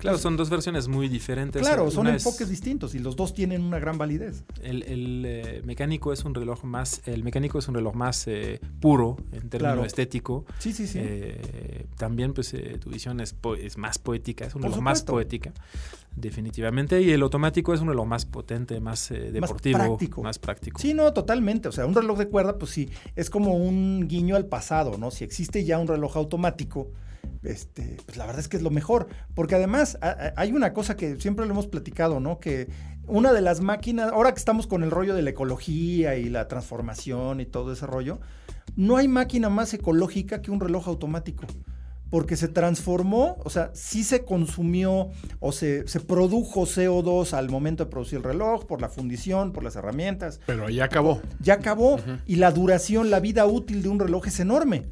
Claro, 0.02 0.18
son 0.18 0.36
dos 0.36 0.50
versiones 0.50 0.88
muy 0.88 1.08
diferentes. 1.08 1.62
Claro, 1.62 1.88
son 1.88 2.06
una 2.08 2.14
enfoques 2.14 2.40
es, 2.40 2.48
distintos 2.48 2.96
y 2.96 2.98
los 2.98 3.14
dos 3.14 3.34
tienen 3.34 3.62
una 3.62 3.78
gran 3.78 3.98
validez. 3.98 4.42
El, 4.60 4.82
el 4.82 5.22
eh, 5.24 5.62
mecánico 5.64 6.12
es 6.12 6.24
un 6.24 6.34
reloj 6.34 6.64
más, 6.64 7.02
el 7.06 7.22
mecánico 7.22 7.60
es 7.60 7.68
un 7.68 7.76
reloj 7.76 7.94
más 7.94 8.26
eh, 8.26 8.60
puro 8.80 9.16
en 9.30 9.48
términos 9.48 9.74
claro. 9.74 9.84
estético. 9.84 10.44
Sí, 10.58 10.72
sí, 10.72 10.88
sí. 10.88 10.98
Eh, 11.00 11.86
también, 11.96 12.32
pues, 12.32 12.52
tu 12.80 12.90
visión 12.90 13.20
es, 13.20 13.36
es, 13.60 13.78
más 13.78 13.98
poética, 13.98 14.44
es 14.44 14.56
un 14.56 14.62
reloj 14.62 14.80
más 14.80 15.04
poética, 15.04 15.52
definitivamente. 16.16 17.00
Y 17.00 17.12
el 17.12 17.22
automático 17.22 17.72
es 17.72 17.80
un 17.80 17.86
reloj 17.86 18.06
más 18.06 18.26
potente, 18.26 18.80
más 18.80 19.08
deportivo, 19.08 19.78
más 19.78 19.86
práctico. 19.86 20.22
más 20.24 20.38
práctico. 20.40 20.80
Sí, 20.80 20.94
no, 20.94 21.12
totalmente. 21.12 21.68
O 21.68 21.72
sea, 21.72 21.86
un 21.86 21.94
reloj 21.94 22.18
de 22.18 22.26
cuerda, 22.26 22.58
pues 22.58 22.72
sí, 22.72 22.90
es 23.14 23.30
como 23.30 23.54
un 23.54 24.08
guiño 24.08 24.34
al 24.34 24.46
pasado, 24.46 24.98
¿no? 24.98 25.12
Si 25.12 25.22
existe 25.22 25.64
ya 25.64 25.78
un 25.78 25.86
reloj 25.86 26.16
automático 26.16 26.90
este, 27.42 27.96
pues 28.04 28.16
la 28.16 28.26
verdad 28.26 28.40
es 28.40 28.48
que 28.48 28.56
es 28.56 28.62
lo 28.62 28.70
mejor. 28.70 29.08
Porque 29.34 29.54
además 29.54 29.98
a, 30.00 30.08
a, 30.08 30.32
hay 30.36 30.52
una 30.52 30.72
cosa 30.72 30.96
que 30.96 31.20
siempre 31.20 31.46
lo 31.46 31.52
hemos 31.52 31.66
platicado, 31.66 32.20
¿no? 32.20 32.38
Que 32.40 32.68
una 33.06 33.32
de 33.32 33.40
las 33.40 33.60
máquinas, 33.60 34.12
ahora 34.12 34.32
que 34.32 34.38
estamos 34.38 34.66
con 34.66 34.82
el 34.82 34.90
rollo 34.90 35.14
de 35.14 35.22
la 35.22 35.30
ecología 35.30 36.16
y 36.16 36.28
la 36.28 36.48
transformación 36.48 37.40
y 37.40 37.46
todo 37.46 37.72
ese 37.72 37.86
rollo, 37.86 38.20
no 38.76 38.96
hay 38.96 39.08
máquina 39.08 39.48
más 39.48 39.74
ecológica 39.74 40.40
que 40.40 40.50
un 40.50 40.60
reloj 40.60 40.88
automático. 40.88 41.44
Porque 42.10 42.36
se 42.36 42.48
transformó, 42.48 43.38
o 43.42 43.48
sea, 43.48 43.70
sí 43.72 44.04
se 44.04 44.22
consumió 44.22 45.08
o 45.40 45.50
se, 45.50 45.88
se 45.88 45.98
produjo 45.98 46.66
CO2 46.66 47.32
al 47.32 47.48
momento 47.48 47.84
de 47.84 47.90
producir 47.90 48.18
el 48.18 48.24
reloj, 48.24 48.66
por 48.66 48.82
la 48.82 48.90
fundición, 48.90 49.52
por 49.52 49.64
las 49.64 49.76
herramientas. 49.76 50.38
Pero 50.44 50.68
ya 50.68 50.84
acabó. 50.84 51.22
Ya 51.40 51.54
acabó. 51.54 51.94
Uh 51.94 51.98
-huh. 51.98 52.20
Y 52.26 52.36
la 52.36 52.50
duración, 52.50 53.10
la 53.10 53.18
vida 53.18 53.46
útil 53.46 53.82
de 53.82 53.88
un 53.88 53.98
reloj 53.98 54.26
es 54.26 54.40
enorme. 54.40 54.90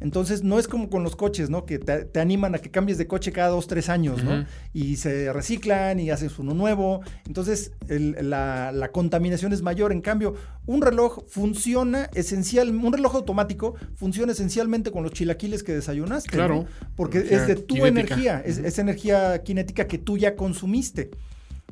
Entonces, 0.00 0.42
no 0.42 0.58
es 0.58 0.66
como 0.66 0.88
con 0.88 1.02
los 1.02 1.14
coches, 1.14 1.50
¿no? 1.50 1.66
Que 1.66 1.78
te, 1.78 2.06
te, 2.06 2.20
animan 2.20 2.54
a 2.54 2.58
que 2.58 2.70
cambies 2.70 2.98
de 2.98 3.06
coche 3.06 3.32
cada 3.32 3.48
dos, 3.48 3.66
tres 3.66 3.88
años, 3.88 4.24
¿no? 4.24 4.30
Uh 4.30 4.34
-huh. 4.34 4.46
Y 4.72 4.96
se 4.96 5.32
reciclan 5.32 6.00
y 6.00 6.10
haces 6.10 6.38
uno 6.38 6.54
nuevo. 6.54 7.02
Entonces, 7.26 7.72
el, 7.88 8.16
la, 8.30 8.72
la, 8.72 8.88
contaminación 8.92 9.52
es 9.52 9.62
mayor. 9.62 9.92
En 9.92 10.00
cambio, 10.00 10.34
un 10.66 10.80
reloj 10.80 11.24
funciona 11.28 12.08
esencial, 12.14 12.70
un 12.70 12.92
reloj 12.92 13.14
automático 13.14 13.74
funciona 13.94 14.32
esencialmente 14.32 14.90
con 14.90 15.02
los 15.02 15.12
chilaquiles 15.12 15.62
que 15.62 15.74
desayunaste. 15.74 16.30
Claro. 16.30 16.54
¿no? 16.54 16.66
Porque 16.96 17.18
es 17.18 17.46
de 17.46 17.56
tu 17.56 17.84
energía, 17.84 18.42
es, 18.44 18.58
es 18.58 18.78
energía 18.78 19.42
cinética 19.44 19.86
que 19.86 19.98
tú 19.98 20.16
ya 20.16 20.34
consumiste. 20.34 21.10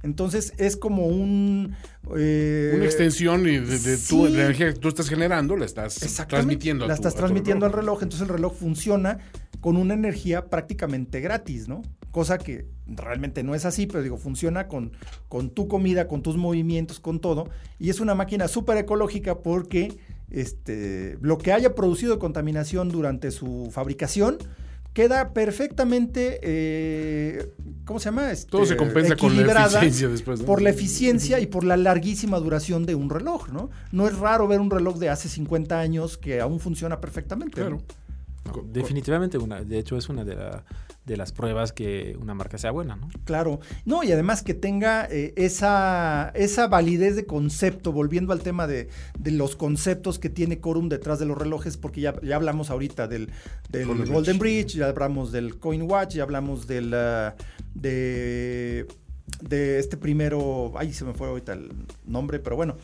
Entonces 0.02 0.52
es 0.58 0.76
como 0.76 1.06
un... 1.06 1.74
Eh, 2.16 2.72
Una 2.74 2.84
extensión 2.84 3.42
de, 3.42 3.61
de, 3.61 3.96
sí. 3.96 4.08
tu, 4.08 4.24
de, 4.24 4.30
la 4.30 4.44
energía 4.44 4.72
que 4.72 4.78
tú 4.78 4.88
estás 4.88 5.08
generando, 5.08 5.56
la 5.56 5.66
estás 5.66 5.98
transmitiendo. 6.28 6.87
La 6.87 6.94
tu, 6.94 7.00
estás 7.00 7.14
transmitiendo 7.14 7.66
reloj. 7.66 7.78
al 7.78 7.80
reloj, 7.80 8.02
entonces 8.02 8.28
el 8.28 8.34
reloj 8.34 8.54
funciona 8.54 9.18
con 9.61 9.76
una 9.76 9.94
energía 9.94 10.46
prácticamente 10.46 11.20
gratis, 11.20 11.68
¿no? 11.68 11.82
Cosa 12.11 12.38
que 12.38 12.66
realmente 12.87 13.42
no 13.42 13.54
es 13.54 13.64
así, 13.64 13.87
pero 13.87 14.02
digo, 14.02 14.16
funciona 14.16 14.68
con, 14.68 14.92
con 15.28 15.50
tu 15.50 15.68
comida, 15.68 16.08
con 16.08 16.22
tus 16.22 16.37
movimientos, 16.37 17.00
con 17.00 17.20
todo. 17.20 17.50
Y 17.78 17.90
es 17.90 18.00
una 18.00 18.14
máquina 18.14 18.48
súper 18.48 18.78
ecológica 18.78 19.38
porque 19.40 19.98
este, 20.30 21.18
lo 21.20 21.38
que 21.38 21.52
haya 21.52 21.74
producido 21.74 22.18
contaminación 22.18 22.88
durante 22.88 23.30
su 23.30 23.68
fabricación 23.72 24.38
queda 24.98 25.32
perfectamente, 25.32 26.40
eh, 26.42 27.52
¿cómo 27.84 28.00
se 28.00 28.06
llama? 28.06 28.32
Este, 28.32 28.50
Todo 28.50 28.66
se 28.66 28.76
compensa 28.76 29.14
con 29.14 29.37
la 29.37 29.66
eficiencia 29.66 30.08
después. 30.08 30.40
¿no? 30.40 30.44
Por 30.44 30.61
la 30.61 30.70
eficiencia 30.70 31.38
y 31.38 31.46
por 31.46 31.62
la 31.62 31.76
larguísima 31.76 32.37
duración 32.40 32.84
de 32.84 32.96
un 32.96 33.08
reloj, 33.08 33.48
¿no? 33.50 33.70
No 33.92 34.08
es 34.08 34.18
raro 34.18 34.48
ver 34.48 34.58
un 34.58 34.72
reloj 34.72 34.98
de 34.98 35.08
hace 35.08 35.28
50 35.28 35.78
años 35.78 36.18
que 36.18 36.40
aún 36.40 36.58
funciona 36.58 37.00
perfectamente. 37.00 37.61
Claro. 37.61 37.76
¿no? 37.76 38.08
Definitivamente, 38.64 39.38
una, 39.38 39.62
de 39.62 39.79
hecho 39.79 39.96
es 39.96 40.09
una 40.09 40.24
de, 40.24 40.35
la, 40.35 40.64
de, 41.05 41.16
las 41.16 41.33
pruebas 41.33 41.72
que 41.72 42.16
una 42.20 42.35
marca 42.35 42.57
sea 42.59 42.70
buena, 42.70 42.96
¿no? 42.96 43.09
Claro, 43.24 43.61
no, 43.85 44.03
y 44.03 44.12
además 44.12 44.42
que 44.42 44.55
tenga 44.55 45.07
eh, 45.11 45.35
esa, 45.37 46.33
esa 46.35 46.66
validez 46.66 47.16
de 47.16 47.27
concepto, 47.27 47.92
volviendo 47.92 48.33
al 48.33 48.40
tema 48.40 48.66
de, 48.66 48.88
de, 49.18 49.31
los 49.33 49.57
conceptos 49.57 50.18
que 50.18 50.31
tiene 50.31 50.61
Corum 50.61 50.88
detrás 50.88 51.18
de 51.18 51.27
los 51.27 51.37
relojes, 51.37 51.77
porque 51.77 52.01
ya, 52.01 52.14
ya 52.22 52.37
hablamos 52.37 52.70
ahorita 52.70 53.07
del, 53.07 53.31
del 53.68 53.87
Golden, 53.87 54.12
Golden 54.12 54.38
Bridge. 54.38 54.64
Bridge, 54.64 54.77
ya 54.77 54.88
hablamos 54.88 55.31
del 55.31 55.59
Coin 55.59 55.83
Watch, 55.83 56.14
ya 56.14 56.22
hablamos 56.22 56.66
del, 56.66 56.94
uh, 56.94 57.33
de, 57.74 58.87
de 59.42 59.79
este 59.79 59.96
primero, 59.96 60.72
ay, 60.77 60.92
se 60.92 61.05
me 61.05 61.12
fue 61.12 61.29
ahorita 61.29 61.53
el 61.53 61.70
nombre, 62.07 62.38
pero 62.38 62.57
bueno, 62.57 62.77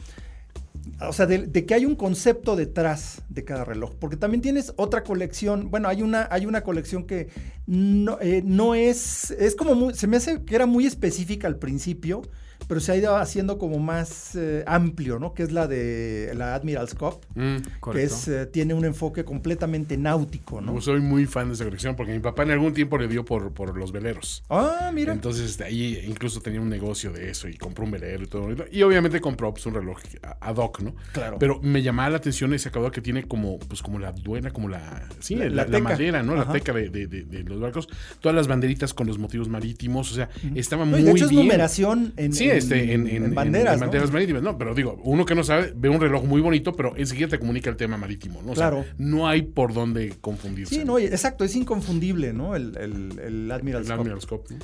o 1.09 1.13
sea, 1.13 1.27
de, 1.27 1.67
que 1.67 1.75
hay 1.75 1.85
un 1.87 1.97
concepto 1.97 2.57
detrás 2.57 3.23
de 3.29 3.45
cada 3.45 3.65
reloj. 3.65 3.95
Porque 3.99 4.17
también 4.17 4.41
tienes 4.41 4.73
otra 4.77 5.03
colección. 5.03 5.71
Bueno, 5.71 5.89
hay 5.89 6.03
una, 6.03 6.29
hay 6.31 6.47
una 6.47 6.63
colección 6.63 7.05
que 7.05 7.29
no, 7.67 8.19
eh, 8.21 8.43
no 8.45 8.75
es. 8.75 9.31
Es 9.33 9.57
como 9.57 9.75
muy. 9.75 9.95
Se 9.95 10.07
me 10.07 10.17
hace 10.17 10.45
que 10.45 10.55
era 10.55 10.67
muy 10.67 10.87
específica 10.87 11.47
al 11.47 11.57
principio, 11.57 12.23
pero 12.67 12.81
se 12.81 12.93
ha 12.93 12.97
ido 12.97 13.17
haciendo 13.17 13.59
como 13.59 13.79
más 13.79 14.35
eh, 14.35 14.65
amplio, 14.67 15.19
¿no? 15.19 15.35
Que 15.35 15.43
es 15.43 15.53
la 15.53 15.67
de 15.67 16.33
la 16.35 16.55
Admiral's 16.55 16.95
Cup, 16.95 17.21
mm, 17.35 17.57
que 17.93 18.03
es, 18.03 18.29
eh, 18.29 18.47
tiene 18.47 18.75
un 18.75 18.85
enfoque 18.85 19.25
completamente 19.25 19.97
náutico, 19.97 20.61
¿no? 20.61 20.75
Yo 20.75 20.81
soy 20.81 21.01
muy 21.01 21.27
fan 21.27 21.49
de 21.49 21.55
esa 21.55 21.65
colección 21.65 21.97
porque 21.97 22.13
mi 22.13 22.21
papá 22.21 22.43
en 22.43 22.53
algún 22.53 22.75
tiempo 22.75 22.99
le 22.99 23.09
dio 23.09 23.25
por, 23.25 23.53
por 23.53 23.77
los 23.77 23.93
veleros. 23.93 24.43
Ah, 24.51 24.91
mira. 24.93 25.13
Entonces 25.13 25.59
de 25.59 25.65
ahí 25.65 26.05
incluso 26.07 26.41
tenía 26.41 26.61
un 26.61 26.69
negocio 26.69 27.13
de 27.13 27.31
eso 27.31 27.49
y 27.49 27.57
compró 27.57 27.85
un 27.85 27.91
velero 27.91 28.25
y 28.25 28.27
todo. 28.27 28.49
Y 28.71 28.83
obviamente 28.83 29.21
compró 29.21 29.53
pues, 29.53 29.67
un 29.67 29.75
reloj 29.75 29.99
ad 30.41 30.57
hoc, 30.57 30.81
¿no? 30.81 30.95
Claro. 31.13 31.39
Pero 31.39 31.61
me 31.63 31.83
llamaba 31.83 32.11
la 32.11 32.17
atención 32.19 32.53
ese 32.55 32.69
acabador 32.69 32.93
que 32.93 33.01
tiene 33.01 33.25
como, 33.25 33.59
pues 33.59 33.83
como 33.83 33.99
la 33.99 34.13
duena, 34.13 34.51
como 34.51 34.69
la, 34.69 35.09
sí, 35.21 35.35
la, 35.35 35.49
la, 35.49 35.67
la 35.67 35.79
madera, 35.81 36.23
¿no? 36.23 36.35
Ajá. 36.35 36.47
La 36.47 36.53
teca 36.53 36.73
de, 36.73 36.89
de, 36.89 37.07
de, 37.07 37.25
de, 37.25 37.43
los 37.45 37.61
barcos. 37.61 37.89
Todas 38.21 38.35
las 38.35 38.49
banderitas 38.49 38.95
con 38.95 39.07
los 39.07 39.19
motivos 39.19 39.49
marítimos, 39.49 40.13
o 40.13 40.15
sea, 40.15 40.29
estaba 40.55 40.85
muy 40.85 41.01
no, 41.01 41.07
de 41.07 41.13
hecho 41.13 41.29
bien. 41.29 41.41
es 41.41 41.45
numeración 41.45 42.13
en, 42.17 42.33
sí, 42.33 42.49
este, 42.57 42.93
en, 42.95 43.07
en, 43.09 43.25
en 43.25 43.35
banderas, 43.35 43.75
en, 43.75 43.81
banderas 43.81 44.09
¿no? 44.09 44.13
marítimas. 44.15 44.43
No, 44.43 44.57
pero 44.59 44.75
digo, 44.75 45.01
uno 45.05 45.25
que 45.25 45.35
no 45.35 45.45
sabe, 45.45 45.73
ve 45.75 45.89
un 45.89 46.01
reloj 46.01 46.25
muy 46.25 46.41
bonito, 46.41 46.73
pero 46.73 46.97
enseguida 46.97 47.29
te 47.29 47.39
comunica 47.39 47.71
el 47.71 47.77
tema 47.77 47.97
marítimo, 47.97 48.43
¿no? 48.43 48.53
O 48.53 48.55
claro. 48.55 48.83
Sea, 48.83 48.95
no 48.99 49.29
hay 49.29 49.43
por 49.43 49.73
dónde 49.73 50.15
confundirse. 50.21 50.75
Sí, 50.75 50.85
no, 50.85 50.99
exacto, 50.99 51.45
es 51.45 51.55
inconfundible, 51.57 52.33
¿no? 52.33 52.57
El, 52.57 52.77
el, 52.77 53.19
el 53.19 53.51
Admiral's, 53.51 53.87
el 53.87 53.93
Admiral's 53.93 54.27
Cup. 54.27 54.45
¿no? 54.51 54.59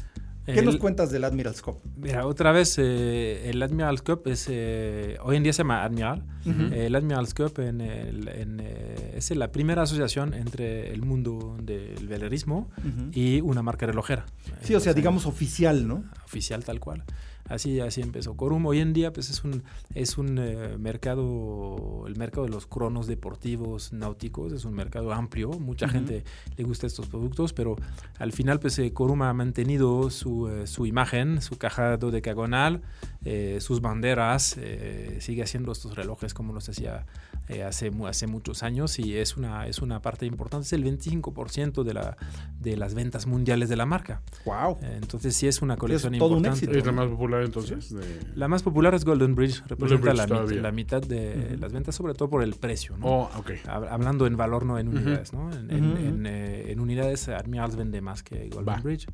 ¿Qué 0.47 0.61
el, 0.61 0.65
nos 0.65 0.79
cuentas 0.79 1.13
del 1.13 1.23
Admiral's 1.25 1.63
Cup? 1.63 1.81
Mira, 1.97 2.27
otra 2.27 2.51
vez, 2.51 2.77
eh, 2.79 3.51
el 3.51 3.63
Admiral's 3.63 4.03
Cup 4.03 4.23
es, 4.27 4.47
eh, 4.51 5.17
hoy 5.23 5.37
en 5.37 5.43
día 5.43 5.53
se 5.53 5.59
llama 5.59 5.85
Admiral. 5.85 6.25
Uh 6.45 6.49
-huh. 6.49 6.73
el 6.73 6.97
Admiral's 6.97 7.35
Cup 7.35 7.61
en 7.61 7.81
el, 7.81 8.27
en, 8.29 8.59
eh, 8.61 9.15
es 9.17 9.31
la 9.37 9.53
primera 9.53 9.83
asociación 9.83 10.35
entre 10.35 10.93
el 10.93 11.03
mundo 11.03 11.57
del 11.63 12.09
velerismo 12.09 12.71
uh 12.79 12.81
-huh. 12.81 13.17
y 13.17 13.41
una 13.43 13.63
marca 13.63 13.87
relojera. 13.87 14.25
Sí, 14.63 14.75
o 14.75 14.81
sea, 14.81 14.93
digamos 14.95 15.27
oficial, 15.27 15.87
¿no? 15.87 16.05
Oficial 16.25 16.65
tal 16.65 16.81
cual. 16.81 17.05
Así, 17.51 17.81
así 17.81 18.01
empezó. 18.01 18.37
Corum 18.37 18.65
hoy 18.67 18.79
en 18.79 18.93
día 18.93 19.13
pues 19.13 19.29
es 19.29 19.43
un, 19.43 19.65
es 19.93 20.19
un 20.19 20.39
eh, 20.39 20.77
mercado, 20.79 22.05
el 22.07 22.17
mercado 22.17 22.45
de 22.45 22.53
los 22.53 22.67
cronos 22.67 23.09
deportivos 23.09 23.93
náuticos, 23.93 24.53
es 24.53 24.65
un 24.65 24.75
mercado 24.75 25.13
amplio, 25.13 25.51
mucha 25.51 25.87
uh 25.87 25.89
-huh. 25.89 25.93
gente 25.93 26.25
le 26.57 26.65
gusta 26.65 26.87
estos 26.87 27.09
productos, 27.09 27.53
pero 27.53 27.75
al 28.21 28.31
final 28.31 28.61
pues 28.61 28.79
eh, 28.79 28.93
Corum 28.93 29.23
ha 29.23 29.33
mantenido 29.33 30.11
su, 30.11 30.49
eh, 30.49 30.69
su 30.69 30.87
imagen, 30.87 31.43
su 31.43 31.59
caja 31.59 31.97
dodecagonal, 31.97 32.83
eh, 33.25 33.59
sus 33.61 33.81
banderas, 33.81 34.57
sigue 35.19 35.43
haciendo 35.43 35.73
estos 35.73 35.97
relojes 35.97 36.35
como 36.35 36.53
los 36.53 36.69
hacía 36.69 37.05
eh, 37.51 37.65
hace, 37.65 37.91
hace 38.07 38.27
muchos 38.27 38.63
años 38.63 38.99
y 38.99 39.17
es 39.17 39.37
una, 39.37 39.67
es 39.67 39.81
una 39.81 40.01
parte 40.01 40.27
importante, 40.27 40.67
es 40.67 40.73
el 40.73 40.85
25% 40.85 41.83
de, 41.83 41.95
la, 41.95 42.17
de 42.59 42.77
las 42.77 42.95
ventas 42.95 43.27
mundiales 43.27 43.69
de 43.69 43.77
la 43.77 43.87
marca. 43.87 44.23
¡Wow! 44.45 44.79
entonces 44.83 45.35
sí 45.37 45.47
es 45.47 45.61
una 45.63 45.77
colección 45.77 46.15
es 46.15 46.19
todo 46.19 46.37
importante. 46.37 46.67
Un 46.67 46.71
éxito, 46.71 46.79
¿Es 46.79 46.87
la 46.87 46.93
más 46.93 47.09
popular 47.09 47.43
entonces? 47.43 47.93
De... 47.93 48.03
La 48.35 48.49
más 48.49 48.63
popular 48.63 48.95
es 48.95 49.05
Golden 49.05 49.35
Bridge, 49.35 49.63
representa 49.67 50.11
Golden 50.13 50.47
Bridge 50.47 50.57
la, 50.57 50.63
la, 50.63 50.73
mitad 50.73 51.03
de 51.03 51.17
uh 51.17 51.55
-huh. 51.55 51.61
las 51.61 51.73
ventas, 51.73 51.95
sobre 51.95 52.15
todo 52.15 52.29
por 52.31 52.43
el 52.43 52.55
precio. 52.55 52.97
¿no? 52.97 53.07
Oh, 53.07 53.31
okay. 53.39 53.59
Hablando 53.67 54.27
en 54.27 54.37
valor, 54.37 54.65
no 54.65 54.79
en 54.79 54.89
unidades. 54.89 55.33
Uh 55.33 55.37
-huh. 55.37 55.67
¿no? 55.67 55.75
En, 55.75 55.85
uh 55.85 55.95
-huh. 55.95 55.99
en, 55.99 56.07
en, 56.07 56.27
eh, 56.27 56.73
en, 56.73 56.81
unidades, 56.81 57.29
Admirals 57.29 57.77
vende 57.77 58.01
más 58.01 58.23
que 58.23 58.49
Golden 58.49 58.75
Va. 58.75 58.81
Bridge. 58.81 59.07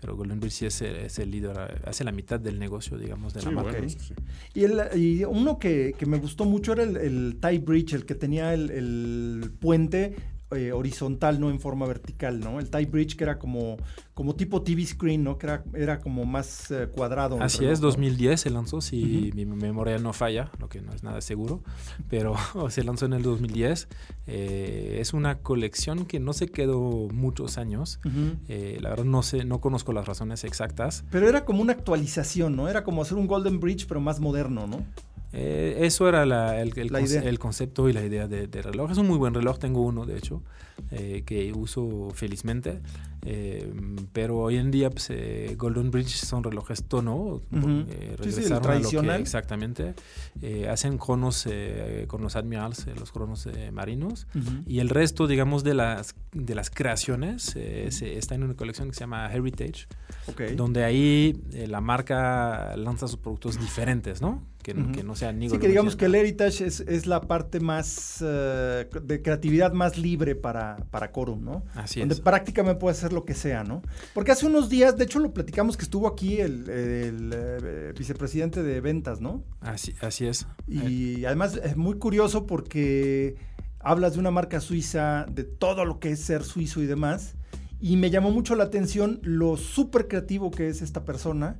Pero 0.00 0.16
Golden 0.16 0.40
Bridge 0.40 0.52
sí 0.54 0.66
es, 0.66 0.80
el- 0.82 0.96
es 0.96 1.18
el 1.18 1.30
líder, 1.30 1.82
hace 1.84 2.04
la 2.04 2.12
mitad 2.12 2.40
del 2.40 2.58
negocio, 2.58 2.96
digamos, 2.98 3.34
de 3.34 3.42
la 3.42 3.48
Sí, 3.50 3.54
marca. 3.54 3.72
bueno, 3.72 3.88
sí. 3.88 4.14
Y, 4.54 4.64
el- 4.64 4.98
y 4.98 5.24
uno 5.24 5.58
que, 5.58 5.94
que 5.98 6.06
me 6.06 6.18
gustó 6.18 6.44
mucho 6.46 6.72
era 6.72 6.82
el, 6.84 6.96
el 6.96 7.38
tie 7.40 7.58
bridge, 7.58 7.92
el 7.94 8.06
que 8.06 8.14
tenía 8.14 8.54
el, 8.54 8.70
el 8.70 9.52
puente 9.60 10.16
eh, 10.52 10.72
horizontal, 10.72 11.38
no 11.40 11.50
en 11.50 11.60
forma 11.60 11.86
vertical, 11.86 12.40
¿no? 12.40 12.58
El 12.58 12.70
tie 12.70 12.86
bridge 12.86 13.16
que 13.16 13.24
era 13.24 13.38
como, 13.38 13.76
como 14.14 14.34
tipo 14.34 14.62
TV 14.62 14.84
screen, 14.84 15.22
¿no? 15.22 15.38
Que 15.38 15.46
era, 15.46 15.64
era 15.74 16.00
como 16.00 16.24
más 16.24 16.70
eh, 16.70 16.88
cuadrado. 16.88 17.40
Así 17.40 17.64
es, 17.64 17.80
¿no? 17.80 17.86
2010 17.86 18.40
se 18.40 18.50
lanzó, 18.50 18.80
si 18.80 19.28
Ujú. 19.28 19.36
mi 19.36 19.46
memoria 19.46 19.98
no 19.98 20.12
falla, 20.12 20.50
lo 20.58 20.68
que 20.68 20.80
no 20.80 20.92
es 20.92 21.02
nada 21.02 21.20
seguro, 21.20 21.62
pero 22.08 22.34
se 22.70 22.84
lanzó 22.84 23.06
en 23.06 23.12
el 23.12 23.22
2010. 23.22 23.88
Eh, 24.26 24.98
es 25.00 25.12
una 25.12 25.38
colección 25.38 26.04
que 26.04 26.20
no 26.20 26.32
se 26.32 26.48
quedó 26.48 27.08
muchos 27.12 27.58
años. 27.58 28.00
Ujú. 28.04 28.36
Eh, 28.48 28.78
la 28.80 28.90
verdad 28.90 29.04
no 29.04 29.22
sé, 29.22 29.44
no 29.44 29.60
conozco 29.60 29.92
las 29.92 30.06
razones 30.06 30.44
exactas. 30.44 31.04
Pero 31.10 31.28
era 31.28 31.44
como 31.44 31.62
una 31.62 31.72
actualización, 31.72 32.56
¿no? 32.56 32.68
Era 32.68 32.84
como 32.84 33.02
hacer 33.02 33.18
un 33.18 33.26
Golden 33.26 33.60
Bridge, 33.60 33.86
pero 33.86 34.00
más 34.00 34.20
moderno, 34.20 34.66
¿no? 34.66 34.84
Eh, 35.32 35.78
eso 35.82 36.08
era 36.08 36.26
la- 36.26 36.60
el, 36.60 36.76
el 36.78 36.88
La 36.92 37.00
idea. 37.00 37.22
el 37.22 37.38
concepto 37.38 37.88
y 37.88 37.92
la 37.92 38.04
idea 38.04 38.26
de, 38.26 38.46
de 38.48 38.62
reloj. 38.62 38.90
Es 38.90 38.98
un 38.98 39.06
muy 39.06 39.16
buen 39.18 39.32
reloj, 39.34 39.58
tengo 39.58 39.82
uno 39.82 40.04
de 40.06 40.16
hecho, 40.18 40.42
eh, 40.90 41.22
que 41.24 41.52
uso 41.52 42.08
felizmente. 42.14 42.80
Eh, 43.22 43.70
pero 44.14 44.38
hoy 44.38 44.56
en 44.56 44.70
día 44.70 44.88
pues, 44.90 45.08
eh, 45.10 45.54
Golden 45.58 45.90
Bridge 45.90 46.14
son 46.16 46.42
relojes 46.42 46.84
tono. 46.84 47.42
eh, 47.52 48.16
Sí, 48.22 48.32
sí, 48.32 48.40
el 48.40 48.50
regresaron 48.50 48.52
a 48.52 48.56
lo 48.56 48.60
que- 48.60 48.66
tradicional. 48.66 49.20
exactamente. 49.20 49.94
Eh, 50.42 50.68
hacen 50.68 50.96
cronos 50.98 51.46
eh, 51.48 52.06
con 52.08 52.22
los 52.22 52.34
Admirals, 52.34 52.86
los 52.98 53.12
cronos 53.12 53.46
marinos. 53.72 54.26
Ujú. 54.34 54.62
Y 54.66 54.78
el 54.80 54.88
resto, 54.88 55.26
digamos, 55.26 55.62
de 55.64 55.74
las, 55.74 56.14
de 56.32 56.54
las 56.54 56.70
creaciones 56.70 57.54
eh, 57.56 57.88
se- 57.90 58.16
está 58.18 58.34
en 58.34 58.42
una 58.44 58.54
colección 58.54 58.88
que 58.88 58.94
se 58.94 59.00
llama 59.00 59.30
Heritage 59.32 59.86
Ok. 60.28 60.40
donde 60.56 60.82
ahí 60.82 61.40
la 61.68 61.80
marca 61.80 62.74
lanza 62.76 63.06
sus 63.06 63.18
productos 63.18 63.60
diferentes, 63.60 64.20
¿no? 64.22 64.42
Que, 64.62 64.74
no- 64.74 64.82
Ujú. 64.84 64.92
que 64.92 65.02
no 65.04 65.16
sean 65.16 65.38
ni 65.38 65.48
Sí, 65.48 65.58
que 65.58 65.68
digamos 65.68 65.96
que 65.96 66.04
el. 66.04 66.14
Heritage 66.14 66.66
es, 66.66 66.80
es 66.80 67.06
la 67.06 67.22
parte 67.22 67.60
más 67.60 68.22
eh, 68.22 68.86
de 69.02 69.22
creatividad 69.22 69.72
más 69.72 69.96
libre 69.96 70.34
para, 70.34 70.76
para 70.90 71.12
Corum, 71.12 71.42
¿no? 71.42 71.64
Así 71.74 72.00
Donde 72.00 72.16
es. 72.16 72.20
prácticamente 72.20 72.78
puede 72.78 72.92
hacer 72.94 73.12
lo 73.14 73.24
que 73.24 73.32
sea, 73.34 73.64
¿no? 73.64 73.80
Porque 74.12 74.32
hace 74.32 74.44
unos 74.46 74.68
días, 74.68 74.98
de 74.98 75.04
hecho 75.04 75.18
lo 75.18 75.32
platicamos 75.32 75.78
que 75.78 75.84
estuvo 75.84 76.06
aquí 76.06 76.40
el, 76.40 76.68
el, 76.68 77.30
eh, 77.34 77.92
vicepresidente 77.98 78.62
de 78.62 78.80
ventas, 78.82 79.22
¿no? 79.22 79.42
Así, 79.62 79.94
así 80.02 80.26
es. 80.26 80.46
Eh, 80.68 80.90
Y 80.90 81.24
además 81.24 81.58
es 81.64 81.78
muy 81.78 81.94
curioso 81.96 82.46
porque 82.46 83.36
hablas 83.78 84.12
de 84.12 84.18
una 84.20 84.30
marca 84.30 84.60
suiza, 84.60 85.24
de 85.32 85.44
todo 85.44 85.86
lo 85.86 86.00
que 86.00 86.10
es 86.10 86.20
ser 86.20 86.44
suizo 86.44 86.82
y 86.82 86.86
demás. 86.86 87.34
Y 87.80 87.96
me 87.96 88.10
llamó 88.10 88.30
mucho 88.30 88.54
la 88.56 88.64
atención 88.64 89.20
lo 89.22 89.56
súper 89.56 90.06
creativo 90.06 90.50
que 90.50 90.68
es 90.68 90.82
esta 90.82 91.06
persona, 91.06 91.56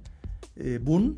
eh, 0.56 0.78
Boone. 0.82 1.14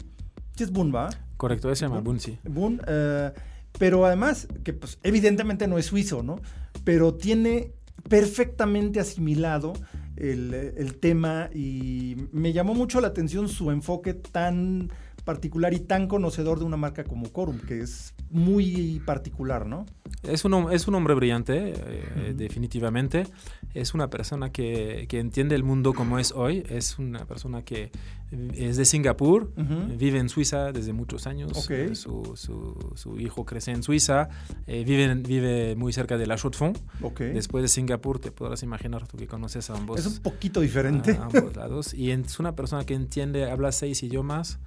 Sí 0.55 0.63
es 0.63 0.71
Boone, 0.71 0.93
¿va? 0.93 1.09
Correcto, 1.43 1.73
ese 1.73 1.81
se 1.81 1.87
llama 1.87 1.97
¿no? 1.97 2.03
Bunsi. 2.05 2.39
Boone, 2.45 2.79
eh, 2.87 3.33
pero 3.77 4.07
además, 4.07 4.47
que 4.63 4.73
pues 4.73 5.01
evidentemente 5.03 5.67
no 5.67 5.77
es 5.77 5.87
suizo, 5.87 6.23
¿no? 6.23 6.41
Pero 6.85 7.15
tiene 7.15 7.73
perfectamente 8.09 9.01
asimilado 9.01 9.73
el, 10.15 10.55
el 10.55 11.01
tema 11.01 11.51
y 11.53 12.29
me 12.31 12.53
llamó 12.53 12.75
mucho 12.75 13.01
la 13.01 13.09
atención 13.09 13.49
su 13.49 13.73
enfoque 13.73 14.15
tan 14.15 14.93
particular 15.25 15.75
y 15.75 15.81
tan 15.81 16.07
conocedor 16.07 16.61
de 16.61 16.65
una 16.65 16.77
marca 16.77 17.03
como 17.03 17.33
Corum, 17.33 17.59
que 17.59 17.81
es 17.81 18.15
muy 18.31 19.03
particular, 19.05 19.67
¿no? 19.67 19.85
Es 20.23 20.45
un, 20.45 20.73
es 20.73 20.87
un 20.87 20.95
hombre 20.95 21.15
brillante, 21.15 21.73
eh, 21.77 22.05
Ujú. 22.29 22.37
definitivamente. 22.37 23.25
Es 23.75 23.93
una 23.95 24.09
persona 24.09 24.53
que, 24.53 25.07
que 25.09 25.19
entiende 25.19 25.55
el 25.57 25.65
mundo 25.65 25.93
como 25.95 26.19
es 26.19 26.31
hoy. 26.33 26.63
Es 26.69 26.99
una 26.99 27.25
persona 27.27 27.63
que 27.65 27.91
es 28.55 28.77
de 28.77 28.85
Singapur, 28.85 29.53
vive 29.99 30.19
en 30.19 30.29
Suiza 30.29 30.73
desde 30.73 30.93
muchos 30.93 31.27
años. 31.27 31.51
Ok. 31.57 31.71
Eh, 31.71 31.95
Su, 31.95 32.33
su- 32.37 32.93
su 32.95 33.19
hijo 33.19 33.45
crece 33.45 33.73
en 33.73 33.83
Suiza, 33.83 34.29
eh, 34.67 34.85
vive, 34.85 35.75
muy 35.77 35.93
cerca 35.93 36.17
de 36.17 36.27
La 36.27 36.37
Chaux-de-Fonds. 36.37 36.81
Ok. 37.03 37.21
Después 37.21 37.63
de 37.63 37.69
Singapur, 37.69 38.19
te 38.21 38.31
podrás 38.31 38.63
imaginar 38.63 39.07
tú 39.09 39.17
que 39.17 39.27
conoces 39.27 39.69
a 39.71 39.77
ambos. 39.77 39.99
es 40.01 40.07
un 40.07 40.23
poquito 40.23 40.61
diferente. 40.61 41.13
a 41.13 41.25
ambos 41.25 41.57
lados. 41.57 41.95
Y 41.95 42.11
es 42.11 42.39
una 42.39 42.55
persona 42.55 42.85
que 42.85 42.95
entiende, 42.95 43.51
habla 43.51 43.73
seis 43.73 44.03
idiomas. 44.03 44.59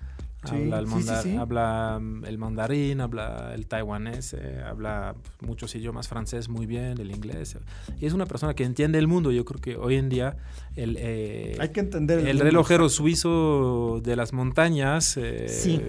Sí, 0.46 0.56
habla, 0.56 0.80
el 0.80 0.86
sí, 0.88 0.92
sí, 0.92 0.98
mandar- 1.00 1.24
sí. 1.24 1.36
habla 1.36 2.00
mm, 2.02 2.26
el 2.26 2.38
mandarín, 2.38 3.02
habla 3.02 3.52
el 3.56 3.68
taiwanés, 3.68 4.34
eh, 4.34 4.62
habla 4.66 5.16
muchos 5.42 5.74
idiomas, 5.76 6.08
francés 6.08 6.50
muy 6.50 6.66
bien, 6.66 6.98
el 7.00 7.12
inglés. 7.12 7.58
Y 8.00 8.06
es 8.06 8.14
una 8.14 8.26
persona 8.26 8.54
que 8.54 8.64
entiende 8.64 9.00
el 9.00 9.08
mundo. 9.08 9.32
Yo 9.32 9.46
creo 9.46 9.60
que 9.62 9.76
hoy 9.78 9.96
en 9.96 10.10
día 10.10 10.38
el, 10.76 10.98
eh, 11.00 11.58
Hay 11.60 11.70
que 11.70 11.80
entender 11.80 12.20
el 12.28 12.40
relojero 12.40 12.90
suizo 12.90 14.02
de 14.04 14.16
las 14.16 14.34
montañas 14.34 15.18
eh, 15.18 15.48
Sí. 15.50 15.82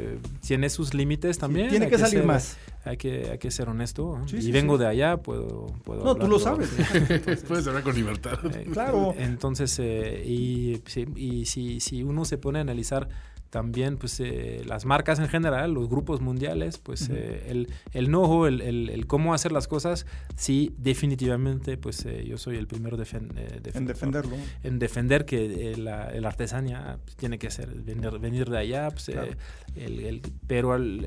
tiene 0.46 0.70
sus 0.70 0.94
límites 0.94 1.36
Sí, 1.36 1.40
también. 1.40 1.68
tiene 1.70 1.88
que 1.88 1.98
salir 1.98 2.18
ser- 2.18 2.26
más. 2.26 2.56
Hay 2.84 2.96
que, 2.98 3.30
hay 3.32 3.38
que 3.38 3.50
ser 3.50 3.68
honesto. 3.68 4.16
y 4.32 4.40
sí, 4.42 4.52
vengo 4.52 4.76
sí. 4.76 4.82
de 4.84 4.86
allá, 4.88 5.16
puedo... 5.16 5.66
puedo 5.82 6.04
No, 6.04 6.14
tú 6.14 6.28
lo 6.28 6.38
sabes. 6.38 6.70
Puedes 7.48 7.66
hablar 7.66 7.82
con 7.82 7.96
libertad. 7.96 8.38
Eh, 8.54 8.68
Claro. 8.72 9.12
Entonces, 9.18 9.76
eh, 9.80 10.22
y, 10.24 10.80
y 11.16 11.46
si, 11.46 11.80
si 11.80 12.04
uno 12.04 12.24
se 12.24 12.38
pone 12.38 12.60
a 12.60 12.62
analizar 12.62 13.08
también 13.50 13.96
pues 13.96 14.18
eh, 14.20 14.62
las 14.66 14.84
marcas 14.84 15.18
en 15.18 15.28
general, 15.28 15.72
los 15.72 15.88
grupos 15.88 16.20
mundiales, 16.20 16.78
pues 16.78 17.02
Ujú. 17.02 17.12
eh, 17.16 17.44
el, 17.48 17.68
el 17.92 18.06
know 18.06 18.46
el, 18.46 18.60
el- 18.60 18.90
el 18.90 19.06
cómo 19.06 19.32
hacer 19.34 19.52
las 19.52 19.68
cosas, 19.68 20.04
sí, 20.36 20.74
definitivamente, 20.78 21.76
pues 21.76 22.04
eh, 22.06 22.24
yo 22.26 22.38
soy 22.38 22.56
el 22.56 22.66
primero 22.66 22.96
defen- 22.98 23.32
eh, 23.36 23.60
en 23.74 23.86
defenderlo. 23.86 24.36
en 24.62 24.78
defender 24.78 25.24
que 25.24 25.72
eh, 25.72 25.76
la, 25.76 26.10
artesanía 26.28 26.98
pues, 27.04 27.16
tiene 27.16 27.38
que 27.38 27.50
ser 27.50 27.68
venir, 27.68 28.18
venir 28.18 28.50
de 28.50 28.58
allá, 28.58 28.90
pues, 28.90 29.08
eh, 29.08 29.12
Claro. 29.12 29.28
el- 29.76 30.00
el- 30.00 30.22
pero 30.46 30.74
el, 30.74 31.04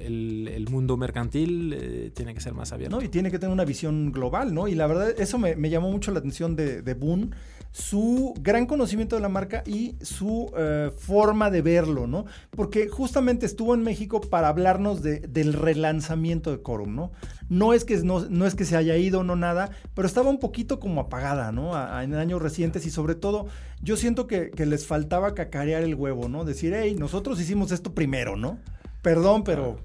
mundo 0.70 0.98
mercantil 0.98 1.74
eh, 1.74 2.12
tiene 2.16 2.34
que 2.34 2.40
ser 2.42 2.54
más 2.54 2.72
abierto. 2.72 2.98
¿no? 2.98 3.04
Y 3.04 3.10
tiene 3.10 3.32
que 3.32 3.40
tener 3.40 3.54
una 3.54 3.66
visión 3.66 4.12
global, 4.12 4.54
¿no? 4.54 4.68
Y 4.68 4.76
la 4.76 4.88
verdad, 4.88 5.10
eso 5.20 5.38
me, 5.38 5.56
me 5.56 5.70
llamó 5.70 5.92
mucho 5.92 6.12
la 6.12 6.20
atención 6.20 6.56
de, 6.56 6.82
de 6.82 6.94
Boone, 6.94 7.30
su 7.72 8.34
gran 8.42 8.66
conocimiento 8.66 9.16
de 9.16 9.22
la 9.22 9.30
marca 9.30 9.64
y 9.66 9.96
su 10.02 10.52
eh, 10.58 10.92
forma 10.98 11.52
de 11.52 11.62
verlo, 11.62 12.08
¿no? 12.08 12.26
Porque 12.50 12.88
justamente 12.90 13.46
estuvo 13.46 13.74
en 13.76 13.84
México 13.84 14.22
para 14.22 14.48
hablarnos 14.48 15.02
de- 15.04 15.20
del 15.20 15.54
relanzamiento 15.54 16.52
de 16.52 16.62
Corum, 16.62 16.96
¿no? 16.96 17.12
No 17.48 17.74
es, 17.74 17.86
que, 17.86 17.98
no, 17.98 18.46
es 18.46 18.56
que 18.56 18.66
se 18.66 18.76
haya 18.76 18.96
ido, 18.98 19.24
no 19.24 19.36
nada, 19.36 19.70
pero 19.94 20.08
estaba 20.08 20.30
un 20.30 20.40
poquito 20.40 20.80
como 20.80 21.02
apagada, 21.02 21.52
¿no? 21.52 21.72
En 22.02 22.14
años 22.16 22.42
recientes 22.42 22.86
y 22.86 22.90
sobre 22.92 23.16
todo 23.16 23.48
yo 23.82 23.98
siento 23.98 24.28
que, 24.28 24.52
que 24.52 24.66
les 24.66 24.86
faltaba 24.86 25.34
cacarear 25.34 25.84
el 25.84 25.96
huevo, 25.96 26.28
¿no? 26.28 26.46
Decir, 26.46 26.74
hey, 26.76 26.96
nosotros 26.98 27.40
hicimos 27.40 27.72
esto 27.72 27.94
primero, 27.94 28.36
¿no? 28.36 28.58
Perdón, 29.02 29.44
pero... 29.44 29.80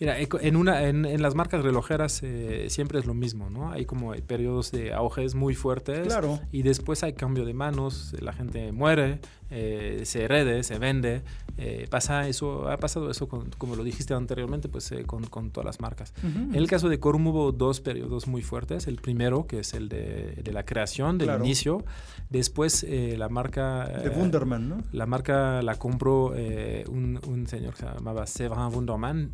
Mira, 0.00 0.16
en, 0.18 0.56
una, 0.56 0.84
en, 0.88 1.04
en 1.04 1.20
las 1.20 1.34
marcas 1.34 1.62
relojeras 1.62 2.22
eh, 2.22 2.66
siempre 2.70 2.98
es 2.98 3.04
lo 3.06 3.12
mismo, 3.12 3.50
¿no? 3.50 3.70
Hay 3.70 3.84
como 3.84 4.12
periodos 4.26 4.72
de 4.72 4.94
auges 4.94 5.34
muy 5.34 5.54
fuertes 5.54 6.06
Claro. 6.06 6.40
y 6.50 6.62
después 6.62 7.02
hay 7.02 7.12
cambio 7.12 7.44
de 7.44 7.52
manos, 7.52 8.14
la 8.18 8.32
gente 8.32 8.72
muere, 8.72 9.20
eh, 9.50 10.02
se 10.04 10.22
herede, 10.24 10.62
se 10.62 10.78
vende, 10.78 11.22
eh, 11.58 11.86
pasa 11.90 12.26
eso, 12.28 12.70
ha 12.70 12.78
pasado 12.78 13.10
eso, 13.10 13.28
con- 13.28 13.50
como 13.58 13.76
lo 13.76 13.84
dijiste 13.84 14.14
anteriormente, 14.14 14.70
pues 14.70 14.90
eh, 14.92 15.04
con, 15.04 15.24
con 15.26 15.50
todas 15.50 15.66
las 15.66 15.80
marcas. 15.80 16.14
En 16.24 16.54
el 16.54 16.66
caso 16.66 16.88
de 16.88 16.98
Corum 16.98 17.26
hubo 17.26 17.52
dos 17.52 17.80
periodos 17.82 18.26
muy 18.26 18.40
fuertes. 18.40 18.86
El 18.86 18.96
primero, 18.96 19.46
que 19.46 19.58
es 19.58 19.74
el 19.74 19.90
de, 19.90 20.36
de 20.42 20.52
la 20.52 20.64
creación, 20.64 21.18
del 21.18 21.26
Claro. 21.28 21.44
inicio. 21.44 21.84
Después 22.30 22.84
eh, 22.88 23.16
la 23.18 23.28
marca... 23.28 23.86
De 23.86 24.06
eh, 24.08 24.12
Wunderman, 24.16 24.68
¿no? 24.68 24.78
la 24.92 25.04
marca 25.04 25.60
la 25.62 25.74
compró 25.74 26.32
eh, 26.36 26.84
un, 26.88 27.18
un 27.26 27.46
señor 27.48 27.74
que 27.74 27.80
se 27.80 27.86
llamaba 27.86 28.26
Severin 28.26 28.72
Wunderman. 28.72 29.30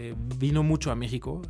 Eh, 0.00 0.14
vino 0.38 0.62
mucho 0.62 0.90
a 0.90 0.94
México. 0.94 1.42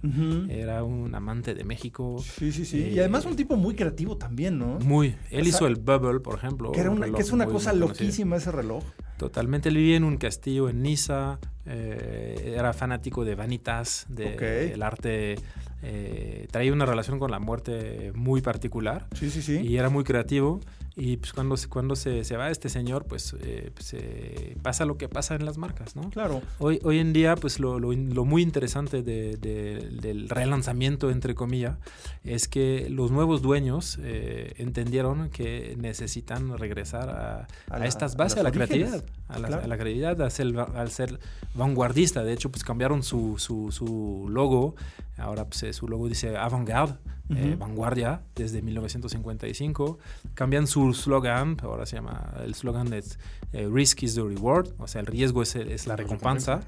Era 0.49 0.83
un 0.85 1.15
amante 1.15 1.55
de 1.55 1.65
México. 1.65 2.17
Sí, 2.39 2.51
sí, 2.53 2.65
sí. 2.65 2.83
Eh, 2.83 2.93
y 2.95 2.99
además 2.99 3.27
un 3.27 3.37
tipo 3.37 3.57
muy 3.57 3.75
creativo 3.75 4.17
también, 4.17 4.59
¿no? 4.59 4.79
Muy. 4.85 5.09
Él 5.31 5.41
O 5.41 5.45
sea, 5.45 5.49
hizo 5.49 5.67
el 5.67 5.77
Bubble, 5.77 6.21
por 6.21 6.37
ejemplo. 6.37 6.73
Que, 6.73 6.81
era 6.81 6.91
un 6.91 6.97
una- 6.97 7.07
reloj 7.07 7.17
que 7.19 7.23
es 7.23 7.33
una 7.33 7.45
muy, 7.45 7.53
cosa 7.53 7.71
muy 7.73 7.81
loquísima 7.81 8.37
ese 8.37 8.51
reloj. 8.53 8.83
Totalmente. 9.19 9.69
Él 9.69 9.77
vivía 9.77 9.97
en 9.97 10.05
un 10.05 10.17
castillo 10.17 10.69
en 10.69 10.83
Niza. 10.83 11.39
eh, 11.71 12.55
era 12.57 12.73
fanático 12.73 13.27
de 13.27 13.35
vanitas, 13.35 14.07
del 14.09 14.35
Ok. 14.77 14.83
arte. 14.83 15.35
eh, 15.83 16.49
traía 16.51 16.73
una 16.73 16.87
relación 16.87 17.19
con 17.21 17.31
la 17.31 17.39
muerte 17.39 18.11
muy 18.15 18.41
particular. 18.41 19.07
Sí, 19.15 19.31
sí, 19.31 19.43
sí. 19.43 19.59
Y 19.63 19.77
era 19.77 19.91
muy 19.91 20.03
creativo. 20.03 20.61
Y 21.01 21.17
pues 21.19 21.33
cuando, 21.33 21.57
se- 21.57 21.69
cuando 21.69 21.95
se, 21.95 22.25
se 22.25 22.37
va 22.37 22.51
este 22.51 22.69
señor, 22.69 23.05
pues, 23.05 23.37
eh, 23.41 23.71
pues, 23.73 23.95
eh, 23.95 24.57
pasa 24.63 24.85
lo 24.85 24.99
que 24.99 25.09
pasa 25.09 25.37
en 25.37 25.45
las 25.45 25.57
marcas, 25.57 25.95
¿no? 25.95 26.11
Claro. 26.11 26.43
Hoy, 26.59 26.81
hoy 26.83 26.99
en 26.99 27.13
día, 27.13 27.37
pues 27.37 27.61
lo, 27.61 27.79
lo 27.79 27.93
lo 27.93 28.25
muy 28.25 28.43
interesante 28.43 29.05
de- 29.05 29.37
de- 29.37 29.89
del 30.03 30.29
relanzamiento, 30.29 31.11
entre 31.11 31.37
comillas, 31.37 31.77
es 32.25 32.49
que 32.49 32.89
los 32.91 33.13
nuevos 33.13 33.43
dueños 33.43 33.99
eh, 34.03 34.55
entendieron 34.59 35.31
que 35.31 35.77
necesitan 35.79 36.59
regresar 36.59 37.09
a, 37.11 37.47
A 37.71 37.77
a 37.77 37.79
la- 37.79 37.87
estas 37.87 38.15
a 38.15 38.19
bases, 38.19 38.39
a, 38.41 38.43
los 38.43 38.45
la 38.45 38.51
creatividad, 38.51 39.05
a 39.29 39.39
la, 39.39 39.49
Claro. 39.49 39.63
a 39.63 39.67
la 39.69 39.77
creatividad, 39.79 40.21
a 40.21 40.31
ser, 40.31 40.59
al 40.59 40.91
ser 40.91 41.21
vanguardista. 41.55 42.25
De 42.25 42.33
hecho, 42.33 42.51
pues 42.51 42.65
cambiaron 42.65 43.05
su, 43.05 43.39
su, 43.39 43.71
su 43.71 44.27
logo. 44.29 44.75
Ahora 45.17 45.45
pues, 45.45 45.63
eh, 45.63 45.73
su 45.73 45.87
logo 45.87 46.09
dice 46.09 46.37
avant-garde, 46.37 46.95
eh, 47.31 47.57
vanguardia 47.59 48.23
desde 48.35 48.63
1955. 48.63 49.99
Cambian 50.35 50.67
su 50.67 50.95
slogan, 50.95 51.59
ahora 51.63 51.85
se 51.85 51.97
llama, 51.97 52.33
el 52.43 52.55
slogan 52.55 52.93
es 52.95 53.19
eh, 53.53 53.69
Risk 53.71 54.03
is 54.03 54.15
the 54.15 54.23
reward, 54.23 54.71
o 54.79 54.89
sea, 54.89 55.03
el 55.03 55.07
riesgo 55.07 55.43
es, 55.43 55.55
es 55.55 55.87
la 55.87 55.97
recompensa. 55.97 56.61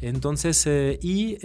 Entonces, 0.00 0.64
eh, 0.66 0.98
y 1.02 1.38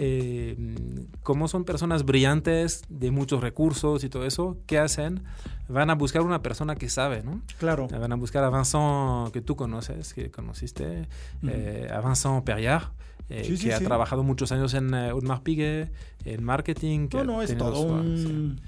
como 1.22 1.48
son 1.48 1.64
personas 1.64 2.04
brillantes, 2.04 2.84
de 2.88 3.10
muchos 3.10 3.40
recursos 3.40 4.04
y 4.04 4.08
todo 4.08 4.24
eso, 4.26 4.58
¿qué 4.66 4.78
hacen? 4.78 5.24
Van 5.68 5.90
a 5.90 5.94
buscar 5.94 6.22
una 6.22 6.42
persona 6.42 6.76
que 6.76 6.88
sabe, 6.88 7.22
¿no? 7.22 7.40
Claro. 7.58 7.88
Van 7.88 8.12
a 8.12 8.16
buscar 8.16 8.44
a 8.44 8.50
Vincent, 8.50 9.32
que 9.32 9.40
tú 9.40 9.56
conoces, 9.56 10.14
que 10.14 10.30
conociste, 10.30 11.08
a 11.90 12.00
Vincent 12.00 12.44
Perriard. 12.44 12.92
Eh, 13.28 13.56
que 13.60 13.72
ha 13.72 13.80
trabajado 13.80 14.22
muchos 14.22 14.52
años 14.52 14.74
en 14.74 14.94
Unmar 14.94 15.42
Piguet, 15.42 15.90
en 16.24 16.44
marketing. 16.44 17.08
No, 17.12 17.24
no, 17.24 17.42
es 17.42 17.56
todo 17.56 17.80
un... 17.82 18.60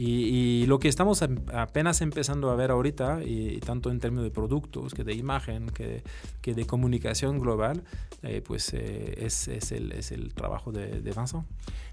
Y, 0.00 0.64
lo 0.66 0.78
que 0.78 0.86
estamos 0.86 1.24
apenas 1.52 2.02
empezando 2.02 2.50
a 2.50 2.54
ver 2.54 2.70
ahorita, 2.70 3.24
y, 3.24 3.58
tanto 3.58 3.90
en 3.90 3.98
términos 3.98 4.22
de 4.22 4.30
productos, 4.30 4.94
que 4.94 5.02
de 5.02 5.12
imagen, 5.14 5.70
que, 5.70 6.04
que 6.40 6.54
de 6.54 6.66
comunicación 6.66 7.40
global, 7.40 7.82
eh, 8.22 8.40
pues 8.40 8.72
eh, 8.74 9.16
es, 9.18 9.48
es, 9.48 9.72
el, 9.72 9.90
es, 9.90 10.12
el, 10.12 10.34
trabajo 10.34 10.70
de, 10.70 11.00
de, 11.00 11.10
Vincent. 11.10 11.44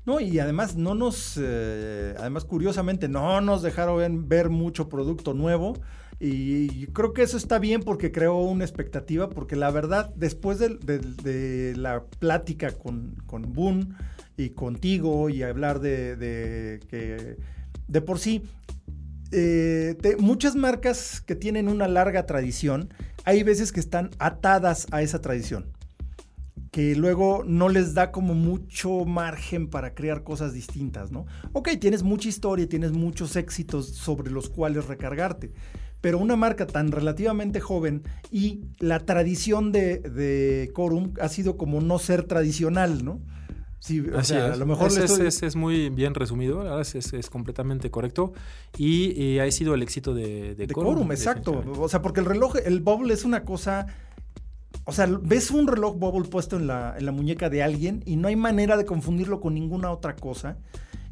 No, 0.05 0.20
y 0.20 0.38
además 0.38 0.76
no 0.76 0.93
nos, 0.93 1.38
además 1.38 2.45
curiosamente, 2.45 3.07
no 3.07 3.41
nos 3.41 3.63
dejaron 3.63 4.30
ver 4.30 4.51
mucho 4.51 4.88
producto 4.88 5.34
nuevo. 5.34 5.74
Y 6.20 6.88
creo 6.88 7.13
que 7.13 7.24
eso 7.24 7.36
está 7.36 7.59
bien 7.59 7.82
porque 7.84 8.11
creó 8.11 8.38
una 8.38 8.63
expectativa, 8.63 9.30
porque 9.30 9.55
la 9.55 9.70
verdad, 9.70 10.13
después 10.16 10.59
de, 10.59 11.74
la 11.76 12.05
plática 12.20 12.72
con, 12.72 13.16
con 13.26 13.53
Boone 13.53 13.89
y 14.38 14.51
contigo 14.51 15.30
y 15.30 15.43
hablar 15.43 15.80
de, 15.80 16.80
que 16.89 17.38
de 17.88 18.01
por 18.01 18.20
sí, 18.20 18.43
eh, 19.32 19.97
muchas 20.20 20.55
marcas 20.55 21.20
que 21.20 21.36
tienen 21.36 21.68
una 21.68 21.88
larga 21.88 22.26
tradición, 22.26 22.93
hay 23.26 23.43
veces 23.43 23.72
que 23.72 23.80
están 23.82 24.11
atadas 24.18 24.88
a 24.91 25.01
esa 25.01 25.20
tradición 25.20 25.74
que 26.76 26.93
luego 26.93 27.45
no 27.47 27.70
les 27.70 27.93
da 27.93 28.11
como 28.11 28.34
mucho 28.34 29.05
margen 29.05 29.70
para 29.70 29.93
crear 29.93 30.24
cosas 30.24 30.53
distintas, 30.53 31.09
¿no? 31.09 31.26
Ok, 31.53 31.70
tienes 31.80 32.03
mucha 32.03 32.28
historia, 32.28 32.68
tienes 32.68 32.91
muchos 32.91 33.38
éxitos 33.38 33.95
sobre 33.95 34.30
los 34.30 34.49
cuales 34.49 34.86
recargarte, 34.86 35.53
pero 36.06 36.20
una 36.20 36.36
marca 36.36 36.68
tan 36.68 36.91
relativamente 36.91 37.60
joven 37.60 38.03
y 38.30 38.62
la 38.78 38.99
tradición 38.99 39.72
de, 39.72 39.97
de 39.97 40.70
Corum 40.72 41.14
ha 41.20 41.30
sido 41.30 41.58
como 41.58 41.82
no 41.82 41.97
ser 41.97 42.22
tradicional, 42.22 43.03
¿no? 43.03 43.20
Sí, 43.80 44.01
o 44.01 44.24
sea, 44.24 44.53
a 44.53 44.56
lo 44.56 44.68
mejor 44.68 44.91
es, 44.91 45.41
es, 45.41 45.56
muy 45.56 45.89
bien 45.89 46.14
resumido, 46.14 46.80
es, 46.80 46.93
es 46.93 47.30
completamente 47.32 47.89
correcto 47.89 48.34
y, 48.78 49.39
ha 49.39 49.49
sido 49.49 49.74
el 49.74 49.82
éxito 49.82 50.14
de, 50.14 50.53
de, 50.53 50.68
de 50.68 50.74
Corum. 50.76 51.12
exacto. 51.12 51.64
O 51.80 51.89
sea, 51.89 52.03
porque 52.03 52.20
el 52.20 52.28
reloj, 52.28 52.56
el 52.64 52.82
bubble 52.82 53.12
es 53.12 53.26
una 53.26 53.43
cosa 53.43 53.88
o 54.84 54.91
sea, 54.91 55.08
ves 55.08 55.49
un 55.49 55.68
reloj 55.68 55.97
bubble 55.97 56.30
puesto 56.30 56.58
en 56.58 56.68
la, 56.68 56.93
en 56.99 57.08
la, 57.08 57.14
muñeca 57.14 57.49
de 57.49 57.64
alguien 57.64 58.03
y 58.06 58.16
no 58.16 58.28
hay 58.28 58.36
manera 58.36 58.78
de 58.78 58.86
confundirlo 58.86 59.41
con 59.41 59.56
ninguna 59.56 59.89
otra 59.89 60.16
cosa. 60.16 60.60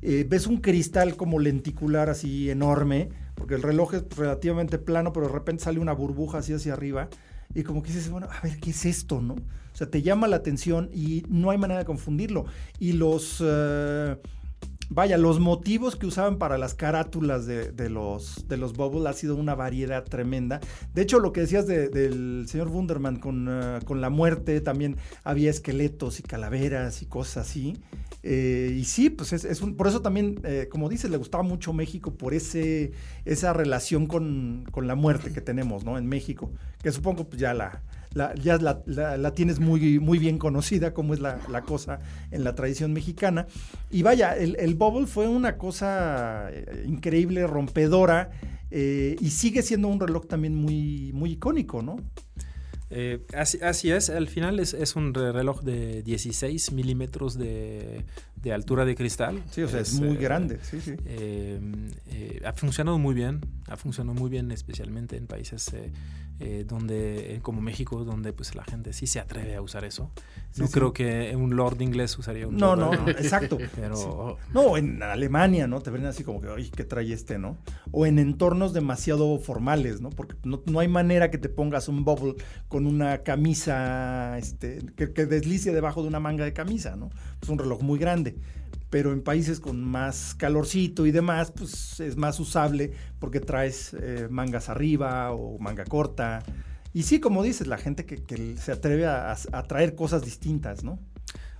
Eh, 0.03 0.23
ves 0.29 0.45
un 0.45 0.57
cristal 0.57 1.15
como 1.15 1.39
lenticular 1.39 2.11
así 2.11 2.51
enorme, 2.51 3.09
porque 3.35 3.55
el 3.55 3.61
reloj 3.61 3.95
es 3.95 4.03
relativamente 4.15 4.77
plano, 4.77 5.13
pero 5.13 5.27
de 5.27 5.33
repente 5.33 5.63
sale 5.63 5.79
una 5.79 5.93
burbuja 5.93 6.39
así 6.39 6.53
hacia 6.53 6.73
arriba. 6.73 7.09
Y 7.53 7.63
como 7.63 7.83
que 7.83 7.89
dices, 7.91 8.09
bueno, 8.09 8.27
a 8.31 8.41
ver, 8.41 8.59
¿qué 8.59 8.71
es 8.71 8.85
esto, 8.85 9.21
no? 9.21 9.33
O 9.33 9.75
sea, 9.75 9.89
te 9.89 10.01
llama 10.01 10.27
la 10.27 10.37
atención 10.37 10.89
y 10.93 11.23
no 11.29 11.49
hay 11.49 11.57
manera 11.57 11.79
de 11.79 11.85
confundirlo. 11.85 12.45
Y 12.79 12.93
los... 12.93 13.43
Eh, 13.45 14.17
vaya, 14.93 15.17
los 15.17 15.39
motivos 15.39 15.95
que 15.95 16.05
usaban 16.05 16.37
para 16.37 16.57
las 16.57 16.75
carátulas 16.75 17.45
de, 17.45 17.89
los, 17.89 18.47
de 18.47 18.57
los 18.57 18.73
Bubble 18.73 19.09
ha 19.09 19.13
sido 19.13 19.35
una 19.35 19.55
variedad 19.55 20.03
tremenda. 20.03 20.59
De 20.93 21.01
hecho, 21.01 21.19
lo 21.19 21.33
que 21.33 21.41
decías 21.41 21.65
del 21.65 22.45
señor 22.47 22.67
Wunderman 22.69 23.17
con, 23.17 23.47
eh, 23.49 23.79
con, 23.85 24.01
la 24.01 24.09
muerte, 24.09 24.61
también 24.61 24.97
había 25.23 25.49
esqueletos 25.49 26.19
y 26.19 26.23
calaveras 26.23 27.01
y 27.01 27.07
cosas 27.07 27.47
así. 27.47 27.77
Eh, 28.21 28.75
y 28.77 28.85
sí, 28.85 29.09
pues 29.09 29.33
es, 29.33 29.61
un, 29.61 29.75
por 29.75 29.87
eso 29.87 30.01
también, 30.01 30.39
eh, 30.43 30.67
como 30.71 30.89
dices, 30.89 31.09
le 31.09 31.17
gustaba 31.17 31.43
mucho 31.43 31.73
México 31.73 32.13
por 32.13 32.33
ese, 32.33 32.91
esa 33.25 33.51
relación 33.51 34.05
con, 34.05 34.65
con 34.71 34.87
la 34.87 34.95
muerte 34.95 35.33
que 35.33 35.41
tenemos, 35.41 35.83
¿no? 35.83 35.97
En 35.97 36.07
México, 36.07 36.51
que 36.81 36.91
supongo 36.91 37.27
pues 37.27 37.41
ya 37.41 37.53
la 37.53 37.81
ya 38.41 38.57
la, 38.57 39.31
tienes 39.33 39.59
muy, 39.59 39.99
muy 39.99 40.19
bien 40.19 40.37
conocida, 40.37 40.93
como 40.93 41.13
es 41.13 41.19
la, 41.19 41.39
cosa 41.65 41.99
en 42.31 42.43
la 42.43 42.55
tradición 42.55 42.93
mexicana. 42.93 43.47
Y 43.91 44.03
vaya, 44.03 44.35
el, 44.35 44.55
el 44.59 44.75
Bubble 44.75 45.07
fue 45.07 45.27
una 45.27 45.57
cosa 45.57 46.49
eh, 46.51 46.85
increíble, 46.87 47.47
rompedora, 47.47 48.31
eh, 48.75 49.17
y 49.19 49.29
sigue 49.29 49.61
siendo 49.61 49.87
un 49.87 49.99
reloj 49.99 50.25
también 50.25 50.55
muy, 50.55 51.11
muy 51.13 51.33
icónico, 51.33 51.83
¿no? 51.83 51.97
Eh, 52.89 53.25
así, 53.35 53.91
es, 53.91 54.09
al 54.09 54.27
final 54.27 54.59
es, 54.59 54.95
un 54.95 55.13
reloj 55.13 55.61
de 55.61 56.03
16 56.03 56.71
milímetros 56.73 57.37
de, 57.37 58.05
altura 58.51 58.83
de 58.85 58.95
cristal. 58.95 59.41
Sí, 59.51 59.61
o 59.61 59.67
sea, 59.67 59.79
es, 59.79 59.93
muy 59.99 60.17
grande. 60.17 60.59
Sí, 60.61 60.81
sí. 60.81 60.95
ha 62.43 62.53
funcionado 62.53 62.97
muy 62.97 63.13
bien, 63.13 63.41
ha 63.67 63.77
funcionado 63.77 64.19
muy 64.19 64.29
bien 64.29 64.51
especialmente 64.51 65.15
en 65.15 65.27
países 65.27 65.71
eh, 66.39 66.65
donde, 66.67 67.39
como 67.43 67.61
México, 67.61 68.03
donde 68.03 68.33
pues 68.33 68.55
la 68.55 68.63
gente 68.63 68.91
sí 68.91 69.05
se 69.05 69.19
atreve 69.19 69.55
a 69.55 69.61
usar 69.61 69.85
eso. 69.85 70.11
no 70.57 70.67
creo 70.67 70.91
que 70.91 71.33
un 71.37 71.55
lord 71.55 71.79
inglés 71.79 72.17
usaría 72.17 72.47
un 72.47 72.57
No, 72.57 72.75
no, 72.75 72.91
exacto. 73.07 73.59
Pero... 73.75 74.37
No, 74.51 74.75
en 74.75 75.01
Alemania, 75.03 75.67
¿no? 75.67 75.79
Te 75.81 75.91
ven 75.91 76.05
así 76.05 76.23
como 76.23 76.41
que, 76.41 76.47
ay, 76.49 76.69
¿qué 76.75 76.83
trae 76.83 77.13
este, 77.13 77.37
no? 77.37 77.57
O 77.91 78.07
en 78.07 78.17
entornos 78.17 78.73
demasiado 78.73 79.37
formales, 79.37 80.01
¿no? 80.01 80.09
Porque 80.09 80.35
no, 80.43 80.79
hay 80.79 80.87
manera 80.87 81.29
que 81.29 81.37
te 81.37 81.49
pongas 81.49 81.87
un 81.87 82.03
bubble 82.03 82.35
con 82.67 82.87
una 82.87 83.19
camisa, 83.19 84.37
este, 84.39 84.79
que, 84.97 85.13
que 85.13 85.27
deslice 85.27 85.71
debajo 85.71 86.01
de 86.01 86.07
una 86.07 86.19
manga 86.19 86.45
de 86.45 86.53
camisa, 86.53 86.95
¿no? 86.95 87.11
Es 87.41 87.47
un 87.47 87.59
reloj 87.59 87.83
muy 87.83 87.99
grande 87.99 88.32
pero 88.93 89.11
en 89.11 89.23
países 89.23 89.59
con 89.59 89.83
más 89.83 90.35
calorcito 90.35 91.07
y 91.07 91.11
demás, 91.11 91.51
pues 91.51 91.99
es 91.99 92.15
más 92.15 92.39
usable 92.39 92.91
porque 93.17 93.39
traes 93.39 93.95
eh, 93.99 94.27
mangas 94.29 94.69
arriba 94.69 95.31
o 95.31 95.57
manga 95.57 95.83
corta. 95.83 96.43
Y 96.93 97.01
sí, 97.01 97.19
como 97.19 97.41
dices, 97.41 97.65
la 97.65 97.79
gente 97.79 98.05
que, 98.05 98.55
se 98.55 98.71
atreve 98.71 99.07
a, 99.07 99.35
traer 99.67 99.95
cosas 99.95 100.23
distintas, 100.23 100.83
¿no? 100.83 100.99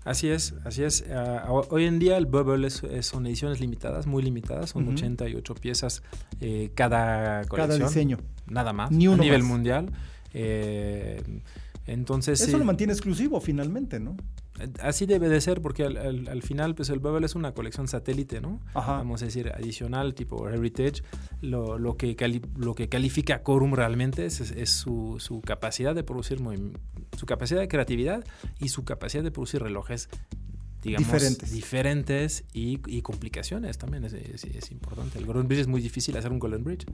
Así 0.06 0.30
es, 0.30 0.54
así 0.64 0.84
es. 0.84 1.06
Ah, 1.10 1.48
hoy 1.50 1.86
en 1.86 1.98
día 1.98 2.18
el 2.18 2.28
Bubble 2.28 2.68
es, 2.68 2.84
son 3.02 3.26
ediciones 3.26 3.60
limitadas, 3.60 4.06
muy 4.06 4.22
limitadas, 4.22 4.70
son 4.70 4.88
88 4.90 5.56
piezas 5.56 6.04
eh, 6.40 6.70
cada 6.76 7.46
colección. 7.46 7.80
Cada 7.80 7.90
diseño. 7.90 8.18
Nada 8.46 8.74
más, 8.74 8.92
a 8.92 8.94
nivel 8.94 9.42
mundial. 9.42 9.92
Eh, 10.36 11.20
entonces... 11.88 12.42
Eso 12.42 12.60
lo 12.60 12.66
mantiene 12.66 12.94
exclusivo 12.94 13.42
finalmente, 13.42 14.00
¿no? 14.00 14.16
Así 14.82 15.08
debe 15.08 15.30
de 15.30 15.42
ser, 15.42 15.62
porque 15.62 15.84
al, 15.84 16.42
final, 16.44 16.76
pues 16.76 16.90
el 16.90 17.00
Bubble 17.00 17.26
es 17.26 17.34
una 17.34 17.54
colección 17.54 17.88
satélite, 17.88 18.40
¿no? 18.40 18.60
Vamos 18.74 19.22
a 19.24 19.26
decir, 19.26 19.52
adicional, 19.54 20.14
tipo 20.14 20.48
Heritage. 20.48 21.04
Lo, 21.42 21.80
lo, 21.80 21.98
que, 21.98 22.16
lo 22.56 22.76
que 22.76 22.88
califica 22.88 23.36
a 23.36 23.44
Corum 23.44 23.74
realmente 23.74 24.26
es, 24.26 24.36
su, 24.70 25.16
su, 25.20 25.42
capacidad 25.42 25.96
de 25.96 26.04
producir, 26.04 26.40
su 27.18 27.26
capacidad 27.26 27.62
de 27.62 27.68
creatividad 27.68 28.24
y 28.60 28.70
su 28.70 28.86
capacidad 28.86 29.24
de 29.24 29.32
producir 29.32 29.62
relojes 29.64 30.08
digamos, 30.84 31.08
diferentes, 31.08 31.52
diferentes 31.52 32.44
y, 32.54 32.80
y 32.88 33.02
complicaciones 33.02 33.78
también 33.78 34.04
es, 34.04 34.14
es, 34.14 34.72
importante. 34.72 35.18
El 35.18 35.26
Golden 35.26 35.48
Bridge 35.48 35.62
es 35.62 35.68
muy 35.68 35.82
difícil 35.82 36.16
hacer 36.18 36.32
un 36.32 36.40
Golden 36.40 36.64
Bridge. 36.64 36.86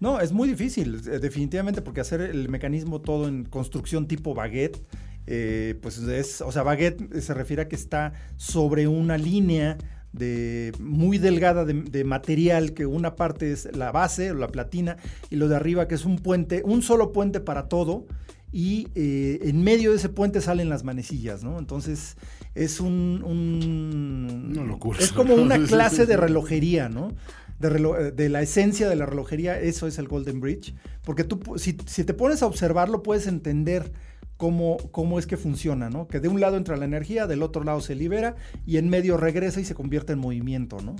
No, 0.00 0.20
es 0.20 0.32
muy 0.32 0.48
difícil, 0.48 0.96
eh, 1.06 1.18
definitivamente, 1.18 1.82
porque 1.82 2.00
hacer 2.00 2.22
el 2.22 2.48
mecanismo 2.48 3.00
todo 3.00 3.28
en 3.28 3.44
construcción 3.44 4.08
tipo 4.08 4.34
baguette 4.34 4.82
eh, 5.26 5.78
pues 5.80 5.98
es, 5.98 6.40
o 6.40 6.52
sea, 6.52 6.62
baguette 6.62 7.20
se 7.20 7.34
refiere 7.34 7.62
a 7.62 7.68
que 7.68 7.76
está 7.76 8.12
sobre 8.36 8.88
una 8.88 9.16
línea 9.16 9.78
de 10.14 10.72
muy 10.78 11.18
delgada 11.18 11.64
de, 11.64 12.04
material, 12.04 12.72
que 12.72 12.86
una 12.86 13.16
parte 13.16 13.52
es 13.52 13.68
la 13.76 13.90
base 13.90 14.30
o 14.30 14.34
la 14.34 14.48
platina, 14.48 14.96
y 15.28 15.36
lo 15.36 15.48
de 15.48 15.56
arriba 15.56 15.88
que 15.88 15.96
es 15.96 16.04
un 16.04 16.18
puente, 16.18 16.62
un 16.64 16.82
solo 16.82 17.12
puente 17.12 17.40
para 17.40 17.68
todo, 17.68 18.06
y 18.52 18.88
eh, 18.94 19.40
en 19.42 19.64
medio 19.64 19.90
de 19.90 19.96
ese 19.96 20.08
puente 20.08 20.40
salen 20.40 20.68
las 20.68 20.84
manecillas, 20.84 21.42
¿no? 21.42 21.58
Entonces 21.58 22.16
es 22.54 22.78
un... 22.78 24.52
Es 25.00 25.10
como 25.10 25.34
una 25.34 25.58
clase 25.66 26.06
de 26.06 26.16
relojería, 26.16 26.88
¿no? 26.88 27.12
De, 27.58 28.12
de, 28.12 28.28
la 28.28 28.42
esencia 28.42 28.88
de 28.88 28.94
la 28.94 29.06
relojería, 29.06 29.58
eso 29.60 29.88
es 29.88 29.98
el 29.98 30.06
Golden 30.06 30.40
Bridge, 30.40 30.74
porque 31.02 31.24
tú, 31.24 31.40
si, 31.56 31.76
si 31.86 32.04
te 32.04 32.14
pones 32.14 32.42
a 32.42 32.46
observarlo, 32.46 33.02
puedes 33.02 33.26
entender 33.26 33.90
cómo, 34.36 34.76
cómo 34.90 35.18
es 35.18 35.26
que 35.26 35.36
funciona, 35.36 35.90
¿no? 35.90 36.08
Que 36.08 36.20
de 36.20 36.28
un 36.28 36.40
lado 36.40 36.56
entra 36.56 36.76
la 36.76 36.84
energía, 36.84 37.26
del 37.26 37.42
otro 37.42 37.64
lado 37.64 37.80
se 37.80 37.94
libera 37.94 38.36
y 38.66 38.78
en 38.78 38.88
medio 38.88 39.16
regresa 39.16 39.60
y 39.60 39.64
se 39.64 39.74
convierte 39.74 40.12
en 40.12 40.18
movimiento, 40.18 40.80
¿no? 40.80 40.96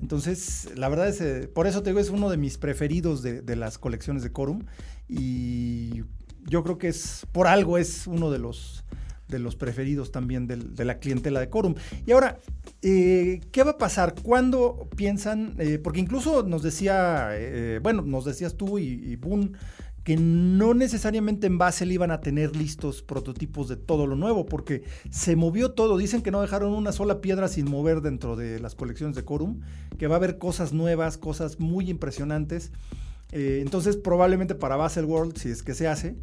Entonces, 0.00 0.70
la 0.76 0.88
verdad 0.88 1.08
es, 1.08 1.20
eh, 1.20 1.48
por 1.52 1.66
eso 1.66 1.82
te 1.82 1.90
digo, 1.90 2.00
es 2.00 2.10
uno 2.10 2.30
de 2.30 2.36
mis 2.36 2.58
preferidos 2.58 3.22
de, 3.22 3.42
de, 3.42 3.56
las 3.56 3.78
colecciones 3.78 4.22
de 4.22 4.32
Corum 4.32 4.64
y 5.08 6.02
yo 6.48 6.62
creo 6.64 6.78
que 6.78 6.88
es, 6.88 7.26
por 7.32 7.46
algo 7.46 7.76
es 7.76 8.06
uno 8.06 8.30
de 8.30 8.38
los, 8.38 8.84
de 9.28 9.38
los 9.38 9.54
preferidos 9.54 10.10
también 10.10 10.46
de 10.46 10.84
la 10.84 10.98
clientela 10.98 11.40
de 11.40 11.50
Corum. 11.50 11.74
Y 12.06 12.12
ahora, 12.12 12.38
eh, 12.80 13.40
¿qué 13.52 13.62
va 13.62 13.72
a 13.72 13.78
pasar? 13.78 14.14
¿Cuándo 14.22 14.88
piensan? 14.96 15.54
eh, 15.58 15.78
porque 15.78 16.00
incluso 16.00 16.42
nos 16.42 16.62
decía, 16.62 17.30
bueno, 17.82 18.02
nos 18.02 18.24
decías 18.24 18.56
tú 18.56 18.78
y, 18.78 19.12
y 19.12 19.16
que 20.04 20.16
no 20.16 20.74
necesariamente 20.74 21.46
en 21.46 21.58
Basel 21.58 21.92
iban 21.92 22.10
a 22.10 22.20
tener 22.20 22.56
listos 22.56 23.02
prototipos 23.02 23.68
de 23.68 23.76
todo 23.76 24.06
lo 24.06 24.16
nuevo, 24.16 24.46
porque 24.46 24.82
se 25.10 25.36
movió 25.36 25.72
todo. 25.72 25.96
Dicen 25.96 26.22
que 26.22 26.30
no 26.30 26.40
dejaron 26.40 26.72
una 26.72 26.92
sola 26.92 27.20
piedra 27.20 27.48
sin 27.48 27.70
mover 27.70 28.00
dentro 28.00 28.34
de 28.34 28.58
las 28.58 28.74
colecciones 28.74 29.14
de 29.14 29.24
Corum, 29.24 29.60
que 29.98 30.08
va 30.08 30.16
a 30.16 30.18
haber 30.18 30.38
cosas 30.38 30.72
nuevas, 30.72 31.18
cosas 31.18 31.60
muy 31.60 31.88
impresionantes. 31.88 32.72
Eh, 33.32 33.60
entonces, 33.62 33.96
probablemente 33.96 34.54
para 34.54 34.76
Basel 34.76 35.04
World, 35.06 35.36
si 35.38 35.48
es 35.50 35.62
que 35.62 35.74
se 35.74 35.88
hace, 35.88 36.16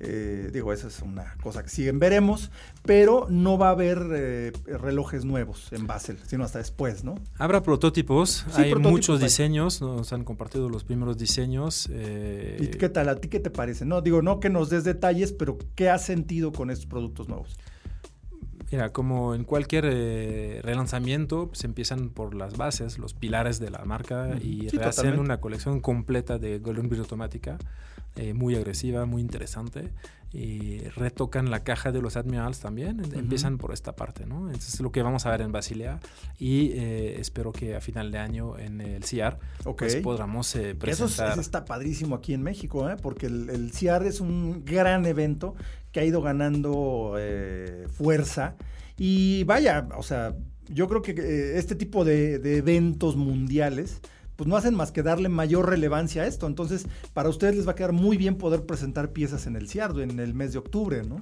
eh, 0.00 0.48
digo, 0.52 0.72
esa 0.72 0.88
es 0.88 1.00
una 1.02 1.34
cosa 1.42 1.62
que 1.62 1.68
siguen 1.68 1.98
veremos, 1.98 2.50
pero 2.84 3.26
no 3.28 3.58
va 3.58 3.68
a 3.68 3.72
haber 3.72 3.98
eh, 4.12 4.52
relojes 4.64 5.26
nuevos 5.26 5.68
en 5.72 5.86
Basel, 5.86 6.18
sino 6.26 6.42
hasta 6.42 6.58
después, 6.58 7.04
¿no? 7.04 7.16
Habrá 7.36 7.62
prototipos, 7.62 8.46
Sí, 8.48 8.62
hay 8.62 8.70
prototipos 8.70 8.90
muchos 8.92 9.18
hay. 9.20 9.24
diseños, 9.26 9.82
nos 9.82 10.10
han 10.14 10.24
compartido 10.24 10.70
los 10.70 10.84
primeros 10.84 11.18
diseños. 11.18 11.86
eh, 11.92 12.56
¿Y 12.60 12.66
qué 12.68 12.88
tal? 12.88 13.10
¿A 13.10 13.16
ti 13.16 13.28
qué 13.28 13.40
te 13.40 13.50
parece? 13.50 13.84
No, 13.84 14.00
digo, 14.00 14.22
no 14.22 14.40
que 14.40 14.48
nos 14.48 14.70
des 14.70 14.84
detalles, 14.84 15.32
pero 15.32 15.58
¿qué 15.74 15.90
has 15.90 16.04
sentido 16.06 16.50
con 16.52 16.70
estos 16.70 16.86
productos 16.86 17.28
nuevos? 17.28 17.58
Mira, 18.70 18.92
como 18.92 19.34
en 19.34 19.44
cualquier 19.44 19.84
eh, 19.88 20.60
relanzamiento, 20.62 21.50
se 21.52 21.66
empiezan 21.66 22.08
por 22.10 22.34
las 22.34 22.56
bases, 22.56 22.98
los 22.98 23.14
pilares 23.14 23.60
de 23.60 23.70
la 23.70 23.84
marca 23.84 24.36
y 24.40 24.68
Sí, 24.70 24.76
rehacen 24.76 24.90
totalmente. 24.90 25.20
una 25.20 25.40
colección 25.40 25.80
completa 25.80 26.38
de 26.38 26.58
Golden 26.58 26.88
Bridge 26.88 27.00
automática, 27.00 27.58
eh, 28.16 28.32
muy 28.34 28.54
agresiva, 28.56 29.06
muy 29.06 29.20
interesante. 29.22 29.90
Y 30.36 30.78
retocan 30.96 31.48
la 31.48 31.62
caja 31.62 31.92
de 31.92 32.02
los 32.02 32.16
Admirals 32.16 32.58
también, 32.58 32.98
en- 32.98 33.06
Ujú. 33.10 33.18
empiezan 33.20 33.56
por 33.56 33.72
esta 33.72 33.94
parte, 33.94 34.26
¿no? 34.26 34.46
Entonces 34.48 34.74
es 34.74 34.80
lo 34.80 34.90
que 34.90 35.00
vamos 35.00 35.26
a 35.26 35.30
ver 35.30 35.42
en 35.42 35.52
Basilea 35.52 36.00
y 36.40 36.72
eh, 36.72 37.20
espero 37.20 37.52
que 37.52 37.76
a 37.76 37.80
final 37.80 38.10
de 38.10 38.18
año 38.18 38.58
en 38.58 38.80
el 38.80 39.04
CIAR 39.04 39.38
Ok. 39.64 39.78
pues 39.78 39.94
podamos 39.96 40.56
eh, 40.56 40.70
Eso, 40.70 40.72
es- 40.72 40.78
presentar. 41.12 41.32
eso 41.32 41.40
está 41.40 41.64
padrísimo 41.64 42.16
aquí 42.16 42.34
en 42.34 42.42
México, 42.42 42.90
¿eh? 42.90 42.96
porque 43.00 43.26
el, 43.26 43.48
el 43.48 43.70
CIAR 43.72 44.04
es 44.06 44.20
un 44.20 44.64
gran 44.64 45.06
evento 45.06 45.54
que 45.94 46.00
ha 46.00 46.04
ido 46.04 46.20
ganando 46.20 47.14
eh, 47.18 47.86
fuerza. 47.88 48.56
Y 48.98 49.44
vaya, 49.44 49.88
o 49.96 50.02
sea, 50.02 50.34
yo 50.68 50.88
creo 50.88 51.02
que 51.02 51.12
eh, 51.12 51.56
este 51.56 51.76
tipo 51.76 52.04
de, 52.04 52.40
de 52.40 52.56
eventos 52.56 53.14
mundiales 53.14 54.00
pues 54.36 54.48
no 54.48 54.56
hacen 54.56 54.74
más 54.74 54.92
que 54.92 55.02
darle 55.02 55.28
mayor 55.28 55.68
relevancia 55.68 56.22
a 56.22 56.26
esto. 56.26 56.46
Entonces, 56.46 56.86
para 57.12 57.28
ustedes 57.28 57.56
les 57.56 57.66
va 57.66 57.72
a 57.72 57.74
quedar 57.74 57.92
muy 57.92 58.16
bien 58.16 58.36
poder 58.36 58.64
presentar 58.66 59.12
piezas 59.12 59.46
en 59.46 59.56
el 59.56 59.68
CIAR 59.68 59.98
en 60.00 60.18
el 60.20 60.34
mes 60.34 60.52
de 60.52 60.58
octubre, 60.58 61.02
¿no? 61.04 61.20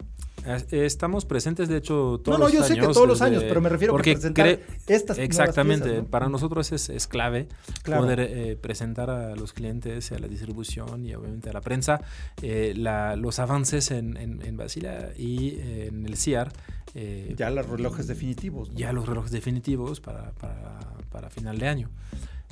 Estamos 0.72 1.24
presentes, 1.24 1.68
de 1.68 1.76
hecho, 1.76 2.20
todos 2.24 2.36
no, 2.38 2.44
los 2.46 2.52
yo 2.52 2.58
años. 2.58 2.68
sé 2.68 2.74
que 2.74 2.80
todos 2.80 3.06
los 3.06 3.20
desde- 3.20 3.30
años, 3.36 3.44
pero 3.46 3.60
me 3.60 3.68
refiero 3.68 3.94
a 3.96 3.98
presentar 4.02 4.58
estas 4.88 5.16
Exactamente, 5.18 5.84
piezas, 5.84 6.02
¿no? 6.04 6.10
para 6.10 6.28
nosotros 6.28 6.72
es, 6.72 6.88
es 6.88 7.06
clave 7.06 7.46
Claro. 7.84 8.02
poder 8.02 8.20
eh, 8.20 8.56
presentar 8.60 9.08
a 9.08 9.36
los 9.36 9.52
clientes, 9.52 10.10
a 10.10 10.18
la 10.18 10.26
distribución 10.26 11.06
y 11.06 11.14
obviamente 11.14 11.48
a 11.48 11.52
la 11.52 11.60
prensa 11.60 12.00
eh, 12.42 12.72
la- 12.76 13.14
los 13.14 13.38
avances 13.38 13.92
en, 13.92 14.16
en, 14.16 14.42
en 14.44 14.56
Basilea 14.56 15.12
y 15.16 15.50
eh, 15.58 15.86
en 15.92 16.06
el 16.06 16.16
CIAR. 16.16 16.52
eh, 16.94 17.34
Ya 17.38 17.48
los 17.50 17.68
relojes 17.68 18.08
definitivos. 18.08 18.70
¿no? 18.72 18.76
ya 18.76 18.92
los 18.92 19.06
relojes 19.06 19.30
definitivos 19.30 20.00
para, 20.00 20.32
para, 20.32 20.80
para 21.10 21.30
final 21.30 21.58
de 21.58 21.68
año. 21.68 21.88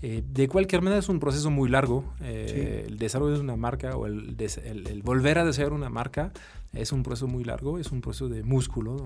Eh, 0.03 0.23
de 0.33 0.49
cualquier 0.49 0.81
manera 0.83 0.99
es 1.01 1.09
un 1.09 1.21
proceso 1.21 1.51
muy 1.51 1.69
largo. 1.69 2.05
Eh, 2.23 2.85
El 2.89 2.99
desarrollo 2.99 3.35
de 3.35 3.41
una 3.41 3.57
marca 3.57 3.97
o 3.97 4.07
el, 4.07 4.37
des- 4.37 4.59
el- 4.59 4.87
el 4.87 5.03
volver 5.03 5.39
a 5.39 5.45
desarrollar 5.45 5.75
una 5.75 5.91
marca 5.91 6.33
es 6.73 6.93
un 6.93 7.03
proceso 7.03 7.27
muy 7.27 7.43
largo, 7.45 7.79
es 7.79 7.91
un 7.93 8.01
proceso 8.01 8.29
de 8.29 8.43
músculo. 8.43 8.97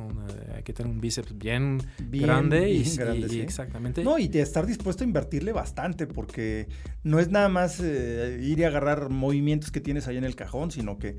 hay 0.55 0.63
que 0.63 0.73
tener 0.73 0.93
un 0.93 1.01
bíceps 1.01 1.37
bien, 1.37 1.79
Bien, 1.99 2.25
grande 2.27 2.71
y, 2.71 2.83
bien 2.83 2.97
grande, 2.97 3.21
y- 3.23 3.25
y 3.25 3.29
sí. 3.31 3.41
exactamente. 3.41 4.05
No, 4.05 4.19
y 4.19 4.29
de 4.29 4.41
estar 4.43 4.67
dispuesto 4.67 5.03
a 5.03 5.07
invertirle 5.07 5.53
bastante, 5.53 6.07
porque 6.07 6.69
no 7.03 7.19
es 7.19 7.29
nada 7.31 7.49
más 7.49 7.81
eh, 7.83 8.39
ir 8.43 8.59
y 8.61 8.65
agarrar 8.65 9.09
movimientos 9.09 9.71
que 9.73 9.81
tienes 9.81 10.07
ahí 10.07 10.17
en 10.19 10.25
el 10.25 10.37
cajón, 10.37 10.71
sino 10.71 10.99
que 10.99 11.17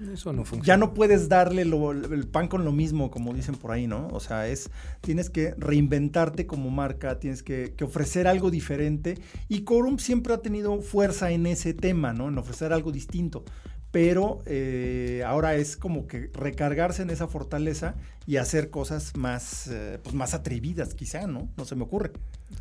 Eso 0.00 0.32
no 0.32 0.44
funciona. 0.44 0.64
ya 0.66 0.76
no 0.76 0.94
puedes 0.94 1.28
darle 1.28 1.64
lo- 1.64 1.90
el 1.92 2.28
pan 2.28 2.46
con 2.48 2.64
lo 2.64 2.70
mismo, 2.72 3.10
como 3.10 3.34
dicen 3.34 3.56
por 3.56 3.72
ahí, 3.72 3.86
¿no? 3.86 4.06
O 4.12 4.20
sea, 4.20 4.46
es 4.48 4.70
tienes 5.00 5.28
que 5.30 5.54
reinventarte 5.58 6.46
como 6.46 6.70
marca, 6.70 7.18
tienes 7.18 7.42
que, 7.42 7.74
que 7.76 7.84
ofrecer 7.84 8.26
algo 8.28 8.50
diferente. 8.50 9.18
Y 9.48 9.62
Corum 9.62 9.98
siempre 9.98 10.34
ha 10.34 10.38
tenido 10.38 10.80
fuerza 10.82 11.30
en 11.32 11.46
ese 11.46 11.74
tema, 11.74 12.12
¿no? 12.12 12.28
En 12.28 12.38
ofrecer 12.38 12.72
algo 12.72 12.92
distinto. 12.92 13.44
Pero 13.90 14.42
eh, 14.46 15.22
ahora 15.26 15.54
es 15.56 15.76
como 15.76 16.06
que 16.06 16.30
recargarse 16.34 17.02
en 17.02 17.10
esa 17.10 17.26
fortaleza 17.26 17.94
y 18.28 18.36
hacer 18.36 18.68
cosas 18.68 19.16
más, 19.16 19.68
eh, 19.68 19.98
pues 20.02 20.14
más 20.14 20.34
atrevidas, 20.34 20.92
quizá, 20.92 21.26
¿no? 21.26 21.48
No 21.56 21.64
se 21.64 21.74
me 21.76 21.84
ocurre. 21.84 22.12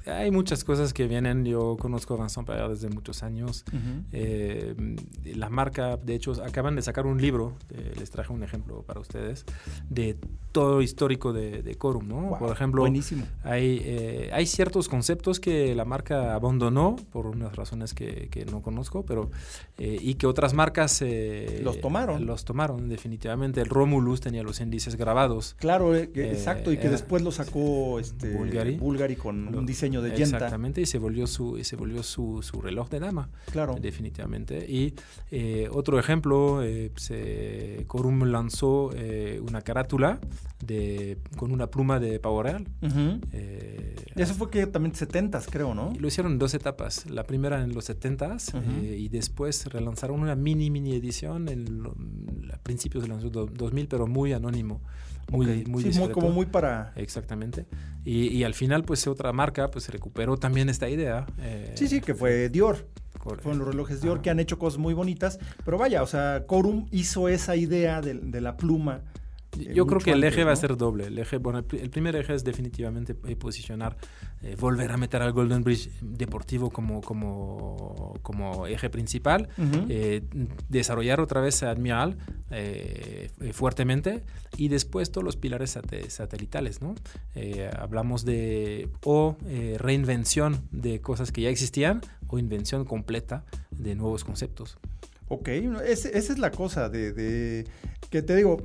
Hay 0.06 0.32
muchas 0.32 0.64
cosas 0.64 0.94
que 0.94 1.08
vienen. 1.08 1.46
Yo 1.46 1.76
conozco 1.78 2.14
a 2.14 2.18
Vincent 2.18 2.48
Payard 2.48 2.70
desde 2.72 2.90
muchos 2.90 3.24
años. 3.24 3.66
Eh, 4.12 4.76
la 5.36 5.50
marca, 5.50 5.98
de 5.98 6.16
hecho, 6.16 6.34
acaban 6.44 6.76
de 6.76 6.82
sacar 6.82 7.06
un 7.06 7.22
libro, 7.22 7.58
eh, 7.70 7.94
les 7.98 8.10
traje 8.10 8.32
un 8.32 8.44
ejemplo 8.44 8.84
para 8.84 9.00
ustedes, 9.00 9.46
de 9.90 10.18
todo 10.52 10.82
histórico 10.82 11.34
de, 11.34 11.62
de 11.64 11.76
Corum, 11.76 12.08
¿no? 12.08 12.22
Wow, 12.22 12.40
Por 12.40 12.52
ejemplo, 12.52 12.82
buenísimo. 12.82 13.26
hay, 13.44 13.82
eh, 13.84 14.30
hay 14.34 14.46
ciertos 14.46 14.88
conceptos 14.90 15.40
que 15.40 15.76
la 15.76 15.86
marca 15.86 16.34
abandonó 16.34 16.96
por 17.12 17.28
unas 17.28 17.56
razones 17.56 17.94
que, 17.94 18.30
que 18.30 18.46
no 18.46 18.62
conozco, 18.62 19.06
pero 19.06 19.30
eh, 19.78 19.98
y 20.02 20.16
que 20.16 20.28
otras 20.28 20.54
marcas 20.54 21.04
Los 21.62 21.82
tomaron. 21.82 22.26
Los 22.26 22.46
tomaron, 22.46 22.88
definitivamente. 22.88 23.62
El 23.62 23.70
Romulus 23.70 24.22
tenía 24.22 24.44
los 24.44 24.60
índices 24.62 24.96
grabados. 24.96 25.57
Claro, 25.58 25.96
eh, 25.96 26.10
que- 26.12 26.26
Eh, 26.26 26.32
exacto, 26.34 26.72
y 26.72 26.78
que 26.78 26.88
después 26.90 27.22
lo 27.24 27.32
sacó 27.32 28.00
este 28.00 28.32
Bulgari. 28.34 28.78
Bulgari 28.78 29.16
con 29.16 29.52
Lo- 29.52 29.60
un 29.60 29.66
diseño 29.66 30.02
de 30.02 30.10
Yenta. 30.12 30.38
Exactamente, 30.38 30.82
y 30.82 30.86
se 30.86 31.00
volvió 31.00 31.26
su, 31.28 31.58
y 31.58 31.64
se 31.64 31.76
volvió 31.76 32.04
su, 32.04 32.42
su 32.44 32.62
reloj 32.62 32.90
de 32.90 33.00
dama. 33.00 33.30
Claro. 33.52 33.76
Definitivamente. 33.82 34.66
Y 34.70 34.94
eh, 35.32 35.68
otro 35.72 36.00
ejemplo, 36.00 36.62
eh, 36.64 36.92
se, 36.96 37.84
Corum 37.88 38.24
lanzó 38.26 38.92
eh, 38.96 39.42
una 39.48 39.62
carátula 39.62 40.20
de, 40.64 41.18
con 41.38 41.52
una 41.52 41.68
pluma 41.68 42.00
de 42.00 42.20
pavo 42.20 42.44
real. 42.44 42.68
Eh, 43.32 43.87
eso 44.16 44.34
fue 44.34 44.50
que 44.50 44.68
también 44.68 44.94
70s, 44.94 45.46
creo, 45.50 45.74
¿no? 45.74 45.94
lo 46.00 46.08
hicieron 46.08 46.34
en 46.34 46.40
dos 46.40 46.54
etapas. 46.54 47.10
La 47.10 47.24
primera 47.24 47.62
en 47.64 47.74
los 47.74 47.90
70s 47.90 48.54
Ujú. 48.54 48.64
eh, 48.84 48.98
y 48.98 49.10
después 49.10 49.66
relanzaron 49.68 50.20
una 50.22 50.36
mini, 50.36 50.70
mini 50.70 50.96
edición 50.96 51.50
en 51.50 51.84
lo- 51.84 51.96
a 52.54 52.58
principios 52.60 53.04
del 53.04 53.14
año 53.14 53.30
do- 53.30 53.46
2000, 53.48 53.88
pero 53.88 54.08
muy 54.08 54.34
anónimo. 54.34 54.82
Muy, 55.30 55.46
Ok. 55.64 55.68
muy 55.68 55.84
Sí, 55.92 56.00
muy- 56.00 56.10
como 56.12 56.30
muy 56.32 56.46
para... 56.46 56.94
Exactamente. 56.96 57.66
Y, 58.06 58.28
y 58.30 58.44
al 58.46 58.54
final, 58.54 58.84
pues 58.86 59.06
otra 59.08 59.34
marca 59.34 59.70
pues 59.70 59.90
recuperó 59.90 60.38
también 60.38 60.70
esta 60.70 60.88
idea. 60.90 61.26
eh, 61.40 61.74
Sí, 61.76 61.88
sí, 61.88 62.00
que 62.00 62.14
fue 62.16 62.48
Dior. 62.50 62.88
correcto. 63.20 63.44
Fueron 63.44 63.60
los 63.60 63.68
relojes 63.68 64.02
Dior 64.02 64.22
que 64.22 64.30
han 64.30 64.40
hecho 64.40 64.58
cosas 64.58 64.80
muy 64.80 64.94
bonitas. 64.94 65.38
Pero 65.66 65.78
vaya, 65.78 66.02
o 66.02 66.08
sea, 66.08 66.46
Corum 66.48 66.88
hizo 66.92 67.28
esa 67.28 67.58
idea 67.58 68.00
de, 68.02 68.14
de 68.14 68.40
la 68.42 68.56
pluma. 68.56 69.02
Yo 69.66 69.86
creo 69.88 70.00
que 70.00 70.12
el 70.12 70.18
antes, 70.18 70.34
eje 70.34 70.44
va 70.44 70.52
a 70.52 70.56
ser 70.56 70.78
doble. 70.78 71.06
El, 71.08 71.18
eje, 71.20 71.38
bueno, 71.38 71.60
el, 71.60 71.66
pri- 71.66 71.80
el 71.80 71.90
primer 71.90 72.16
eje 72.16 72.34
es 72.36 72.44
definitivamente 72.44 73.16
eh, 73.28 73.36
posicionar, 73.36 73.98
eh, 74.42 74.56
volver 74.60 74.92
a 74.92 74.98
meter 74.98 75.22
al 75.22 75.32
Golden 75.34 75.64
Bridge 75.64 75.90
deportivo 76.02 76.70
como, 76.70 77.02
como, 77.02 78.18
como 78.22 78.68
eje 78.68 78.90
principal, 78.90 79.50
eh, 79.90 80.22
desarrollar 80.70 81.20
otra 81.22 81.42
vez 81.42 81.64
Admiral 81.64 82.18
eh, 82.52 83.30
eh, 83.42 83.54
fuertemente 83.54 84.24
y 84.58 84.68
después 84.70 85.12
todos 85.12 85.24
los 85.26 85.36
pilares 85.38 85.76
sate- 85.76 86.10
satelitales. 86.10 86.82
¿no? 86.82 86.96
Hablamos 87.80 88.26
de 88.26 88.90
o 89.04 89.38
reinvención 89.78 90.62
de 90.72 91.02
cosas 91.02 91.32
que 91.32 91.42
ya 91.42 91.50
existían 91.50 92.02
o 92.28 92.40
invención 92.40 92.86
completa 92.86 93.46
de 93.72 93.96
nuevos 93.96 94.24
conceptos. 94.24 94.78
Ok, 95.30 95.48
esa 95.50 96.10
es 96.10 96.38
la 96.40 96.52
cosa 96.52 96.90
de, 96.90 97.12
de- 97.14 97.66
que 98.10 98.22
te 98.22 98.36
digo, 98.36 98.58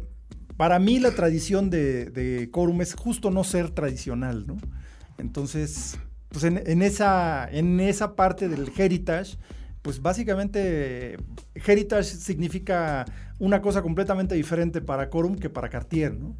para 0.63 0.79
mí 0.79 1.01
la 1.01 1.11
tradición 1.11 1.71
de, 1.71 2.49
Corum 2.53 2.83
es 2.83 2.95
justo 2.95 3.33
no 3.33 3.43
ser 3.43 3.71
tradicional, 3.71 4.47
¿no? 4.47 4.59
Entonces, 5.19 5.99
pues 6.29 6.45
en, 6.45 6.63
en 6.65 6.83
esa, 6.83 7.49
en 7.51 7.81
esa 7.81 8.15
parte 8.15 8.49
del 8.49 8.71
heritage, 8.79 9.39
pues 9.83 10.01
básicamente 10.01 11.17
heritage 11.67 12.05
significa 12.05 13.05
una 13.41 13.61
cosa 13.61 13.83
completamente 13.83 14.37
diferente 14.37 14.81
para 14.81 15.11
Corum 15.11 15.35
que 15.35 15.51
para 15.51 15.69
Cartier, 15.69 16.15
¿no? 16.15 16.37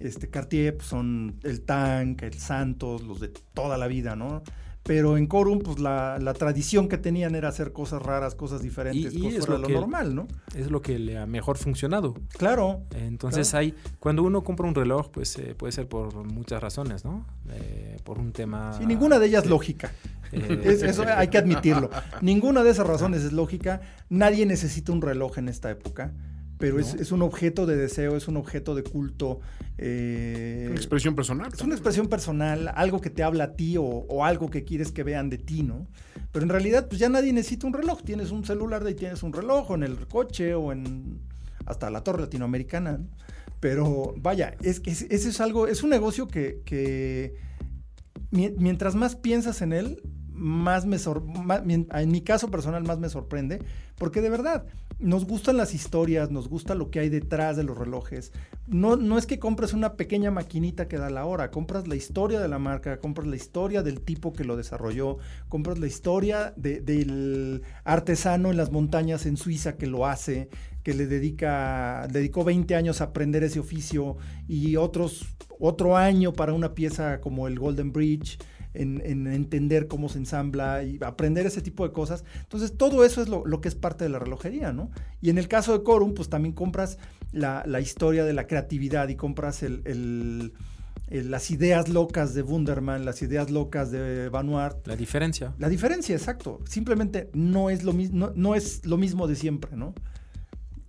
Este, 0.00 0.28
Cartier 0.28 0.76
pues, 0.76 0.88
son 0.88 1.38
el 1.44 1.60
Tank, 1.60 2.22
el 2.22 2.34
Santos, 2.34 3.04
los 3.04 3.20
de 3.20 3.28
toda 3.28 3.78
la 3.78 3.86
vida, 3.86 4.16
¿no? 4.16 4.42
Pero 4.84 5.16
en 5.16 5.26
Corum, 5.26 5.60
pues 5.60 5.78
la, 5.78 6.18
la 6.20 6.34
tradición 6.34 6.88
que 6.88 6.98
tenían 6.98 7.34
era 7.34 7.48
hacer 7.48 7.72
cosas 7.72 8.02
raras, 8.02 8.34
cosas 8.34 8.60
diferentes, 8.62 9.14
Y- 9.14 9.16
y 9.16 9.20
cosas 9.22 9.38
es 9.38 9.46
fuera 9.46 9.54
de 9.54 9.58
lo 9.58 9.62
lo 9.62 9.66
que- 9.68 9.74
normal, 9.80 10.14
¿no? 10.14 10.28
Es 10.54 10.70
lo 10.70 10.82
que 10.82 10.98
le 10.98 11.16
ha 11.16 11.24
mejor 11.26 11.56
funcionado. 11.56 12.14
Claro. 12.36 12.82
Entonces 12.94 13.48
Claro. 13.50 13.60
hay, 13.62 13.74
cuando 13.98 14.22
uno 14.22 14.44
compra 14.44 14.68
un 14.68 14.74
reloj, 14.74 15.08
pues 15.10 15.38
eh, 15.38 15.54
puede 15.56 15.72
ser 15.72 15.88
por 15.88 16.14
muchas 16.30 16.62
razones, 16.62 17.02
¿no? 17.04 17.24
Eh, 17.50 17.96
por 18.04 18.18
un 18.18 18.32
tema... 18.32 18.78
Y 18.82 18.84
ninguna 18.84 19.18
de 19.18 19.26
ellas 19.26 19.46
eh, 19.46 19.48
lógica. 19.48 19.90
eh, 20.32 20.60
Es- 20.64 20.82
eso 20.82 21.04
hay 21.16 21.28
que 21.28 21.38
admitirlo. 21.38 21.88
Ninguna 22.20 22.62
de 22.62 22.68
esas 22.70 22.86
razones 22.86 23.22
es 23.22 23.32
lógica. 23.32 23.80
Nadie 24.10 24.44
necesita 24.44 24.92
un 24.92 25.00
reloj 25.00 25.38
en 25.38 25.48
esta 25.48 25.70
época. 25.70 26.12
Pero 26.58 26.78
es, 26.78 26.94
¿No? 26.94 27.00
es 27.02 27.12
un 27.12 27.22
objeto 27.22 27.66
de 27.66 27.76
deseo, 27.76 28.16
es 28.16 28.28
un 28.28 28.36
objeto 28.36 28.74
de 28.74 28.82
culto. 28.82 29.40
eh, 29.78 30.66
Una 30.70 30.76
expresión 30.76 31.14
personal. 31.14 31.50
es 31.52 31.60
una 31.62 31.74
expresión 31.74 32.08
personal, 32.08 32.70
algo 32.74 33.00
que 33.00 33.10
te 33.10 33.22
habla 33.22 33.44
a 33.44 33.52
ti 33.54 33.76
o, 33.76 33.82
o 33.84 34.24
algo 34.24 34.48
que 34.50 34.64
quieres 34.64 34.92
que 34.92 35.02
vean 35.02 35.30
de 35.30 35.38
ti, 35.38 35.62
¿no? 35.62 35.86
Pero 36.32 36.44
en 36.44 36.48
realidad, 36.50 36.88
pues 36.88 36.98
ya 37.00 37.08
nadie 37.08 37.32
necesita 37.32 37.66
un 37.66 37.72
reloj. 37.74 38.02
Tienes 38.02 38.30
un 38.30 38.44
celular 38.44 38.84
y 38.88 38.94
tienes 38.94 39.22
un 39.22 39.32
reloj, 39.32 39.70
o 39.70 39.74
en 39.74 39.82
el 39.84 39.96
coche, 40.08 40.54
o 40.54 40.72
en 40.72 41.20
hasta 41.66 41.90
la 41.90 42.02
torre 42.02 42.22
latinoamericana. 42.22 42.98
¿no? 42.98 43.06
Pero 43.60 44.14
vaya, 44.18 44.54
es 44.62 44.80
que 44.80 44.90
es- 44.90 45.06
ese 45.10 45.28
es 45.30 45.40
algo, 45.40 45.66
es 45.68 45.82
un 45.82 45.90
negocio 45.90 46.28
que, 46.28 46.60
que 46.64 47.34
mi- 48.30 48.50
mientras 48.58 48.94
más 48.94 49.16
piensas 49.16 49.62
en 49.62 49.72
él, 49.72 50.02
más 50.34 50.84
me 50.86 50.98
sor- 50.98 51.24
en 51.68 52.10
mi 52.10 52.20
caso 52.20 52.50
personal 52.50 52.82
más 52.84 52.98
me 52.98 53.08
sorprende, 53.08 53.62
porque 53.96 54.20
de 54.20 54.30
verdad 54.30 54.66
nos 54.98 55.24
gustan 55.26 55.56
las 55.56 55.74
historias, 55.74 56.30
nos 56.30 56.48
gusta 56.48 56.74
lo 56.74 56.90
que 56.90 57.00
hay 57.00 57.08
detrás 57.08 57.56
de 57.56 57.64
los 57.64 57.76
relojes. 57.76 58.32
No, 58.68 58.96
no 58.96 59.18
es 59.18 59.26
que 59.26 59.38
compres 59.38 59.72
una 59.72 59.94
pequeña 59.94 60.30
maquinita 60.30 60.88
que 60.88 60.98
da 60.98 61.10
la 61.10 61.24
hora, 61.26 61.50
compras 61.50 61.88
la 61.88 61.96
historia 61.96 62.40
de 62.40 62.48
la 62.48 62.58
marca, 62.58 62.98
compras 62.98 63.26
la 63.26 63.36
historia 63.36 63.82
del 63.82 64.00
tipo 64.00 64.32
que 64.32 64.44
lo 64.44 64.56
desarrolló, 64.56 65.18
compras 65.48 65.78
la 65.78 65.86
historia 65.86 66.52
de- 66.56 66.80
del 66.80 67.62
artesano 67.84 68.50
en 68.50 68.56
las 68.56 68.70
montañas 68.72 69.26
en 69.26 69.36
Suiza 69.36 69.76
que 69.76 69.86
lo 69.86 70.06
hace, 70.06 70.48
que 70.82 70.94
le 70.94 71.06
dedica, 71.06 72.06
dedicó 72.10 72.44
20 72.44 72.74
años 72.76 73.00
a 73.00 73.04
aprender 73.04 73.42
ese 73.42 73.58
oficio 73.60 74.16
y 74.48 74.76
otros, 74.76 75.24
otro 75.58 75.96
año 75.96 76.32
para 76.32 76.52
una 76.52 76.74
pieza 76.74 77.20
como 77.20 77.48
el 77.48 77.58
Golden 77.58 77.92
Bridge 77.92 78.38
en, 78.74 79.00
en 79.04 79.26
entender 79.26 79.88
cómo 79.88 80.08
se 80.08 80.18
ensambla 80.18 80.82
y 80.82 80.98
aprender 81.02 81.46
ese 81.46 81.62
tipo 81.62 81.86
de 81.86 81.92
cosas. 81.92 82.24
Entonces, 82.42 82.76
todo 82.76 83.04
eso 83.04 83.22
es 83.22 83.28
lo, 83.28 83.46
lo 83.46 83.60
que 83.60 83.68
es 83.68 83.74
parte 83.74 84.04
de 84.04 84.10
la 84.10 84.18
relojería, 84.18 84.72
¿no? 84.72 84.90
Y 85.20 85.30
en 85.30 85.38
el 85.38 85.48
caso 85.48 85.76
de 85.76 85.82
Corum, 85.82 86.14
pues 86.14 86.28
también 86.28 86.54
compras 86.54 86.98
la, 87.32 87.64
la 87.66 87.80
historia 87.80 88.24
de 88.24 88.32
la 88.32 88.46
creatividad 88.46 89.08
y 89.08 89.16
compras 89.16 89.62
el, 89.62 90.52
las 91.08 91.50
ideas 91.50 91.88
locas 91.88 92.34
de 92.34 92.42
Wunderman, 92.42 93.04
las 93.04 93.22
ideas 93.22 93.50
locas 93.50 93.90
de 93.90 94.28
Van 94.28 94.48
Wart. 94.48 94.86
La 94.86 94.96
diferencia. 94.96 95.54
La 95.58 95.68
diferencia, 95.68 96.14
exacto. 96.14 96.60
Simplemente 96.68 97.30
no 97.32 97.70
es 97.70 97.84
lo, 97.84 97.92
no 97.92 98.54
es 98.54 98.84
lo 98.84 98.96
mismo 98.96 99.26
de 99.26 99.36
siempre, 99.36 99.76
¿no? 99.76 99.94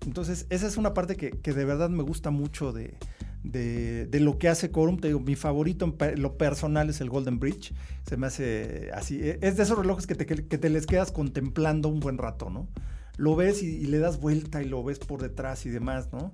Entonces, 0.06 0.46
esa 0.50 0.68
es 0.68 0.78
una 0.78 0.94
parte 0.94 1.16
que, 1.16 1.32
que 1.32 1.54
de 1.54 1.66
verdad 1.66 1.90
me 1.90 2.04
gusta 2.04 2.30
mucho 2.30 2.72
de, 2.72 2.96
de- 3.44 4.06
de 4.08 4.20
lo 4.20 4.38
que 4.38 4.48
hace 4.50 4.72
Corum. 4.72 4.98
Te 5.00 5.08
digo, 5.08 5.20
mi 5.20 5.36
favorito 5.36 5.86
en 6.00 6.22
lo 6.22 6.38
personal 6.38 6.90
es 6.90 7.02
el 7.02 7.10
Golden 7.10 7.40
Bridge. 7.40 7.74
Se 8.08 8.18
me 8.18 8.28
hace 8.28 8.90
así. 8.94 9.20
e- 9.22 9.40
Es 9.42 9.58
de 9.58 9.64
esos 9.64 9.78
relojes 9.78 10.08
que 10.08 10.16
te, 10.16 10.26
que 10.26 10.58
te 10.58 10.70
les 10.70 10.86
quedas 10.86 11.12
contemplando 11.12 11.90
un 11.90 12.00
buen 12.00 12.18
rato, 12.18 12.50
¿no? 12.50 12.68
Lo 13.18 13.36
ves 13.36 13.64
y, 13.64 13.68
y 13.68 13.86
le 13.86 14.00
das 14.00 14.20
vuelta 14.20 14.62
y 14.62 14.68
lo 14.68 14.84
ves 14.84 15.00
por 15.00 15.22
detrás 15.22 15.66
y 15.66 15.70
demás, 15.70 16.10
¿no? 16.12 16.34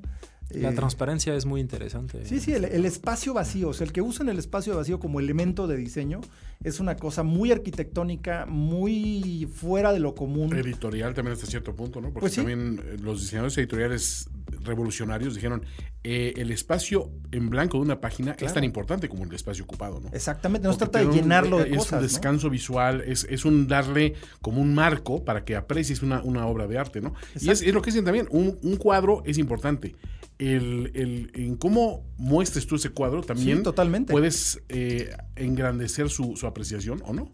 La 0.49 0.72
Eh, 0.72 0.74
transparencia 0.76 1.34
es 1.36 1.45
muy 1.45 1.61
interesante. 1.61 2.26
Sí, 2.26 2.39
sí, 2.41 2.51
el, 2.53 2.65
el 2.65 2.86
espacio 2.86 3.34
vacío, 3.34 3.69
o 3.69 3.74
sea, 3.74 3.86
el 3.88 3.93
que 3.93 4.01
usan 4.01 4.28
el 4.28 4.38
espacio 4.38 4.76
vacío 4.76 4.99
como 4.99 5.19
elemento 5.22 5.65
de 5.67 5.78
diseño 5.78 6.19
es 6.64 6.80
una 6.80 6.95
cosa 6.95 7.24
muy 7.24 7.51
arquitectónica, 7.51 8.45
muy 8.47 9.49
fuera 9.53 9.91
de 9.93 9.99
lo 9.99 10.14
común. 10.16 10.55
Editorial 10.55 11.14
también 11.14 11.34
hasta 11.34 11.47
cierto 11.47 11.76
punto, 11.76 11.99
¿no? 12.01 12.07
Porque 12.09 12.22
Pues 12.22 12.34
sí. 12.34 12.38
también 12.38 12.82
eh, 12.86 12.97
los 13.01 13.22
diseñadores 13.22 13.57
editoriales 13.57 14.30
revolucionarios 14.64 15.34
dijeron, 15.36 15.64
eh, 16.03 16.34
el 16.38 16.51
espacio 16.51 17.09
en 17.32 17.49
blanco 17.49 17.78
de 17.78 17.84
una 17.84 17.99
página 18.01 18.36
es 18.39 18.53
tan 18.53 18.64
importante 18.64 19.09
como 19.09 19.24
el 19.24 19.34
espacio 19.34 19.64
ocupado, 19.64 19.99
¿no? 19.99 20.09
Exactamente, 20.14 20.68
no 20.68 20.74
se 20.74 20.80
trata 20.80 20.99
de 20.99 21.07
un- 21.07 21.14
llenarlo 21.14 21.57
de 21.59 21.72
es 21.72 21.78
cosas. 21.78 21.91
un 21.93 21.97
¿no? 21.97 22.03
descanso 22.03 22.49
visual, 22.49 23.01
es, 23.07 23.26
es 23.30 23.45
un 23.45 23.68
darle 23.68 24.14
como 24.41 24.62
un 24.62 24.74
marco 24.74 25.24
para 25.26 25.43
que 25.45 25.55
aprecies 25.55 26.01
una, 26.03 26.22
una 26.22 26.45
obra 26.47 26.68
de 26.68 26.78
arte, 26.78 27.01
¿no? 27.01 27.14
Y 27.39 27.49
es, 27.49 27.62
es 27.62 27.74
lo 27.74 27.82
que 27.82 27.89
dicen 27.91 28.05
también, 28.05 28.28
un, 28.32 28.59
un 28.62 28.76
cuadro 28.78 29.24
es 29.26 29.38
importante. 29.38 29.95
El, 30.38 30.91
el- 30.95 31.32
en 31.36 31.55
cómo 31.55 32.03
muestres 32.18 32.66
tú 32.66 32.76
ese 32.76 32.89
cuadro 32.89 33.22
también 33.22 33.57
Sí, 33.57 33.64
totalmente. 33.64 34.12
puedes 34.12 34.59
eh, 34.70 35.12
engrandecer 35.43 36.09
su, 36.09 36.35
su 36.35 36.47
apreciación 36.47 37.01
o 37.05 37.13
no. 37.13 37.29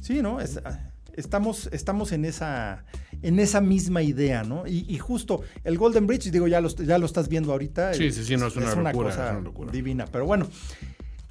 Sí, 0.00 0.20
¿no? 0.22 0.40
Es- 0.40 0.60
estamos, 1.14 1.68
estamos 1.72 2.12
en 2.12 2.24
esa, 2.24 2.84
en 3.22 3.38
esa 3.38 3.60
misma 3.60 4.02
idea, 4.02 4.44
¿no? 4.44 4.66
Y, 4.66 4.86
y 4.88 4.98
justo 4.98 5.42
el 5.64 5.76
Golden 5.78 6.06
Bridge, 6.06 6.30
digo, 6.30 6.48
ya 6.48 6.60
lo, 6.60 6.68
ya 6.68 6.98
lo 6.98 7.06
estás 7.06 7.28
viendo 7.28 7.52
ahorita. 7.52 7.92
Sí, 7.94 8.10
sí, 8.12 8.24
sí, 8.24 8.36
no, 8.36 8.46
es 8.46 8.56
una 8.56 8.74
locura, 8.74 8.92
cosa 9.10 9.26
es 9.26 9.32
una 9.32 9.40
locura. 9.40 9.70
divina. 9.72 10.06
Pero 10.10 10.24
bueno, 10.26 10.48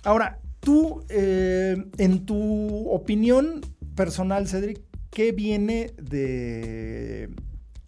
ahora, 0.04 0.40
tú, 0.60 1.04
eh, 1.10 1.84
en 1.98 2.26
tu 2.26 2.90
opinión 2.90 3.62
personal, 3.96 4.48
Cedric, 4.48 4.82
¿qué 5.10 5.32
viene 5.32 5.94
de... 6.02 7.30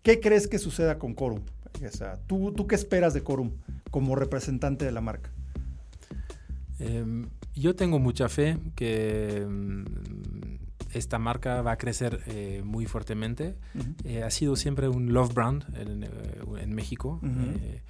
¿Qué 0.01 0.19
crees 0.19 0.47
que 0.47 0.59
suceda 0.59 0.97
con 0.99 1.13
Corum? 1.13 1.41
O 1.85 1.89
sea, 1.95 2.19
¿tú, 2.27 2.51
¿tú 2.53 2.67
qué 2.67 2.75
esperas 2.75 3.13
de 3.13 3.21
Corum 3.23 3.51
como 3.91 4.15
representante 4.15 4.83
de 4.83 4.91
la 4.91 4.99
marca? 5.01 5.31
Em, 6.79 7.29
yo 7.55 7.75
tengo 7.75 7.99
mucha 7.99 8.29
fe 8.29 8.57
que 8.75 9.45
mm, 9.47 9.83
esta 10.93 11.19
marca 11.19 11.61
va 11.61 11.73
a 11.73 11.77
crecer 11.77 12.21
eh, 12.27 12.61
muy 12.63 12.85
fuertemente. 12.85 13.55
Eh, 14.03 14.23
ha 14.23 14.29
sido 14.29 14.55
siempre 14.55 14.87
un 14.87 15.13
love 15.13 15.33
brand 15.33 15.63
en, 15.75 16.03
eh, 16.03 16.09
en 16.59 16.73
México. 16.73 17.19
Ujú. 17.21 17.57
Eh, 17.59 17.81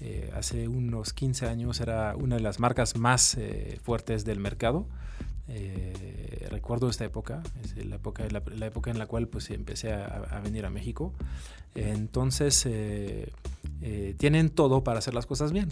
eh, 0.00 0.30
hace 0.36 0.68
unos 0.68 1.12
15 1.12 1.46
años 1.46 1.80
era 1.80 2.14
una 2.16 2.36
de 2.36 2.42
las 2.42 2.58
marcas 2.60 2.96
más 2.96 3.36
eh, 3.36 3.78
fuertes 3.82 4.24
del 4.24 4.40
mercado. 4.40 4.86
Recuerdo 6.50 6.90
esta 6.90 7.04
época, 7.04 7.42
es 7.62 7.74
la 7.86 7.96
época, 7.96 8.24
la, 8.30 8.42
la 8.54 8.66
época 8.66 8.90
en 8.90 8.98
la 8.98 9.06
cual 9.06 9.28
pues 9.28 9.48
empecé 9.50 9.92
a, 9.92 10.04
a 10.06 10.40
venir 10.40 10.66
a 10.66 10.70
México. 10.70 11.14
Entonces 11.74 12.68
tienen 14.18 14.50
todo 14.50 14.84
para 14.84 14.98
hacer 14.98 15.14
las 15.14 15.24
cosas 15.26 15.52
bien. 15.52 15.68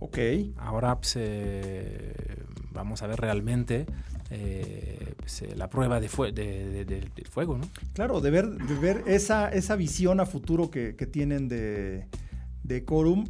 Ok. 0.00 0.18
Ahora 0.58 0.98
pues, 1.00 1.16
vamos 2.76 3.02
a 3.02 3.06
ver 3.08 3.18
realmente 3.20 3.86
eh, 4.30 5.14
pues, 5.18 5.42
eh, 5.42 5.54
la 5.56 5.68
prueba 5.68 5.98
de 6.00 6.08
fue- 6.08 6.32
de- 6.32 6.68
de- 6.70 6.84
de- 6.84 7.00
del 7.14 7.26
fuego, 7.28 7.58
¿no? 7.58 7.68
Claro, 7.94 8.20
de 8.20 8.30
ver, 8.30 8.46
de 8.48 8.74
ver 8.74 9.02
esa, 9.06 9.48
esa 9.48 9.76
visión 9.76 10.20
a 10.20 10.26
futuro 10.26 10.70
que, 10.70 10.94
que 10.96 11.06
tienen 11.06 11.48
de, 11.48 12.06
de 12.62 12.84
Corum, 12.84 13.24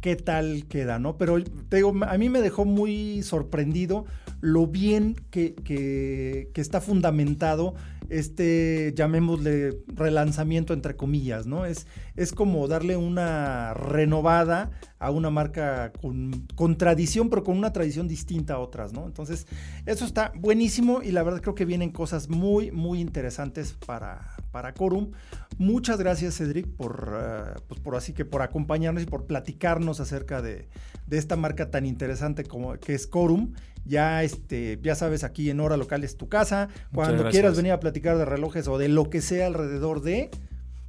qué 0.00 0.16
tal 0.16 0.66
queda, 0.68 0.98
¿no? 0.98 1.16
Pero 1.18 1.42
te 1.68 1.76
digo, 1.76 1.92
a 2.06 2.18
mí 2.18 2.28
me 2.28 2.40
dejó 2.40 2.64
muy 2.64 3.22
sorprendido 3.22 4.06
lo 4.40 4.66
bien 4.66 5.16
que, 5.30 5.54
que- 5.54 6.50
está 6.54 6.80
fundamentado 6.80 7.74
este, 8.08 8.92
llamémosle, 8.96 9.78
relanzamiento 9.86 10.72
entre 10.74 10.96
comillas, 10.96 11.46
¿no? 11.46 11.64
Es, 11.64 11.86
es 12.16 12.32
como 12.32 12.66
darle 12.68 12.96
una 12.96 13.72
renovada 13.74 14.70
a 14.98 15.10
una 15.10 15.30
marca 15.30 15.92
con, 16.00 16.46
con 16.56 16.76
tradición, 16.76 17.30
pero 17.30 17.44
con 17.44 17.56
una 17.56 17.72
tradición 17.72 18.08
distinta 18.08 18.54
a 18.54 18.58
otras, 18.58 18.92
¿no? 18.92 19.06
Entonces, 19.06 19.46
eso 19.86 20.04
está 20.04 20.32
buenísimo 20.36 21.02
y 21.02 21.12
la 21.12 21.22
verdad 21.22 21.40
creo 21.40 21.54
que 21.54 21.64
vienen 21.64 21.90
cosas 21.90 22.28
muy, 22.28 22.70
muy 22.72 23.00
interesantes 23.00 23.74
para, 23.86 24.29
para 24.50 24.74
Corum. 24.74 25.12
Muchas 25.58 25.98
gracias, 25.98 26.36
Cedric, 26.36 26.66
por, 26.66 27.12
eh, 27.14 27.60
pues 27.68 27.80
por 27.80 27.96
así 27.96 28.12
que 28.12 28.24
por 28.24 28.42
acompañarnos 28.42 29.02
y 29.02 29.06
por 29.06 29.26
platicarnos 29.26 30.00
acerca 30.00 30.42
de, 30.42 30.68
de 31.06 31.18
esta 31.18 31.36
marca 31.36 31.70
tan 31.70 31.86
interesante 31.86 32.44
como 32.44 32.74
que 32.74 32.94
es 32.94 33.06
Corum. 33.06 33.52
Ya, 33.84 34.22
este, 34.22 34.78
ya 34.82 34.94
sabes, 34.94 35.24
aquí 35.24 35.50
en 35.50 35.60
Hora 35.60 35.76
Local 35.76 36.04
es 36.04 36.16
tu 36.16 36.28
casa. 36.28 36.68
Cuando 36.94 37.28
quieras 37.30 37.56
venir 37.56 37.72
a 37.72 37.80
platicar 37.80 38.18
de 38.18 38.24
relojes 38.24 38.68
o 38.68 38.78
de 38.78 38.88
lo 38.88 39.08
que 39.08 39.20
sea 39.20 39.46
alrededor 39.46 40.02
de, 40.02 40.30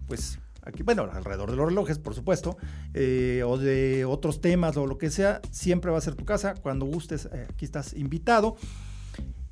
pues 0.07 0.39
aquí, 0.64 0.84
bueno, 0.84 1.09
alrededor 1.12 1.49
de 1.49 1.57
los 1.57 1.68
relojes, 1.68 1.99
por 1.99 2.14
supuesto, 2.14 2.57
eh, 2.93 3.43
o 3.45 3.57
de 3.57 4.05
otros 4.05 4.41
temas 4.41 4.78
o 4.78 4.86
lo 4.86 4.97
que 4.97 5.09
sea, 5.09 5.41
siempre 5.51 5.89
va 5.89 5.97
a 5.97 6.01
ser 6.01 6.16
tu 6.16 6.26
casa. 6.26 6.53
Cuando 6.55 6.86
gustes, 6.86 7.30
eh, 7.34 7.47
aquí 7.49 7.66
estás 7.66 7.93
invitado. 7.93 8.57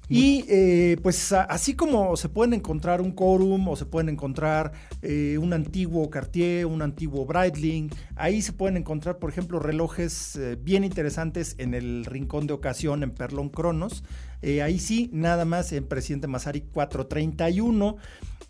Y 0.09 0.45
eh, 0.49 0.97
pues 1.03 1.31
así 1.31 1.75
como 1.75 2.17
se 2.17 2.29
pueden 2.29 2.53
encontrar 2.53 2.99
un 2.99 3.11
Corum 3.11 3.67
o 3.67 3.75
se 3.75 3.85
pueden 3.85 4.09
encontrar 4.09 4.71
eh, 5.03 5.37
un 5.37 5.53
antiguo 5.53 6.09
Cartier, 6.09 6.65
un 6.65 6.81
antiguo 6.81 7.25
Breitling, 7.25 7.91
ahí 8.15 8.41
se 8.41 8.51
pueden 8.51 8.75
encontrar, 8.77 9.19
por 9.19 9.29
ejemplo, 9.29 9.59
relojes 9.59 10.35
eh, 10.35 10.57
bien 10.59 10.83
interesantes 10.83 11.55
en 11.59 11.75
el 11.75 12.05
rincón 12.05 12.47
de 12.47 12.53
ocasión 12.53 13.03
en 13.03 13.11
Perlon 13.11 13.49
Cronos. 13.49 14.03
Ahí 14.41 14.79
sí, 14.79 15.09
nada 15.11 15.43
más 15.43 15.73
en 15.73 15.85
Presidente 15.85 16.27
Masari 16.27 16.61
431. 16.61 17.97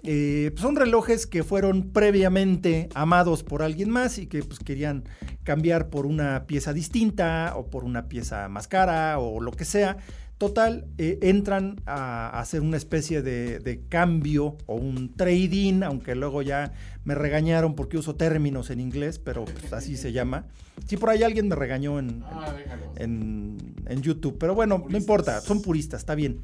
Eh, 0.03 0.51
pues 0.53 0.61
son 0.61 0.77
relojes 0.77 1.27
que 1.27 1.43
fueron 1.43 1.91
previamente 1.91 2.87
amados 2.95 3.43
por 3.43 3.61
alguien 3.61 3.89
más 3.89 4.17
y 4.17 4.27
que 4.27 4.43
pues, 4.43 4.59
querían 4.59 5.03
cambiar 5.43 5.89
por 5.89 6.05
una 6.05 6.45
pieza 6.47 6.71
distinta 6.71 7.53
o 7.57 7.69
por 7.69 7.83
una 7.83 8.07
pieza 8.07 8.47
más 8.47 8.67
cara 8.67 9.19
o 9.19 9.41
lo 9.41 9.51
que 9.51 9.65
sea. 9.65 9.97
Total, 10.39 10.85
eh, 10.97 11.19
entran 11.21 11.81
a, 11.85 12.39
hacer 12.39 12.61
una 12.61 12.77
especie 12.77 13.21
de, 13.21 13.59
de 13.59 13.81
cambio 13.89 14.55
o 14.67 14.75
un 14.75 15.13
trading, 15.13 15.83
aunque 15.83 16.15
luego 16.15 16.41
ya 16.41 16.71
me 17.03 17.13
regañaron 17.13 17.75
porque 17.75 17.97
uso 17.97 18.15
términos 18.15 18.69
en 18.69 18.79
inglés, 18.79 19.19
pero 19.19 19.43
pues, 19.43 19.73
así 19.73 19.97
se 19.97 20.13
llama. 20.13 20.45
Sí, 20.87 20.95
por 20.95 21.09
ahí 21.09 21.23
alguien 21.23 21.49
me 21.49 21.55
regañó 21.55 21.99
en, 21.99 22.23
en, 22.97 23.03
en- 23.03 23.75
en 23.85 24.01
YouTube, 24.01 24.37
pero 24.39 24.55
bueno, 24.55 24.85
no 24.89 24.97
importa, 24.97 25.41
son 25.41 25.61
puristas, 25.61 25.99
está 26.01 26.15
bien. 26.15 26.41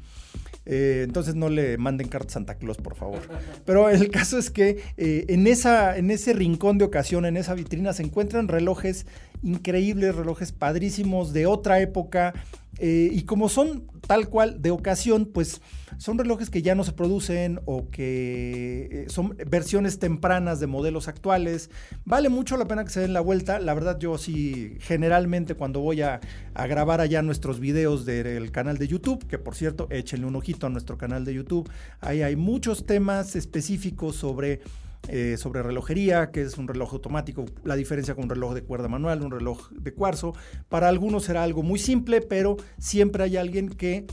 Eh, 0.66 1.02
entonces 1.04 1.34
no 1.36 1.48
le 1.48 1.78
manden 1.78 2.08
cartas 2.08 2.32
Santa 2.34 2.56
Claus, 2.56 2.76
por 2.76 2.96
favor. 2.96 3.20
Pero 3.64 3.88
el 3.88 4.10
caso 4.10 4.36
es 4.36 4.50
que 4.50 4.82
eh, 4.98 5.24
en, 5.28 5.46
esa, 5.46 5.96
en 5.96 6.10
ese 6.10 6.32
rincón 6.34 6.76
de 6.76 6.84
ocasión, 6.84 7.24
en 7.24 7.36
esa 7.38 7.54
vitrina, 7.54 7.92
se 7.94 8.02
encuentran 8.02 8.48
relojes 8.48 9.06
increíbles, 9.42 10.14
relojes 10.16 10.52
padrísimos 10.52 11.32
de 11.32 11.46
otra 11.46 11.80
época. 11.80 12.34
Eh, 12.78 13.10
y 13.12 13.22
como 13.22 13.48
son 13.48 13.86
tal 14.06 14.28
cual 14.28 14.60
de 14.62 14.70
ocasión, 14.70 15.26
pues 15.26 15.60
son 15.98 16.18
relojes 16.18 16.50
que 16.50 16.62
ya 16.62 16.74
no 16.74 16.84
se 16.84 16.92
producen 16.92 17.60
o 17.64 17.90
que 17.90 18.88
eh, 18.90 19.06
son 19.08 19.36
versiones 19.46 19.98
tempranas 19.98 20.60
de 20.60 20.66
modelos 20.66 21.08
actuales. 21.08 21.70
Vale 22.04 22.28
mucho 22.28 22.56
la 22.56 22.66
pena 22.66 22.84
que 22.84 22.90
se 22.90 23.00
den 23.00 23.12
la 23.12 23.20
vuelta. 23.20 23.58
La 23.58 23.74
verdad 23.74 23.98
yo 23.98 24.18
sí, 24.18 24.76
generalmente 24.80 25.54
cuando 25.54 25.80
voy 25.80 26.02
a, 26.02 26.20
a 26.54 26.66
grabar 26.66 27.00
allá 27.00 27.22
nuestros 27.22 27.60
videos 27.60 28.04
del 28.04 28.50
canal 28.50 28.78
de 28.78 28.88
YouTube, 28.88 29.26
que 29.26 29.38
por 29.38 29.54
cierto, 29.54 29.88
échenle 29.90 30.26
un 30.26 30.36
ojito 30.36 30.66
a 30.66 30.70
nuestro 30.70 30.98
canal 30.98 31.24
de 31.24 31.34
YouTube. 31.34 31.70
Ahí 32.00 32.22
hay 32.22 32.36
muchos 32.36 32.84
temas 32.84 33.36
específicos 33.36 34.16
sobre 34.16 34.60
eh, 35.08 35.36
sobre 35.38 35.62
relojería, 35.62 36.30
que 36.30 36.42
es 36.42 36.58
un 36.58 36.68
reloj 36.68 36.92
automático, 36.92 37.44
la 37.64 37.76
diferencia 37.76 38.14
con 38.14 38.24
un 38.24 38.30
reloj 38.30 38.54
de 38.54 38.62
cuerda 38.62 38.88
manual, 38.88 39.22
un 39.22 39.30
reloj 39.30 39.70
de 39.70 39.92
cuarzo. 39.92 40.34
Para 40.68 40.88
algunos 40.88 41.24
será 41.24 41.42
algo 41.42 41.62
muy 41.62 41.78
simple, 41.78 42.20
pero 42.20 42.56
siempre 42.78 43.24
hay 43.24 43.36
alguien 43.36 43.68
que 43.68 44.06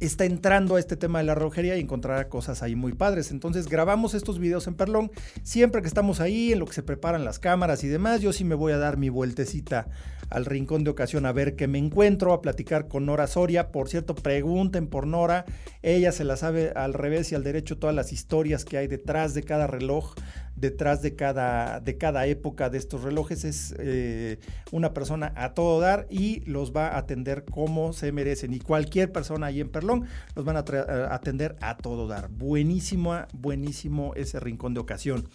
está 0.00 0.24
entrando 0.24 0.76
a 0.76 0.80
este 0.80 0.96
tema 0.96 1.18
de 1.18 1.24
la 1.24 1.34
relojería 1.34 1.76
y 1.76 1.80
encontrará 1.80 2.28
cosas 2.28 2.62
ahí 2.62 2.74
muy 2.74 2.92
padres. 2.92 3.30
Entonces 3.30 3.68
grabamos 3.68 4.14
estos 4.14 4.38
videos 4.38 4.66
en 4.66 4.74
Perlón. 4.74 5.10
Siempre 5.42 5.82
que 5.82 5.88
estamos 5.88 6.20
ahí, 6.20 6.52
en 6.52 6.58
lo 6.58 6.66
que 6.66 6.74
se 6.74 6.82
preparan 6.82 7.24
las 7.24 7.38
cámaras 7.38 7.84
y 7.84 7.88
demás, 7.88 8.20
yo 8.20 8.32
sí 8.32 8.44
me 8.44 8.54
voy 8.54 8.72
a 8.72 8.78
dar 8.78 8.96
mi 8.96 9.08
vueltecita 9.08 9.88
al 10.34 10.44
rincón 10.44 10.84
de 10.84 10.90
ocasión 10.90 11.26
a 11.26 11.32
ver 11.32 11.56
qué 11.56 11.68
me 11.68 11.78
encuentro, 11.78 12.32
a 12.32 12.42
platicar 12.42 12.88
con 12.88 13.06
Nora 13.06 13.26
Soria. 13.26 13.70
Por 13.70 13.88
cierto, 13.88 14.14
pregunten 14.14 14.88
por 14.88 15.06
Nora. 15.06 15.44
Ella 15.82 16.12
se 16.12 16.24
la 16.24 16.36
sabe 16.36 16.72
al 16.74 16.92
revés 16.92 17.30
y 17.32 17.34
al 17.34 17.44
derecho 17.44 17.78
todas 17.78 17.94
las 17.94 18.12
historias 18.12 18.64
que 18.64 18.76
hay 18.76 18.88
detrás 18.88 19.34
de 19.34 19.44
cada 19.44 19.66
reloj 19.66 20.14
detrás 20.56 21.02
de 21.02 21.16
cada, 21.16 21.80
de 21.80 21.98
cada 21.98 22.26
época 22.26 22.70
de 22.70 22.78
estos 22.78 23.02
relojes. 23.02 23.44
Es 23.44 23.74
eh, 23.78 24.38
una 24.72 24.94
persona 24.94 25.32
a 25.36 25.54
todo 25.54 25.80
dar 25.80 26.06
y 26.10 26.40
los 26.46 26.74
va 26.74 26.88
a 26.88 26.98
atender 26.98 27.44
como 27.44 27.92
se 27.92 28.12
merecen. 28.12 28.52
Y 28.54 28.60
cualquier 28.60 29.12
persona 29.12 29.46
ahí 29.46 29.60
en 29.60 29.68
Perlón 29.68 30.06
los 30.34 30.44
van 30.44 30.56
a, 30.56 30.64
atender 31.10 31.56
a 31.60 31.76
todo 31.76 32.06
dar. 32.06 32.28
Buenísimo, 32.28 33.14
buenísimo 33.32 34.14
ese 34.14 34.40
rincón 34.40 34.74
de 34.74 34.80
ocasión. 34.80 35.28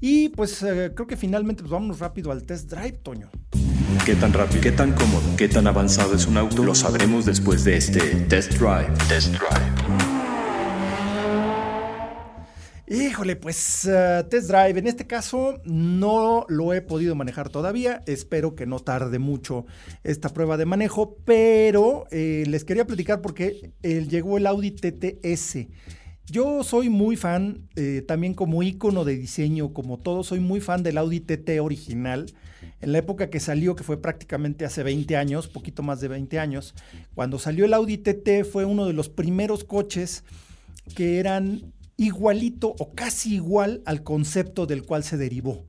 Y 0.00 0.30
pues 0.30 0.62
eh, 0.62 0.92
creo 0.94 1.06
que 1.06 1.16
finalmente 1.16 1.62
pues 1.62 1.70
vamos 1.70 1.98
rápido 1.98 2.32
al 2.32 2.44
test 2.44 2.70
drive, 2.70 2.98
Toño. 3.02 3.30
¿Qué 4.06 4.14
tan 4.16 4.32
rápido, 4.32 4.62
qué 4.62 4.72
tan 4.72 4.92
cómodo, 4.92 5.36
qué 5.36 5.46
tan 5.46 5.66
avanzado 5.66 6.14
es 6.14 6.26
un 6.26 6.38
auto? 6.38 6.64
Lo 6.64 6.74
sabremos 6.74 7.26
después 7.26 7.64
de 7.64 7.76
este 7.76 8.00
test 8.28 8.54
drive. 8.54 8.90
Test 9.08 9.34
drive. 9.34 10.10
Híjole, 12.88 13.36
pues 13.36 13.84
uh, 13.84 14.26
test 14.28 14.48
drive. 14.48 14.78
En 14.78 14.86
este 14.86 15.06
caso 15.06 15.60
no 15.64 16.46
lo 16.48 16.72
he 16.72 16.80
podido 16.80 17.14
manejar 17.14 17.50
todavía. 17.50 18.00
Espero 18.06 18.54
que 18.54 18.64
no 18.64 18.78
tarde 18.78 19.18
mucho 19.18 19.66
esta 20.02 20.30
prueba 20.30 20.56
de 20.56 20.64
manejo, 20.64 21.18
pero 21.26 22.06
eh, 22.10 22.44
les 22.48 22.64
quería 22.64 22.86
platicar 22.86 23.20
porque 23.20 23.74
eh, 23.82 24.06
llegó 24.08 24.38
el 24.38 24.46
Audi 24.46 24.70
TTS. 24.70 25.68
Yo 26.24 26.64
soy 26.64 26.88
muy 26.88 27.16
fan, 27.16 27.68
eh, 27.76 28.02
también 28.08 28.32
como 28.32 28.62
icono 28.62 29.04
de 29.04 29.16
diseño, 29.16 29.74
como 29.74 29.98
todo, 29.98 30.24
soy 30.24 30.40
muy 30.40 30.60
fan 30.60 30.82
del 30.82 30.96
Audi 30.96 31.20
TT 31.20 31.60
original. 31.60 32.26
En 32.80 32.92
la 32.92 32.98
época 32.98 33.28
que 33.28 33.40
salió, 33.40 33.76
que 33.76 33.84
fue 33.84 34.00
prácticamente 34.00 34.64
hace 34.64 34.82
20 34.82 35.16
años, 35.16 35.48
poquito 35.48 35.82
más 35.82 36.00
de 36.00 36.08
20 36.08 36.38
años, 36.38 36.74
cuando 37.14 37.38
salió 37.38 37.64
el 37.64 37.74
Audi 37.74 37.98
TT 37.98 38.44
fue 38.50 38.64
uno 38.64 38.86
de 38.86 38.94
los 38.94 39.08
primeros 39.08 39.64
coches 39.64 40.24
que 40.94 41.18
eran 41.18 41.72
igualito 41.96 42.74
o 42.78 42.94
casi 42.94 43.34
igual 43.34 43.82
al 43.84 44.02
concepto 44.02 44.66
del 44.66 44.84
cual 44.84 45.04
se 45.04 45.18
derivó. 45.18 45.66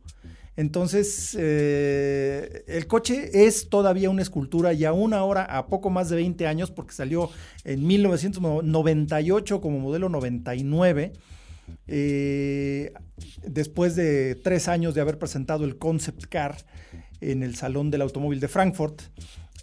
Entonces, 0.56 1.36
eh, 1.40 2.64
el 2.68 2.88
coche 2.88 3.46
es 3.46 3.70
todavía 3.70 4.10
una 4.10 4.22
escultura 4.22 4.74
y 4.74 4.86
aún 4.86 5.14
ahora, 5.14 5.44
a 5.44 5.68
poco 5.68 5.90
más 5.90 6.10
de 6.10 6.18
20 6.18 6.46
años, 6.46 6.72
porque 6.72 6.94
salió 6.94 7.30
en 7.64 7.86
1998 7.88 9.62
como 9.62 9.80
modelo 9.80 10.10
99, 10.10 11.14
eh, 11.88 12.94
después 13.46 13.96
de 13.96 14.36
tres 14.36 14.68
años 14.68 14.94
de 14.94 15.02
haber 15.02 15.18
presentado 15.18 15.64
el 15.64 15.78
concept 15.78 16.26
car 16.26 16.58
en 17.22 17.44
el 17.44 17.56
Salón 17.56 17.92
del 17.92 18.02
Automóvil 18.02 18.40
de 18.40 18.48
Frankfurt, 18.48 19.04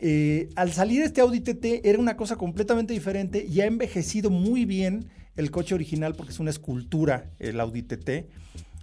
eh, 0.00 0.48
al 0.54 0.72
salir 0.72 1.02
este 1.02 1.20
Audi 1.20 1.40
TT 1.40 1.84
era 1.84 1.98
una 1.98 2.16
cosa 2.16 2.36
completamente 2.36 2.94
diferente 2.94 3.44
y 3.44 3.60
ha 3.60 3.66
envejecido 3.66 4.30
muy 4.30 4.64
bien 4.64 5.08
el 5.36 5.50
coche 5.50 5.74
original 5.74 6.14
porque 6.14 6.32
es 6.32 6.38
una 6.38 6.50
escultura, 6.50 7.30
el 7.38 7.60
Audi 7.60 7.82
TT. 7.82 8.28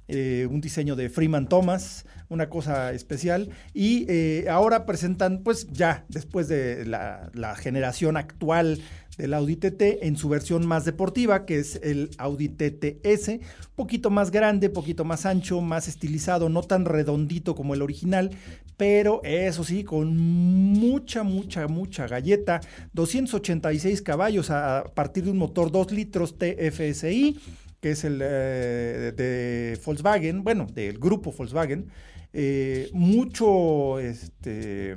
Eh, 0.07 0.47
un 0.51 0.61
diseño 0.61 0.95
de 0.95 1.09
Freeman 1.09 1.49
Thomas, 1.49 2.05
una 2.29 2.47
cosa 2.47 2.93
especial. 2.93 3.49
Y 3.73 4.05
eh, 4.07 4.45
ahora 4.49 4.85
presentan, 4.85 5.41
pues 5.41 5.67
ya, 5.71 6.05
después 6.09 6.47
de 6.47 6.85
la, 6.85 7.31
la, 7.33 7.55
generación 7.55 8.15
actual 8.15 8.79
del 9.17 9.33
Audi 9.33 9.55
TT, 9.55 10.03
en 10.03 10.17
su 10.17 10.29
versión 10.29 10.65
más 10.65 10.85
deportiva, 10.85 11.45
que 11.45 11.59
es 11.59 11.79
el 11.83 12.09
Audi 12.17 12.49
TTS, 12.49 13.39
poquito 13.75 14.09
más 14.09 14.31
grande, 14.31 14.69
poquito 14.69 15.05
más 15.05 15.25
ancho, 15.25 15.61
más 15.61 15.87
estilizado, 15.87 16.49
no 16.49 16.61
tan 16.63 16.85
redondito 16.85 17.55
como 17.55 17.73
el 17.73 17.81
original, 17.81 18.31
pero 18.77 19.21
eso 19.23 19.63
sí, 19.63 19.83
con 19.83 20.17
mucha, 20.17 21.23
mucha, 21.23 21.67
mucha 21.67 22.07
galleta, 22.07 22.61
286 22.93 24.01
caballos 24.01 24.49
a 24.49 24.91
partir 24.93 25.25
de 25.25 25.31
un 25.31 25.37
motor 25.37 25.71
2 25.71 25.91
litros 25.91 26.37
TFSI 26.37 27.37
que 27.85 27.91
es 27.91 28.03
el 28.03 28.19
eh, 28.19 29.13
de 29.15 29.79
Volkswagen, 29.85 30.43
bueno, 30.43 30.65
del 30.65 30.97
grupo 30.97 31.31
Volkswagen, 31.31 31.91
eh, 32.33 32.89
mucho, 32.93 33.99
este, 33.99 34.95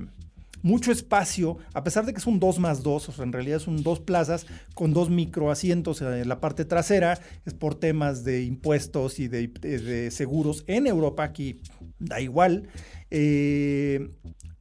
mucho 0.62 0.92
espacio, 0.92 1.58
a 1.74 1.84
pesar 1.84 2.06
de 2.06 2.12
que 2.12 2.18
es 2.18 2.26
un 2.26 2.40
2 2.40 2.58
más 2.58 2.82
2, 2.82 3.08
o 3.08 3.12
sea, 3.12 3.24
en 3.24 3.32
realidad 3.32 3.58
es 3.58 3.66
un 3.66 3.82
dos 3.82 4.00
plazas 4.00 4.46
con 4.74 4.92
dos 4.92 5.10
microasientos 5.10 6.00
en 6.02 6.28
la 6.28 6.40
parte 6.40 6.64
trasera, 6.64 7.20
es 7.46 7.54
por 7.54 7.74
temas 7.74 8.24
de 8.24 8.44
impuestos 8.44 9.18
y 9.18 9.28
de, 9.28 10.10
seguros 10.10 10.64
en 10.66 10.86
Europa, 10.86 11.24
aquí 11.24 11.60
da 11.98 12.20
igual. 12.20 12.68
Eh, 13.10 14.10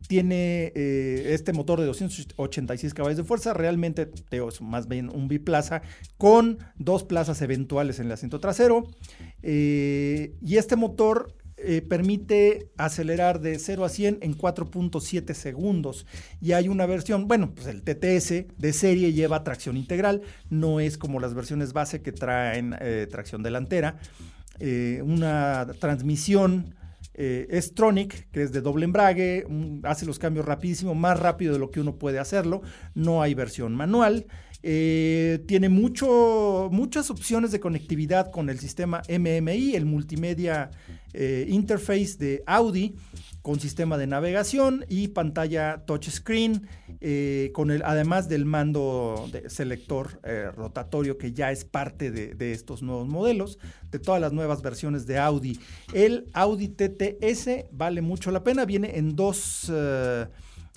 tiene 0.08 0.72
eh, 0.74 1.34
este 1.34 1.52
motor 1.52 1.80
de 1.80 1.86
286 1.86 2.94
caballos 2.94 3.18
de 3.18 3.24
fuerza, 3.24 3.54
realmente 3.54 4.10
es 4.32 4.62
más 4.62 4.88
bien 4.88 5.10
un 5.10 5.28
biplaza 5.28 5.82
con 6.18 6.60
dos 6.78 7.04
plazas 7.04 7.42
eventuales 7.42 8.00
en 8.00 8.06
el 8.06 8.14
asiento 8.14 8.40
trasero. 8.40 8.88
Eh, 9.44 10.36
y 10.42 10.56
este 10.56 10.76
motor 10.78 11.36
eh, 11.58 11.82
permite 11.82 12.70
acelerar 12.78 13.42
de 13.42 13.60
0 13.60 13.86
a 13.86 13.90
100 13.90 14.20
en 14.22 14.38
4.7 14.38 15.34
segundos. 15.34 16.06
Y 16.42 16.54
hay 16.54 16.68
una 16.68 16.86
versión, 16.86 17.28
bueno, 17.28 17.54
pues 17.54 17.68
el 17.68 17.84
TTS 17.84 18.58
de 18.58 18.74
serie 18.74 19.14
lleva 19.14 19.44
tracción 19.44 19.78
integral, 19.78 20.22
no 20.50 20.80
es 20.80 20.98
como 20.98 21.20
las 21.20 21.34
versiones 21.34 21.74
base 21.74 22.02
que 22.02 22.12
traen 22.12 22.76
tracción 23.10 23.44
delantera. 23.44 23.98
una 25.04 25.68
transmisión 25.80 26.76
eh, 27.20 27.48
es 27.50 27.74
Tronic, 27.74 28.30
que 28.30 28.44
es 28.44 28.52
de 28.52 28.62
doble 28.62 28.86
embrague, 28.86 29.46
hace 29.84 30.06
los 30.06 30.20
cambios 30.20 30.46
rapidísimo, 30.46 30.94
más 30.94 31.20
rápido 31.20 31.52
de 31.52 31.60
lo 31.60 31.72
que 31.72 31.82
uno 31.82 31.96
puede 31.96 32.20
hacerlo. 32.20 32.62
No 32.94 33.24
hay 33.24 33.34
versión 33.34 33.76
manual. 33.76 34.28
Eh, 34.64 35.44
tiene 35.48 35.70
mucho, 35.70 36.70
muchas 36.72 37.10
opciones 37.10 37.52
de 37.52 37.60
conectividad 37.60 38.32
con 38.32 38.50
el 38.50 38.60
sistema 38.60 39.02
MMI, 39.08 39.76
el 39.76 39.86
multimedia 39.86 40.72
eh, 41.14 41.46
interface 41.50 42.18
de 42.18 42.44
Audi 42.46 42.96
con 43.42 43.62
sistema 43.62 43.98
de 43.98 44.08
navegación 44.08 44.86
y 44.90 45.08
pantalla 45.08 45.86
touchscreen, 45.86 46.68
eh, 47.00 47.52
con 47.54 47.72
el, 47.72 47.82
además 47.84 48.28
del 48.28 48.44
mando 48.44 49.30
de 49.32 49.50
selector 49.50 50.20
eh, 50.26 50.52
rotatorio 50.54 51.18
que 51.18 51.32
ya 51.32 51.50
es 51.52 51.64
parte 51.64 52.12
de, 52.12 52.52
estos 52.52 52.84
nuevos 52.84 53.08
modelos, 53.08 53.58
de 53.90 54.00
todas 54.00 54.20
las 54.20 54.34
nuevas 54.34 54.62
versiones 54.62 55.08
de 55.08 55.18
Audi. 55.18 55.60
El 55.94 56.30
Audi 56.34 56.68
TTS 56.68 57.72
vale 57.72 58.02
mucho 58.02 58.32
la 58.32 58.44
pena, 58.44 58.66
viene 58.66 58.98
en 58.98 59.16
dos, 59.16 59.72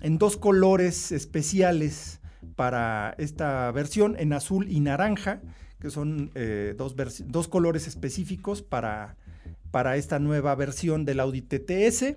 en 0.01 0.18
dos 0.18 0.37
colores 0.37 1.11
especiales 1.11 2.20
para 2.57 3.14
esta 3.18 3.70
versión, 3.72 4.16
en 4.18 4.32
azul 4.32 4.66
y 4.70 4.80
naranja, 4.80 5.40
que 5.80 5.90
son 5.90 6.30
dos, 6.76 6.94
dos 7.26 7.48
colores 7.48 7.86
específicos 7.86 8.62
para 8.62 9.16
para 9.70 9.96
esta 9.96 10.18
nueva 10.18 10.55
versión 10.55 11.05
del 11.05 11.20
Audi 11.20 11.42
TTS. 11.42 12.16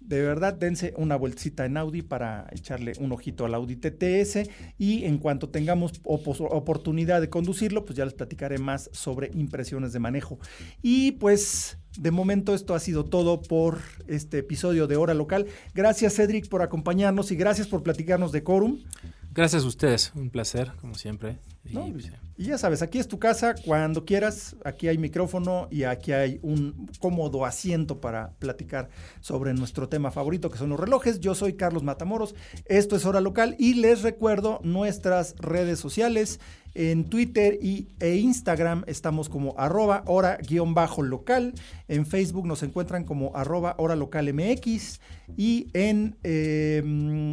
De 0.00 0.22
verdad, 0.22 0.54
dense 0.54 0.94
una 0.96 1.16
vueltita 1.16 1.66
en 1.66 1.76
Audi 1.76 2.00
para 2.00 2.46
echarle 2.52 2.92
un 2.98 3.12
ojito 3.12 3.44
al 3.44 3.54
Audi 3.54 3.76
TTS 3.76 4.48
y 4.78 5.04
en 5.04 5.18
cuanto 5.18 5.50
tengamos 5.50 6.00
oportunidad 6.04 7.20
de 7.20 7.28
conducirlo, 7.28 7.84
pues 7.84 7.96
ya 7.96 8.06
les 8.06 8.14
platicaré 8.14 8.56
más 8.56 8.88
sobre 8.92 9.30
impresiones 9.34 9.92
de 9.92 9.98
manejo. 9.98 10.38
Y 10.82 11.12
pues 11.12 11.76
de 11.98 12.10
momento 12.10 12.54
esto 12.54 12.74
ha 12.74 12.80
sido 12.80 13.04
todo 13.04 13.42
por 13.42 13.80
este 14.06 14.38
episodio 14.38 14.86
de 14.86 14.96
Hora 14.96 15.12
Local. 15.12 15.46
Gracias 15.74 16.14
Cedric 16.14 16.48
por 16.48 16.62
acompañarnos 16.62 17.30
y 17.30 17.36
gracias 17.36 17.66
por 17.66 17.82
platicarnos 17.82 18.32
de 18.32 18.42
Corum. 18.42 18.78
Gracias 19.32 19.64
a 19.64 19.66
ustedes, 19.66 20.12
un 20.14 20.30
placer, 20.30 20.72
como 20.80 20.94
siempre. 20.94 21.38
Y, 21.64 21.74
No, 21.74 21.86
Y 22.36 22.44
ya 22.44 22.58
sabes, 22.58 22.82
aquí 22.82 22.98
es 22.98 23.08
tu 23.08 23.18
casa 23.18 23.54
cuando 23.64 24.04
quieras, 24.04 24.56
aquí 24.64 24.88
hay 24.88 24.96
micrófono 24.98 25.68
y 25.70 25.84
aquí 25.84 26.12
hay 26.12 26.38
un 26.42 26.88
cómodo 26.98 27.44
asiento 27.44 28.00
para 28.00 28.30
platicar 28.38 28.88
sobre 29.20 29.52
nuestro 29.54 29.88
tema 29.88 30.10
favorito 30.10 30.50
que 30.50 30.58
son 30.58 30.70
los 30.70 30.80
relojes. 30.80 31.20
Yo 31.20 31.34
soy 31.34 31.54
Carlos 31.54 31.82
Matamoros, 31.82 32.34
esto 32.64 32.96
es 32.96 33.04
Hora 33.04 33.20
Local 33.20 33.54
y 33.58 33.74
les 33.74 34.02
recuerdo 34.02 34.60
nuestras 34.62 35.36
redes 35.36 35.78
sociales. 35.78 36.40
En 36.80 37.10
Twitter 37.10 37.58
y, 37.60 37.88
e 37.98 38.14
Instagram 38.18 38.84
estamos 38.86 39.28
como 39.28 39.58
arroba 39.58 40.04
hora-local. 40.06 41.52
En 41.88 42.06
Facebook 42.06 42.46
nos 42.46 42.62
encuentran 42.62 43.02
como 43.02 43.34
arroba 43.34 43.74
hora 43.78 43.96
local 43.96 44.32
MX. 44.32 45.00
Y 45.36 45.70
en, 45.72 46.16
eh, 46.22 46.80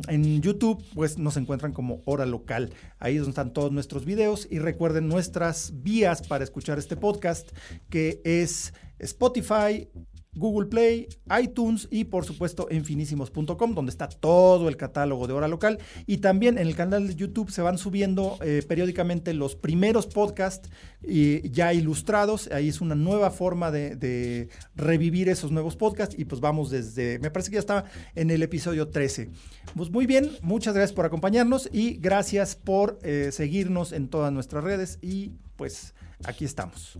en 0.08 0.42
YouTube 0.42 0.84
pues 0.96 1.20
nos 1.20 1.38
encuentran 1.38 1.74
como 1.74 2.02
hora 2.06 2.26
local. 2.26 2.74
Ahí 2.98 3.18
es 3.18 3.20
donde 3.20 3.34
están 3.34 3.54
todos 3.54 3.72
nuestros 3.72 4.04
videos. 4.04 4.48
Y 4.50 4.58
recuerden 4.58 5.08
nuestras 5.08 5.84
vías 5.84 6.28
para 6.28 6.44
escuchar 6.44 6.80
este 6.80 6.98
podcast 6.98 7.52
que 7.92 8.24
es 8.24 8.74
Spotify, 8.98 9.88
Google 10.36 10.68
Play, 10.68 11.08
iTunes 11.42 11.88
y 11.92 12.06
por 12.06 12.26
supuesto 12.26 12.68
en 12.70 12.86
finísimos.com 12.86 13.74
donde 13.74 13.90
está 13.90 14.08
todo 14.08 14.70
el 14.70 14.78
catálogo 14.78 15.28
de 15.28 15.34
hora 15.34 15.48
local 15.48 15.80
y 16.06 16.18
también 16.18 16.58
en 16.58 16.68
el 16.68 16.76
canal 16.76 17.08
de 17.08 17.16
YouTube 17.16 17.52
se 17.52 17.62
van 17.62 17.78
subiendo 17.78 18.38
eh, 18.42 18.64
periódicamente 18.68 19.34
los 19.34 19.56
primeros 19.56 20.08
podcasts 20.08 20.70
y 21.02 21.50
ya 21.52 21.74
ilustrados, 21.74 22.50
ahí 22.52 22.70
es 22.70 22.82
una 22.82 22.96
nueva 22.96 23.30
forma 23.32 23.72
de, 23.72 23.96
de, 23.96 24.50
revivir 24.76 25.30
esos 25.30 25.52
nuevos 25.52 25.76
podcasts 25.76 26.16
y 26.18 26.26
pues 26.26 26.42
vamos 26.42 26.72
desde, 26.72 27.20
me 27.20 27.32
parece 27.32 27.50
que 27.52 27.56
ya 27.56 27.60
está 27.60 27.86
en 28.16 28.32
el 28.32 28.44
episodio 28.44 28.88
13. 28.90 29.30
Pues 29.76 29.90
muy 29.92 30.06
bien, 30.06 30.32
muchas 30.42 30.74
gracias 30.74 30.94
por 30.94 31.06
acompañarnos 31.06 31.70
y 31.72 31.98
gracias 31.98 32.56
por 32.56 33.00
eh, 33.04 33.30
seguirnos 33.32 33.92
en 33.92 34.08
todas 34.08 34.32
nuestras 34.32 34.64
redes 34.64 35.00
y 35.02 35.32
pues 35.56 35.94
aquí 36.26 36.46
estamos. 36.46 37.00